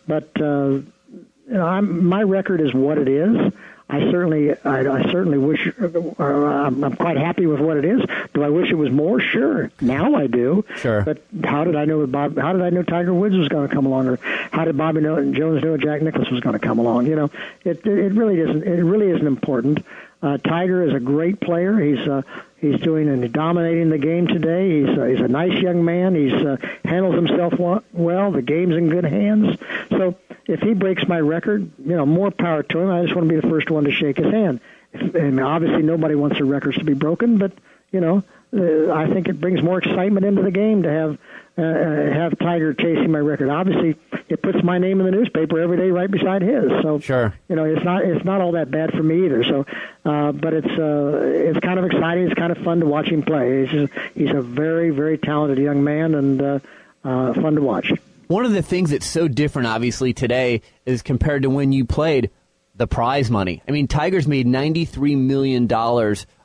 but 0.07 0.29
uh, 0.39 0.69
you 0.69 1.27
know 1.47 1.67
I'm, 1.67 2.05
my 2.05 2.23
record 2.23 2.61
is 2.61 2.73
what 2.73 2.97
it 2.97 3.09
is. 3.09 3.53
I 3.91 4.11
certainly, 4.11 4.51
I, 4.51 4.81
I 4.81 5.11
certainly 5.11 5.39
wish. 5.39 5.67
Uh, 5.81 6.23
I'm, 6.23 6.83
I'm 6.83 6.95
quite 6.95 7.17
happy 7.17 7.47
with 7.47 7.59
what 7.59 7.77
it 7.77 7.85
is. 7.85 8.01
Do 8.35 8.43
I 8.43 8.49
wish 8.49 8.69
it 8.69 8.75
was 8.75 8.91
more? 8.91 9.19
Sure. 9.19 9.71
Now 9.81 10.13
I 10.13 10.27
do. 10.27 10.63
Sure. 10.77 11.01
But 11.01 11.23
how 11.43 11.63
did 11.63 11.75
I 11.75 11.85
know 11.85 12.05
Bob? 12.05 12.37
How 12.37 12.53
did 12.53 12.61
I 12.61 12.69
know 12.69 12.83
Tiger 12.83 13.13
Woods 13.13 13.35
was 13.35 13.47
going 13.47 13.67
to 13.67 13.73
come 13.73 13.87
along, 13.87 14.07
or 14.07 14.17
how 14.51 14.65
did 14.65 14.77
Bobby 14.77 15.01
know, 15.01 15.15
Jones 15.33 15.63
know 15.63 15.75
Jack 15.75 16.03
Nicklaus 16.03 16.29
was 16.29 16.39
going 16.41 16.53
to 16.53 16.59
come 16.59 16.77
along? 16.77 17.07
You 17.07 17.15
know, 17.15 17.31
it 17.63 17.83
it 17.85 18.13
really 18.13 18.39
isn't. 18.39 18.63
It 18.63 18.83
really 18.83 19.09
isn't 19.09 19.25
important. 19.25 19.83
Uh, 20.21 20.37
Tiger 20.37 20.83
is 20.83 20.93
a 20.93 20.99
great 20.99 21.39
player. 21.39 21.79
He's 21.79 22.05
uh, 22.07 22.23
he's 22.57 22.79
doing 22.81 23.07
and 23.07 23.31
dominating 23.31 23.89
the 23.89 23.97
game 23.97 24.27
today. 24.27 24.81
He's 24.81 24.97
uh, 24.97 25.05
he's 25.05 25.21
a 25.21 25.27
nice 25.27 25.61
young 25.61 25.85
man. 25.85 26.13
He's 26.13 26.33
uh, 26.33 26.57
handles 26.83 27.15
himself 27.15 27.53
well. 27.93 28.31
The 28.31 28.41
game's 28.41 28.75
in 28.75 28.89
good 28.89 29.05
hands. 29.05 29.57
So 29.89 30.15
if 30.45 30.59
he 30.59 30.73
breaks 30.73 31.07
my 31.07 31.19
record, 31.19 31.71
you 31.79 31.95
know, 31.95 32.05
more 32.05 32.31
power 32.31 32.63
to 32.63 32.79
him. 32.79 32.89
I 32.89 33.03
just 33.03 33.15
want 33.15 33.29
to 33.29 33.33
be 33.33 33.39
the 33.39 33.47
first 33.47 33.69
one 33.69 33.85
to 33.85 33.91
shake 33.91 34.17
his 34.17 34.31
hand. 34.31 34.59
And 34.91 35.39
obviously, 35.39 35.83
nobody 35.83 36.15
wants 36.15 36.37
their 36.37 36.45
records 36.45 36.77
to 36.79 36.83
be 36.83 36.95
broken, 36.95 37.37
but 37.37 37.53
you 37.91 38.01
know, 38.01 38.23
uh, 38.51 38.91
I 38.91 39.11
think 39.13 39.27
it 39.27 39.39
brings 39.39 39.61
more 39.61 39.77
excitement 39.79 40.25
into 40.25 40.41
the 40.41 40.51
game 40.51 40.83
to 40.83 40.89
have 40.89 41.17
uh, 41.57 41.61
uh, 41.61 42.13
have 42.13 42.39
Tiger 42.39 42.73
chasing 42.73 43.11
my 43.11 43.19
record. 43.19 43.49
Obviously, 43.49 43.95
it 44.29 44.41
puts 44.41 44.63
my 44.63 44.77
name 44.77 44.99
in 45.01 45.05
the 45.05 45.11
newspaper 45.11 45.59
every 45.59 45.77
day 45.77 45.91
right 45.91 46.09
beside 46.09 46.41
his. 46.41 46.69
So 46.81 46.99
sure, 46.99 47.33
you 47.49 47.55
know, 47.55 47.65
it's 47.65 47.83
not 47.83 48.03
it's 48.05 48.23
not 48.23 48.39
all 48.41 48.53
that 48.53 48.71
bad 48.71 48.91
for 48.91 49.03
me 49.03 49.25
either. 49.25 49.43
So, 49.43 49.65
uh, 50.05 50.31
but 50.31 50.53
it's 50.53 50.67
uh, 50.67 51.21
it's 51.25 51.59
kind 51.59 51.77
of 51.77 51.85
exciting. 51.85 52.25
It's 52.25 52.33
kind 52.35 52.51
of 52.51 52.59
fun 52.59 52.79
to 52.79 52.85
watch 52.85 53.09
him 53.09 53.23
play. 53.23 53.61
He's 53.65 53.71
just, 53.71 53.93
he's 54.15 54.31
a 54.31 54.41
very 54.41 54.89
very 54.89 55.17
talented 55.17 55.57
young 55.57 55.83
man 55.83 56.15
and 56.15 56.41
uh, 56.41 56.59
uh, 57.03 57.33
fun 57.33 57.55
to 57.55 57.61
watch. 57.61 57.91
One 58.27 58.45
of 58.45 58.51
the 58.51 58.61
things 58.61 58.91
that's 58.91 59.07
so 59.07 59.27
different, 59.27 59.67
obviously, 59.67 60.13
today 60.13 60.61
is 60.85 61.01
compared 61.01 61.41
to 61.43 61.49
when 61.49 61.71
you 61.71 61.83
played 61.83 62.29
the 62.75 62.87
prize 62.87 63.29
money. 63.29 63.61
I 63.67 63.71
mean, 63.71 63.87
Tigers 63.87 64.27
made 64.27 64.47
$93 64.47 65.17
million 65.17 65.67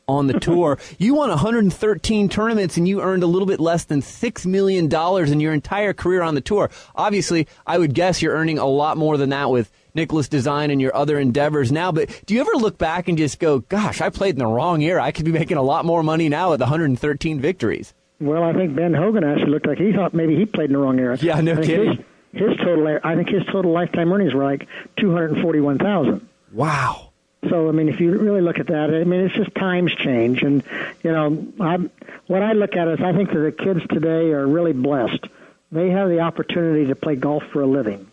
on 0.06 0.26
the 0.26 0.38
tour. 0.38 0.78
you 0.98 1.14
won 1.14 1.28
113 1.28 2.28
tournaments 2.28 2.76
and 2.76 2.86
you 2.86 3.00
earned 3.00 3.22
a 3.22 3.26
little 3.26 3.46
bit 3.46 3.60
less 3.60 3.84
than 3.84 4.00
$6 4.00 4.46
million 4.46 4.92
in 5.32 5.40
your 5.40 5.52
entire 5.52 5.92
career 5.92 6.22
on 6.22 6.34
the 6.34 6.40
tour. 6.40 6.70
Obviously, 6.94 7.46
I 7.66 7.78
would 7.78 7.94
guess 7.94 8.22
you're 8.22 8.34
earning 8.34 8.58
a 8.58 8.66
lot 8.66 8.96
more 8.96 9.16
than 9.16 9.30
that 9.30 9.50
with 9.50 9.70
Nicklaus 9.94 10.28
Design 10.28 10.70
and 10.70 10.80
your 10.80 10.94
other 10.94 11.18
endeavors 11.18 11.70
now. 11.70 11.92
But 11.92 12.22
do 12.26 12.34
you 12.34 12.40
ever 12.40 12.52
look 12.54 12.78
back 12.78 13.08
and 13.08 13.16
just 13.16 13.38
go, 13.38 13.60
gosh, 13.60 14.00
I 14.00 14.10
played 14.10 14.34
in 14.34 14.38
the 14.38 14.46
wrong 14.46 14.82
era. 14.82 15.02
I 15.02 15.12
could 15.12 15.24
be 15.24 15.32
making 15.32 15.56
a 15.56 15.62
lot 15.62 15.84
more 15.84 16.02
money 16.02 16.28
now 16.28 16.50
with 16.50 16.60
113 16.60 17.40
victories? 17.40 17.94
Well, 18.20 18.42
I 18.42 18.52
think 18.52 18.76
Ben 18.76 18.94
Hogan 18.94 19.24
actually 19.24 19.50
looked 19.50 19.66
like 19.66 19.78
he 19.78 19.92
thought 19.92 20.14
maybe 20.14 20.36
he 20.36 20.46
played 20.46 20.70
in 20.70 20.72
the 20.72 20.78
wrong 20.78 20.98
era. 20.98 21.18
Yeah, 21.20 21.40
no 21.40 21.56
kidding. 21.56 22.04
His, 22.32 22.48
his 22.48 22.56
total, 22.58 22.98
I 23.02 23.14
think 23.16 23.28
his 23.28 23.42
total 23.52 23.72
lifetime 23.72 24.12
earnings 24.12 24.34
were 24.34 24.44
like 24.44 24.66
241 24.98 25.78
thousand. 25.78 26.28
Wow. 26.52 27.12
So 27.48 27.68
I 27.68 27.72
mean, 27.72 27.88
if 27.88 28.00
you 28.00 28.16
really 28.18 28.40
look 28.40 28.58
at 28.58 28.68
that, 28.68 28.90
I 28.90 29.04
mean, 29.04 29.20
it's 29.20 29.34
just 29.34 29.54
times 29.54 29.94
change, 29.94 30.42
and 30.42 30.62
you 31.02 31.12
know, 31.12 31.46
I'm, 31.60 31.90
what 32.26 32.42
I 32.42 32.52
look 32.52 32.76
at 32.76 32.88
is 32.88 33.00
I 33.00 33.12
think 33.12 33.30
that 33.30 33.38
the 33.38 33.52
kids 33.52 33.80
today 33.88 34.30
are 34.32 34.46
really 34.46 34.72
blessed. 34.72 35.26
They 35.72 35.90
have 35.90 36.08
the 36.08 36.20
opportunity 36.20 36.86
to 36.86 36.94
play 36.94 37.16
golf 37.16 37.42
for 37.52 37.62
a 37.62 37.66
living, 37.66 38.06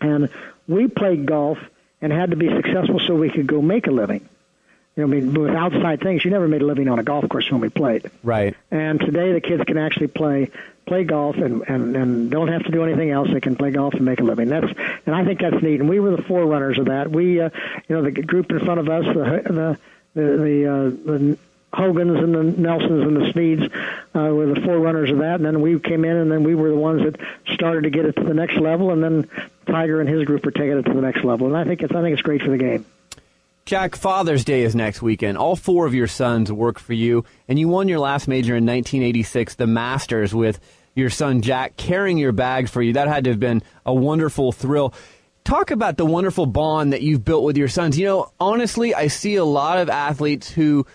and 0.00 0.28
we 0.68 0.88
played 0.88 1.26
golf 1.26 1.58
and 2.00 2.12
had 2.12 2.30
to 2.30 2.36
be 2.36 2.48
successful 2.48 3.00
so 3.00 3.14
we 3.14 3.30
could 3.30 3.46
go 3.46 3.62
make 3.62 3.86
a 3.86 3.92
living. 3.92 4.28
You 4.96 5.06
know, 5.06 5.16
I 5.16 5.20
mean, 5.20 5.34
with 5.34 5.54
outside 5.54 6.00
things, 6.00 6.24
you 6.24 6.30
never 6.30 6.48
made 6.48 6.60
a 6.60 6.66
living 6.66 6.88
on 6.88 6.98
a 6.98 7.02
golf 7.02 7.26
course 7.28 7.50
when 7.50 7.60
we 7.60 7.70
played. 7.70 8.10
Right. 8.22 8.54
And 8.70 9.00
today, 9.00 9.32
the 9.32 9.40
kids 9.40 9.64
can 9.64 9.78
actually 9.78 10.08
play 10.08 10.50
play 10.92 11.04
golf 11.04 11.36
and, 11.36 11.62
and 11.68 11.96
and 11.96 12.30
don't 12.30 12.48
have 12.48 12.64
to 12.64 12.70
do 12.70 12.84
anything 12.84 13.10
else. 13.10 13.28
They 13.32 13.40
can 13.40 13.56
play 13.56 13.70
golf 13.70 13.94
and 13.94 14.04
make 14.04 14.20
a 14.20 14.24
living. 14.24 14.48
That's 14.48 14.70
and 15.06 15.14
I 15.14 15.24
think 15.24 15.40
that's 15.40 15.62
neat. 15.62 15.80
And 15.80 15.88
we 15.88 16.00
were 16.00 16.14
the 16.14 16.22
forerunners 16.22 16.78
of 16.78 16.86
that. 16.86 17.10
We, 17.10 17.40
uh, 17.40 17.48
you 17.88 17.96
know, 17.96 18.02
the 18.02 18.10
group 18.10 18.50
in 18.50 18.60
front 18.60 18.78
of 18.78 18.90
us, 18.90 19.06
the 19.06 19.42
the 19.46 19.78
the 20.14 20.36
the, 20.36 20.66
uh, 20.66 20.90
the 20.90 21.38
Hogans 21.72 22.22
and 22.22 22.34
the 22.34 22.42
Nelsons 22.42 23.04
and 23.04 23.16
the 23.16 23.32
Sneads 23.32 23.62
uh, 24.14 24.34
were 24.34 24.52
the 24.52 24.60
forerunners 24.60 25.10
of 25.10 25.18
that, 25.18 25.36
and 25.36 25.46
then 25.46 25.62
we 25.62 25.80
came 25.80 26.04
in, 26.04 26.14
and 26.14 26.30
then 26.30 26.44
we 26.44 26.54
were 26.54 26.68
the 26.68 26.76
ones 26.76 27.04
that 27.04 27.18
started 27.54 27.84
to 27.84 27.90
get 27.90 28.04
it 28.04 28.14
to 28.16 28.24
the 28.24 28.34
next 28.34 28.58
level, 28.58 28.90
and 28.90 29.02
then 29.02 29.30
Tiger 29.64 29.98
and 29.98 30.10
his 30.10 30.24
group 30.26 30.44
are 30.46 30.50
taking 30.50 30.76
it 30.76 30.82
to 30.82 30.92
the 30.92 31.00
next 31.00 31.24
level, 31.24 31.46
and 31.46 31.56
I 31.56 31.64
think 31.64 31.80
it's 31.80 31.94
I 31.94 32.02
think 32.02 32.12
it's 32.12 32.22
great 32.22 32.42
for 32.42 32.50
the 32.50 32.58
game. 32.58 32.84
Jack, 33.64 33.94
Father's 33.96 34.44
Day 34.44 34.62
is 34.62 34.74
next 34.74 35.00
weekend. 35.00 35.38
All 35.38 35.56
four 35.56 35.86
of 35.86 35.94
your 35.94 36.08
sons 36.08 36.52
work 36.52 36.78
for 36.78 36.92
you, 36.92 37.24
and 37.48 37.58
you 37.58 37.68
won 37.68 37.88
your 37.88 38.00
last 38.00 38.28
major 38.28 38.56
in 38.56 38.66
1986, 38.66 39.54
the 39.54 39.66
Masters, 39.68 40.34
with 40.34 40.60
your 40.94 41.10
son 41.10 41.42
Jack 41.42 41.76
carrying 41.76 42.18
your 42.18 42.32
bag 42.32 42.68
for 42.68 42.82
you. 42.82 42.94
That 42.94 43.08
had 43.08 43.24
to 43.24 43.30
have 43.30 43.40
been 43.40 43.62
a 43.84 43.94
wonderful 43.94 44.52
thrill. 44.52 44.94
Talk 45.44 45.70
about 45.70 45.96
the 45.96 46.06
wonderful 46.06 46.46
bond 46.46 46.92
that 46.92 47.02
you've 47.02 47.24
built 47.24 47.44
with 47.44 47.56
your 47.56 47.68
sons. 47.68 47.98
You 47.98 48.06
know, 48.06 48.32
honestly, 48.38 48.94
I 48.94 49.08
see 49.08 49.36
a 49.36 49.44
lot 49.44 49.78
of 49.78 49.88
athletes 49.88 50.48
who 50.50 50.86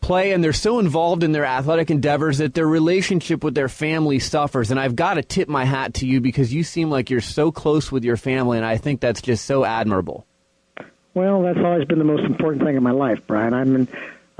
play 0.00 0.32
and 0.32 0.42
they're 0.42 0.52
so 0.52 0.78
involved 0.78 1.22
in 1.22 1.32
their 1.32 1.44
athletic 1.44 1.90
endeavors 1.90 2.38
that 2.38 2.54
their 2.54 2.66
relationship 2.66 3.44
with 3.44 3.54
their 3.54 3.68
family 3.68 4.18
suffers. 4.18 4.70
And 4.70 4.80
I've 4.80 4.96
got 4.96 5.14
to 5.14 5.22
tip 5.22 5.48
my 5.48 5.64
hat 5.64 5.94
to 5.94 6.06
you 6.06 6.20
because 6.20 6.52
you 6.52 6.64
seem 6.64 6.90
like 6.90 7.10
you're 7.10 7.20
so 7.20 7.52
close 7.52 7.92
with 7.92 8.04
your 8.04 8.16
family, 8.16 8.56
and 8.56 8.66
I 8.66 8.76
think 8.76 9.00
that's 9.00 9.20
just 9.20 9.44
so 9.44 9.64
admirable. 9.64 10.26
Well, 11.14 11.42
that's 11.42 11.58
always 11.58 11.84
been 11.86 11.98
the 11.98 12.04
most 12.04 12.24
important 12.24 12.62
thing 12.64 12.76
in 12.76 12.82
my 12.82 12.92
life, 12.92 13.18
Brian. 13.26 13.52
I'm 13.52 13.74
in, 13.74 13.88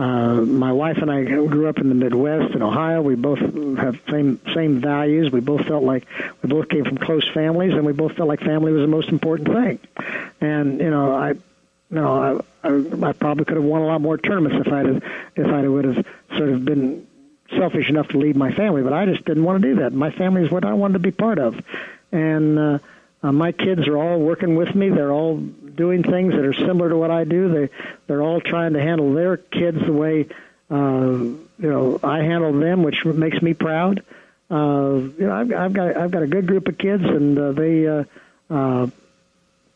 uh, 0.01 0.41
my 0.41 0.73
wife 0.73 0.97
and 0.99 1.11
I 1.11 1.25
grew 1.25 1.69
up 1.69 1.79
in 1.79 1.91
the 1.91 1.95
Midwest 1.95 2.55
in 2.55 2.63
Ohio. 2.63 3.03
We 3.03 3.17
both 3.17 3.39
have 3.39 4.01
same 4.09 4.41
same 4.55 4.81
values. 4.81 5.31
We 5.31 5.41
both 5.41 5.67
felt 5.67 5.85
like 5.85 6.07
we 6.43 6.49
both 6.49 6.71
came 6.71 6.85
from 6.85 6.97
close 6.97 7.29
families, 7.29 7.75
and 7.75 7.85
we 7.85 7.93
both 7.93 8.13
felt 8.17 8.27
like 8.27 8.41
family 8.41 8.73
was 8.73 8.81
the 8.81 8.87
most 8.87 9.11
important 9.11 9.49
thing. 9.49 9.79
And 10.41 10.81
you 10.81 10.89
know, 10.91 11.13
I, 11.15 11.31
you 11.33 11.39
know, 11.91 12.43
I, 12.65 12.69
I, 12.69 13.09
I 13.09 13.13
probably 13.13 13.45
could 13.45 13.57
have 13.57 13.65
won 13.65 13.83
a 13.83 13.87
lot 13.87 14.01
more 14.01 14.17
tournaments 14.17 14.67
if 14.67 14.73
I'd 14.73 14.87
have, 14.87 15.03
if 15.37 15.47
I 15.47 15.69
would 15.69 15.85
have 15.85 16.07
sort 16.37 16.49
of 16.49 16.65
been 16.65 17.07
selfish 17.51 17.91
enough 17.91 18.09
to 18.09 18.19
leave 18.19 18.37
my 18.37 18.53
family. 18.53 18.83
But 18.83 18.95
I 18.95 19.05
just 19.05 19.27
didn't 19.27 19.45
want 19.45 19.61
to 19.61 19.69
do 19.69 19.81
that. 19.83 19.93
My 19.93 20.11
family 20.11 20.45
is 20.45 20.51
what 20.51 20.65
I 20.65 20.73
wanted 20.73 20.95
to 20.95 21.01
be 21.01 21.11
part 21.11 21.39
of, 21.39 21.63
and. 22.11 22.59
uh 22.59 22.79
uh, 23.23 23.33
my 23.33 23.53
kids 23.53 23.87
are 23.87 23.99
all 23.99 24.18
working 24.18 24.57
with 24.57 24.75
me. 24.75 24.89
They're 24.89 25.12
all 25.12 25.37
doing 25.37 26.03
things 26.03 26.33
that 26.33 26.45
are 26.45 26.55
similar 26.55 26.89
to 26.89 26.97
what 26.97 27.11
I 27.11 27.25
do. 27.25 27.53
They 27.53 27.68
they're 28.07 28.23
all 28.23 28.41
trying 28.41 28.73
to 28.75 28.81
handle 28.81 29.12
their 29.14 29.37
kids 29.37 29.79
the 29.85 29.93
way 29.93 30.29
uh, 30.71 30.77
you 30.79 31.47
know 31.59 32.01
I 32.03 32.18
handle 32.18 32.59
them, 32.59 32.83
which 32.83 33.05
makes 33.05 33.43
me 33.43 33.55
proud. 33.55 34.03
Uh, 34.51 35.01
you 35.16 35.27
know, 35.27 35.33
I've, 35.33 35.53
I've 35.53 35.73
got 35.73 35.97
I've 35.97 36.11
got 36.11 36.23
a 36.23 36.27
good 36.27 36.47
group 36.47 36.66
of 36.68 36.79
kids, 36.79 37.05
and 37.05 37.39
uh, 37.39 37.53
they 37.53 37.87
uh, 37.87 38.05
uh, 38.49 38.87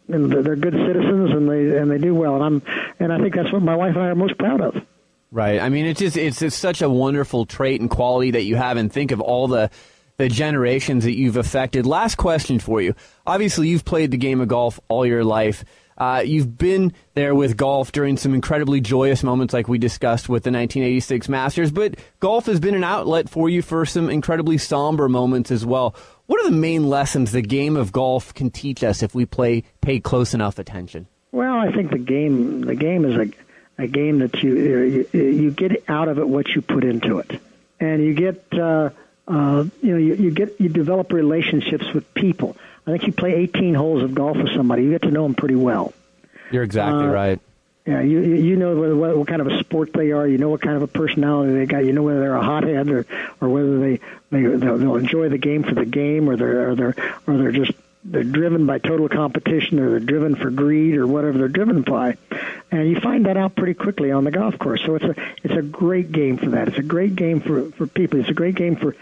and 0.08 0.32
they're 0.32 0.56
good 0.56 0.74
citizens, 0.74 1.30
and 1.30 1.48
they 1.48 1.76
and 1.76 1.90
they 1.90 1.98
do 1.98 2.14
well. 2.14 2.36
And 2.36 2.44
I'm 2.44 2.62
and 2.98 3.12
I 3.12 3.18
think 3.18 3.34
that's 3.34 3.52
what 3.52 3.62
my 3.62 3.76
wife 3.76 3.94
and 3.94 4.04
I 4.04 4.08
are 4.08 4.14
most 4.14 4.38
proud 4.38 4.60
of. 4.60 4.82
Right. 5.30 5.60
I 5.60 5.68
mean, 5.68 5.86
it's 5.86 6.00
just 6.00 6.16
it's, 6.16 6.40
it's 6.42 6.56
such 6.56 6.80
a 6.80 6.88
wonderful 6.88 7.44
trait 7.44 7.80
and 7.80 7.90
quality 7.90 8.32
that 8.32 8.44
you 8.44 8.56
have, 8.56 8.76
and 8.76 8.90
think 8.90 9.10
of 9.10 9.20
all 9.20 9.48
the 9.48 9.70
the 10.16 10.28
generations 10.28 11.04
that 11.04 11.16
you've 11.16 11.36
affected. 11.36 11.86
Last 11.86 12.16
question 12.16 12.58
for 12.58 12.80
you. 12.80 12.94
Obviously, 13.26 13.68
you've 13.68 13.84
played 13.84 14.10
the 14.10 14.16
game 14.16 14.40
of 14.40 14.48
golf 14.48 14.78
all 14.88 15.04
your 15.04 15.24
life. 15.24 15.64
Uh, 15.96 16.22
you've 16.24 16.58
been 16.58 16.92
there 17.14 17.34
with 17.34 17.56
golf 17.56 17.92
during 17.92 18.16
some 18.16 18.34
incredibly 18.34 18.80
joyous 18.80 19.22
moments, 19.22 19.54
like 19.54 19.68
we 19.68 19.78
discussed 19.78 20.28
with 20.28 20.42
the 20.42 20.50
1986 20.50 21.28
Masters, 21.28 21.70
but 21.70 21.94
golf 22.18 22.46
has 22.46 22.58
been 22.58 22.74
an 22.74 22.82
outlet 22.82 23.28
for 23.28 23.48
you 23.48 23.62
for 23.62 23.86
some 23.86 24.10
incredibly 24.10 24.58
somber 24.58 25.08
moments 25.08 25.50
as 25.52 25.64
well. 25.64 25.94
What 26.26 26.40
are 26.40 26.50
the 26.50 26.56
main 26.56 26.88
lessons 26.88 27.30
the 27.30 27.42
game 27.42 27.76
of 27.76 27.92
golf 27.92 28.34
can 28.34 28.50
teach 28.50 28.82
us 28.82 29.02
if 29.02 29.14
we 29.14 29.24
play 29.24 29.62
pay 29.82 30.00
close 30.00 30.34
enough 30.34 30.58
attention? 30.58 31.06
Well, 31.30 31.54
I 31.56 31.70
think 31.70 31.90
the 31.90 31.98
game 31.98 32.62
the 32.62 32.74
game 32.74 33.04
is 33.04 33.16
a 33.16 33.82
a 33.82 33.86
game 33.86 34.20
that 34.20 34.42
you 34.42 35.06
you, 35.12 35.22
you 35.22 35.50
get 35.50 35.84
out 35.88 36.08
of 36.08 36.18
it 36.18 36.28
what 36.28 36.48
you 36.48 36.62
put 36.62 36.82
into 36.82 37.18
it, 37.18 37.40
and 37.78 38.02
you 38.02 38.14
get. 38.14 38.42
Uh, 38.52 38.90
uh, 39.28 39.64
you 39.82 39.92
know, 39.92 39.98
you, 39.98 40.14
you 40.14 40.30
get 40.30 40.60
you 40.60 40.68
develop 40.68 41.12
relationships 41.12 41.86
with 41.94 42.12
people. 42.14 42.56
I 42.86 42.90
think 42.90 43.04
you 43.06 43.12
play 43.12 43.34
18 43.34 43.74
holes 43.74 44.02
of 44.02 44.14
golf 44.14 44.36
with 44.36 44.54
somebody, 44.54 44.84
you 44.84 44.90
get 44.90 45.02
to 45.02 45.10
know 45.10 45.22
them 45.22 45.34
pretty 45.34 45.54
well. 45.54 45.94
You're 46.50 46.62
exactly 46.62 47.04
Uh, 47.04 47.10
right. 47.10 47.40
Yeah, 47.86 48.00
you 48.00 48.20
you 48.20 48.34
you 48.36 48.56
know 48.56 48.74
what, 48.76 48.96
what, 48.96 49.16
what 49.18 49.28
kind 49.28 49.42
of 49.42 49.46
a 49.46 49.58
sport 49.60 49.92
they 49.92 50.12
are. 50.12 50.26
You 50.26 50.38
know 50.38 50.48
what 50.48 50.62
kind 50.62 50.76
of 50.76 50.82
a 50.82 50.86
personality 50.86 51.52
they 51.54 51.66
got. 51.66 51.84
You 51.84 51.92
know 51.92 52.02
whether 52.02 52.20
they're 52.20 52.34
a 52.34 52.42
hothead 52.42 52.88
or 52.88 53.06
or 53.42 53.48
whether 53.50 53.78
they 53.78 54.00
they 54.30 54.42
they'll, 54.42 54.78
they'll 54.78 54.96
enjoy 54.96 55.28
the 55.28 55.36
game 55.36 55.64
for 55.64 55.74
the 55.74 55.84
game, 55.84 56.28
or 56.30 56.36
they're 56.36 56.70
or 56.70 56.74
they're 56.74 56.94
or 57.26 57.36
they're 57.36 57.52
just 57.52 57.72
they're 58.04 58.22
driven 58.22 58.66
by 58.66 58.78
total 58.78 59.08
competition, 59.08 59.78
or 59.78 59.90
they're 59.90 60.00
driven 60.00 60.36
for 60.36 60.50
greed, 60.50 60.96
or 60.96 61.06
whatever 61.06 61.38
they're 61.38 61.48
driven 61.48 61.82
by. 61.82 62.16
And 62.70 62.88
you 62.88 63.00
find 63.00 63.26
that 63.26 63.36
out 63.36 63.54
pretty 63.56 63.74
quickly 63.74 64.10
on 64.10 64.24
the 64.24 64.30
golf 64.30 64.58
course. 64.58 64.82
So 64.84 64.96
it's 64.96 65.04
a 65.04 65.14
it's 65.42 65.54
a 65.54 65.62
great 65.62 66.12
game 66.12 66.36
for 66.36 66.50
that. 66.50 66.68
It's 66.68 66.78
a 66.78 66.82
great 66.82 67.16
game 67.16 67.40
for 67.40 67.70
for 67.72 67.86
people. 67.86 68.20
It's 68.20 68.28
a 68.28 68.34
great 68.34 68.56
game 68.56 68.76
for 68.76 68.92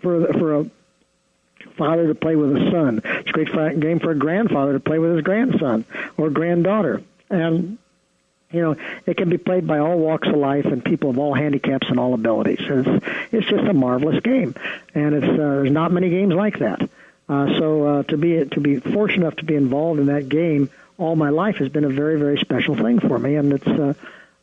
for 0.00 0.32
for 0.32 0.60
a 0.60 0.70
father 1.76 2.08
to 2.08 2.14
play 2.14 2.36
with 2.36 2.56
a 2.56 2.70
son. 2.70 3.00
It's 3.04 3.30
a 3.30 3.32
great 3.32 3.80
game 3.80 4.00
for 4.00 4.10
a 4.10 4.18
grandfather 4.18 4.74
to 4.74 4.80
play 4.80 4.98
with 4.98 5.14
his 5.14 5.22
grandson 5.22 5.84
or 6.18 6.28
granddaughter. 6.30 7.02
And 7.30 7.78
you 8.50 8.60
know, 8.60 8.76
it 9.06 9.16
can 9.16 9.30
be 9.30 9.38
played 9.38 9.66
by 9.66 9.78
all 9.78 9.96
walks 9.98 10.28
of 10.28 10.34
life 10.34 10.66
and 10.66 10.84
people 10.84 11.10
of 11.10 11.18
all 11.18 11.34
handicaps 11.34 11.88
and 11.88 12.00
all 12.00 12.14
abilities. 12.14 12.58
It's 12.60 13.04
it's 13.32 13.46
just 13.46 13.64
a 13.64 13.72
marvelous 13.72 14.20
game, 14.20 14.54
and 14.94 15.14
it's 15.14 15.26
uh, 15.26 15.36
there's 15.36 15.70
not 15.70 15.92
many 15.92 16.10
games 16.10 16.34
like 16.34 16.58
that. 16.58 16.88
Uh, 17.30 17.58
so 17.60 17.84
uh, 17.84 18.02
to 18.02 18.16
be 18.16 18.44
to 18.44 18.60
be 18.60 18.80
fortunate 18.80 19.24
enough 19.24 19.36
to 19.36 19.44
be 19.44 19.54
involved 19.54 20.00
in 20.00 20.06
that 20.06 20.28
game 20.28 20.68
all 20.98 21.16
my 21.16 21.30
life 21.30 21.56
has 21.56 21.68
been 21.68 21.84
a 21.84 21.88
very 21.88 22.18
very 22.18 22.38
special 22.38 22.74
thing 22.76 23.00
for 23.00 23.18
me, 23.18 23.36
and 23.36 23.52
it's. 23.52 23.66
Uh, 23.66 23.94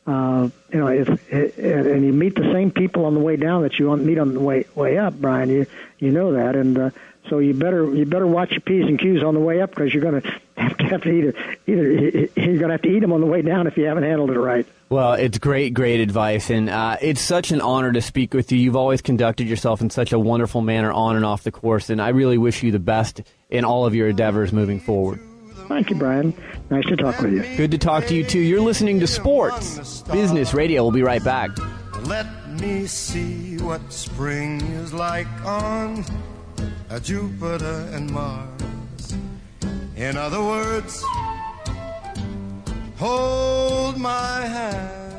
uh, 0.06 0.48
you 0.72 0.78
know, 0.78 0.86
it's, 0.86 1.10
it, 1.28 1.58
and 1.58 2.02
you 2.02 2.14
meet 2.14 2.34
the 2.34 2.50
same 2.50 2.70
people 2.70 3.04
on 3.04 3.12
the 3.12 3.20
way 3.20 3.36
down 3.36 3.60
that 3.64 3.78
you 3.78 3.94
meet 3.94 4.16
on 4.16 4.32
the 4.32 4.40
way 4.40 4.64
way 4.74 4.96
up, 4.96 5.12
Brian. 5.12 5.50
You 5.50 5.66
you 5.98 6.10
know 6.12 6.32
that, 6.32 6.56
and 6.56 6.78
uh, 6.78 6.90
so 7.28 7.40
you 7.40 7.52
better 7.52 7.94
you 7.94 8.06
better 8.06 8.26
watch 8.26 8.52
your 8.52 8.62
p's 8.62 8.86
and 8.86 8.98
q's 8.98 9.22
on 9.22 9.34
the 9.34 9.40
way 9.40 9.60
up 9.60 9.68
because 9.68 9.92
you're 9.92 10.02
going 10.02 10.22
to 10.22 10.40
have 10.62 10.76
to 10.78 10.84
have 10.84 11.02
to 11.02 11.10
either 11.10 11.34
either 11.66 11.92
you're 11.92 12.58
going 12.58 12.68
to 12.68 12.72
have 12.72 12.82
to 12.82 12.88
eat 12.88 13.00
them 13.00 13.12
on 13.12 13.20
the 13.20 13.26
way 13.26 13.42
down 13.42 13.66
if 13.66 13.76
you 13.76 13.84
haven't 13.84 14.04
handled 14.04 14.30
it 14.30 14.38
right. 14.38 14.66
Well, 14.88 15.12
it's 15.14 15.38
great, 15.38 15.74
great 15.74 16.00
advice, 16.00 16.50
and 16.50 16.70
uh, 16.70 16.96
it's 17.00 17.20
such 17.20 17.50
an 17.50 17.60
honor 17.60 17.92
to 17.92 18.00
speak 18.00 18.32
with 18.32 18.50
you. 18.50 18.58
You've 18.58 18.76
always 18.76 19.02
conducted 19.02 19.46
yourself 19.46 19.80
in 19.80 19.90
such 19.90 20.12
a 20.12 20.18
wonderful 20.18 20.62
manner 20.62 20.90
on 20.90 21.16
and 21.16 21.24
off 21.24 21.42
the 21.42 21.52
course, 21.52 21.90
and 21.90 22.00
I 22.00 22.08
really 22.08 22.38
wish 22.38 22.62
you 22.62 22.72
the 22.72 22.78
best 22.78 23.20
in 23.50 23.64
all 23.64 23.86
of 23.86 23.94
your 23.94 24.08
endeavors 24.08 24.52
moving 24.52 24.80
forward. 24.80 25.20
Thank 25.68 25.90
you, 25.90 25.96
Brian. 25.96 26.34
Nice 26.70 26.86
to 26.86 26.96
talk 26.96 27.20
with 27.20 27.34
you. 27.34 27.56
Good 27.56 27.70
to 27.72 27.78
talk 27.78 28.06
to 28.06 28.14
you 28.14 28.24
too. 28.24 28.38
You're 28.38 28.62
listening 28.62 29.00
to 29.00 29.06
Sports 29.06 30.02
Business 30.02 30.54
Radio. 30.54 30.82
We'll 30.82 30.92
be 30.92 31.02
right 31.02 31.22
back. 31.22 31.50
Let 32.04 32.26
me 32.58 32.86
see 32.86 33.58
what 33.58 33.92
spring 33.92 34.62
is 34.62 34.94
like 34.94 35.28
on 35.44 36.04
a 36.88 36.98
Jupiter 36.98 37.90
and 37.92 38.10
Mars. 38.10 38.57
In 39.98 40.16
other 40.16 40.40
words, 40.40 41.02
hold 42.98 43.98
my 43.98 44.46
hand. 44.46 45.18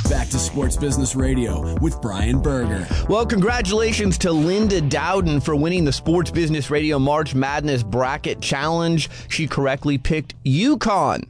Back 0.10 0.30
to 0.30 0.40
Sports 0.40 0.78
Business 0.78 1.16
Radio 1.16 1.78
with 1.80 2.02
Brian 2.02 2.42
Berger. 2.42 2.88
Well, 3.10 3.26
congratulations 3.26 4.18
to 4.20 4.32
Linda 4.32 4.80
Dowden 4.80 5.42
for 5.42 5.54
winning 5.54 5.84
the 5.84 5.92
Sports 5.92 6.32
Business 6.32 6.72
Radio 6.72 6.98
March 6.98 7.36
Madness 7.36 7.84
Bracket 7.84 8.40
Challenge. 8.40 9.10
She 9.28 9.48
correctly 9.48 9.98
picked 9.98 10.42
UConn 10.46 11.24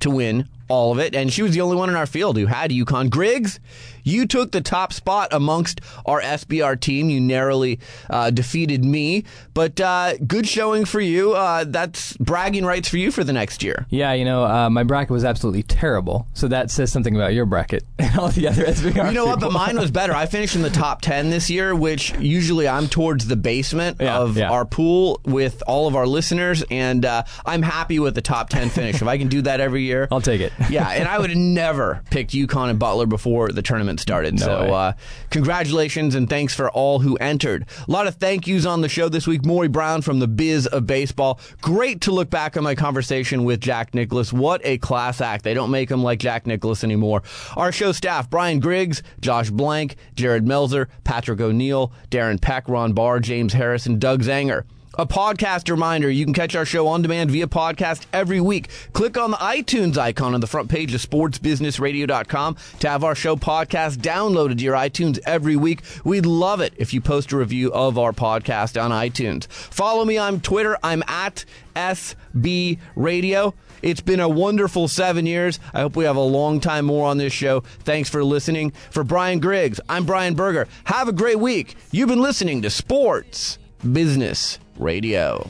to 0.00 0.10
win 0.10 0.48
all 0.68 0.92
of 0.92 0.98
it, 0.98 1.14
and 1.14 1.30
she 1.30 1.42
was 1.42 1.52
the 1.52 1.60
only 1.60 1.76
one 1.76 1.90
in 1.90 1.94
our 1.94 2.06
field 2.06 2.38
who 2.38 2.46
had 2.46 2.70
UConn. 2.70 3.10
Griggs, 3.10 3.60
you 4.02 4.26
took 4.26 4.52
the 4.52 4.60
top 4.60 4.92
spot 4.92 5.28
amongst 5.32 5.80
our 6.06 6.20
SBR 6.20 6.80
team. 6.80 7.10
You 7.10 7.20
narrowly 7.20 7.80
uh, 8.10 8.30
defeated 8.30 8.84
me, 8.84 9.24
but 9.54 9.80
uh, 9.80 10.16
good 10.18 10.46
showing 10.46 10.84
for 10.84 11.00
you. 11.00 11.32
Uh, 11.32 11.64
that's 11.64 12.16
bragging 12.18 12.64
rights 12.64 12.88
for 12.88 12.96
you 12.96 13.10
for 13.10 13.24
the 13.24 13.32
next 13.32 13.62
year. 13.62 13.86
Yeah, 13.90 14.12
you 14.12 14.24
know, 14.24 14.44
uh, 14.44 14.70
my 14.70 14.82
bracket 14.82 15.10
was 15.10 15.24
absolutely 15.24 15.62
terrible. 15.62 16.26
So 16.34 16.48
that 16.48 16.70
says 16.70 16.90
something 16.92 17.14
about 17.16 17.34
your 17.34 17.46
bracket 17.46 17.84
and 17.98 18.18
all 18.18 18.28
the 18.28 18.48
other 18.48 18.64
SBR. 18.64 19.06
You 19.08 19.12
know 19.12 19.26
what? 19.26 19.40
But 19.40 19.52
mine 19.52 19.78
was 19.78 19.90
better. 20.00 20.12
I 20.14 20.26
finished 20.26 20.56
in 20.56 20.62
the 20.62 20.70
top 20.70 21.00
10 21.02 21.30
this 21.30 21.50
year, 21.50 21.74
which 21.74 22.12
usually 22.18 22.68
I'm 22.68 22.88
towards 22.88 23.26
the 23.26 23.36
basement 23.36 23.98
Yeah, 24.00 24.18
of 24.18 24.36
yeah. 24.36 24.50
our 24.50 24.64
pool 24.64 25.20
with 25.24 25.62
all 25.66 25.86
of 25.88 25.96
our 25.96 26.06
listeners, 26.06 26.64
and 26.70 27.04
uh, 27.04 27.22
I'm 27.46 27.62
happy 27.62 27.98
with 27.98 28.14
the 28.14 28.22
top 28.22 28.48
10 28.48 28.70
finish. 28.70 28.96
if 29.02 29.08
I 29.08 29.18
can 29.18 29.28
do 29.28 29.42
that 29.42 29.60
every 29.60 29.82
year, 29.84 30.08
I'll 30.12 30.20
take 30.20 30.40
it. 30.40 30.52
yeah, 30.70 30.88
and 30.90 31.08
I 31.08 31.18
would 31.18 31.30
have 31.30 31.38
never 31.38 32.02
picked 32.10 32.32
UConn 32.32 32.70
and 32.70 32.78
Butler 32.78 33.06
before 33.06 33.50
the 33.50 33.62
tournament 33.62 33.91
started. 33.98 34.38
No 34.38 34.46
so, 34.46 34.52
uh, 34.74 34.92
congratulations 35.30 36.14
and 36.14 36.28
thanks 36.28 36.54
for 36.54 36.70
all 36.70 36.98
who 37.00 37.16
entered. 37.16 37.66
A 37.86 37.90
lot 37.90 38.06
of 38.06 38.16
thank 38.16 38.46
yous 38.46 38.66
on 38.66 38.80
the 38.80 38.88
show 38.88 39.08
this 39.08 39.26
week. 39.26 39.44
Maury 39.44 39.68
Brown 39.68 40.02
from 40.02 40.18
the 40.18 40.28
Biz 40.28 40.66
of 40.66 40.86
Baseball. 40.86 41.40
Great 41.60 42.00
to 42.02 42.12
look 42.12 42.30
back 42.30 42.56
on 42.56 42.62
my 42.64 42.74
conversation 42.74 43.44
with 43.44 43.60
Jack 43.60 43.94
Nicklaus. 43.94 44.32
What 44.32 44.60
a 44.64 44.78
class 44.78 45.20
act. 45.20 45.44
They 45.44 45.54
don't 45.54 45.70
make 45.70 45.90
him 45.90 46.02
like 46.02 46.18
Jack 46.18 46.46
Nicklaus 46.46 46.84
anymore. 46.84 47.22
Our 47.56 47.72
show 47.72 47.92
staff 47.92 48.30
Brian 48.30 48.60
Griggs, 48.60 49.02
Josh 49.20 49.50
Blank, 49.50 49.96
Jared 50.14 50.44
Melzer, 50.44 50.88
Patrick 51.04 51.40
O'Neill, 51.40 51.92
Darren 52.10 52.40
Peck, 52.40 52.68
Ron 52.68 52.92
Barr, 52.92 53.20
James 53.20 53.52
Harris, 53.52 53.86
and 53.86 54.00
Doug 54.00 54.22
Zanger. 54.22 54.64
A 54.98 55.06
podcast 55.06 55.70
reminder 55.70 56.10
you 56.10 56.26
can 56.26 56.34
catch 56.34 56.54
our 56.54 56.66
show 56.66 56.86
on 56.86 57.00
demand 57.00 57.30
via 57.30 57.46
podcast 57.46 58.04
every 58.12 58.42
week. 58.42 58.68
Click 58.92 59.16
on 59.16 59.30
the 59.30 59.38
iTunes 59.38 59.96
icon 59.96 60.34
on 60.34 60.42
the 60.42 60.46
front 60.46 60.68
page 60.68 60.92
of 60.92 61.00
sportsbusinessradio.com 61.00 62.56
to 62.80 62.88
have 62.90 63.02
our 63.02 63.14
show 63.14 63.34
podcast 63.34 63.96
downloaded 63.96 64.58
to 64.58 64.64
your 64.64 64.74
iTunes 64.74 65.18
every 65.24 65.56
week. 65.56 65.80
We'd 66.04 66.26
love 66.26 66.60
it 66.60 66.74
if 66.76 66.92
you 66.92 67.00
post 67.00 67.32
a 67.32 67.38
review 67.38 67.72
of 67.72 67.96
our 67.96 68.12
podcast 68.12 68.80
on 68.80 68.90
iTunes. 68.90 69.46
Follow 69.46 70.04
me 70.04 70.18
on 70.18 70.42
Twitter. 70.42 70.76
I'm 70.82 71.02
at 71.08 71.46
SB 71.74 72.78
Radio. 72.94 73.54
It's 73.80 74.02
been 74.02 74.20
a 74.20 74.28
wonderful 74.28 74.88
seven 74.88 75.24
years. 75.24 75.58
I 75.72 75.80
hope 75.80 75.96
we 75.96 76.04
have 76.04 76.16
a 76.16 76.20
long 76.20 76.60
time 76.60 76.84
more 76.84 77.08
on 77.08 77.16
this 77.16 77.32
show. 77.32 77.60
Thanks 77.80 78.10
for 78.10 78.22
listening. 78.22 78.72
For 78.90 79.04
Brian 79.04 79.40
Griggs, 79.40 79.80
I'm 79.88 80.04
Brian 80.04 80.34
Berger. 80.34 80.68
Have 80.84 81.08
a 81.08 81.12
great 81.12 81.38
week. 81.38 81.76
You've 81.92 82.10
been 82.10 82.20
listening 82.20 82.60
to 82.60 82.68
Sports 82.68 83.58
Business 83.90 84.60
Radio. 84.78 85.44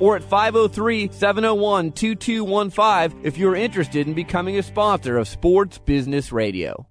or 0.00 0.16
at 0.16 0.22
503 0.22 1.10
701 1.12 1.92
2215 1.92 3.24
if 3.24 3.38
you're 3.38 3.56
interested 3.56 4.06
in 4.06 4.14
becoming 4.14 4.58
a 4.58 4.62
sponsor 4.62 5.18
of 5.18 5.28
Sports 5.28 5.78
Business 5.78 6.32
Radio. 6.32 6.86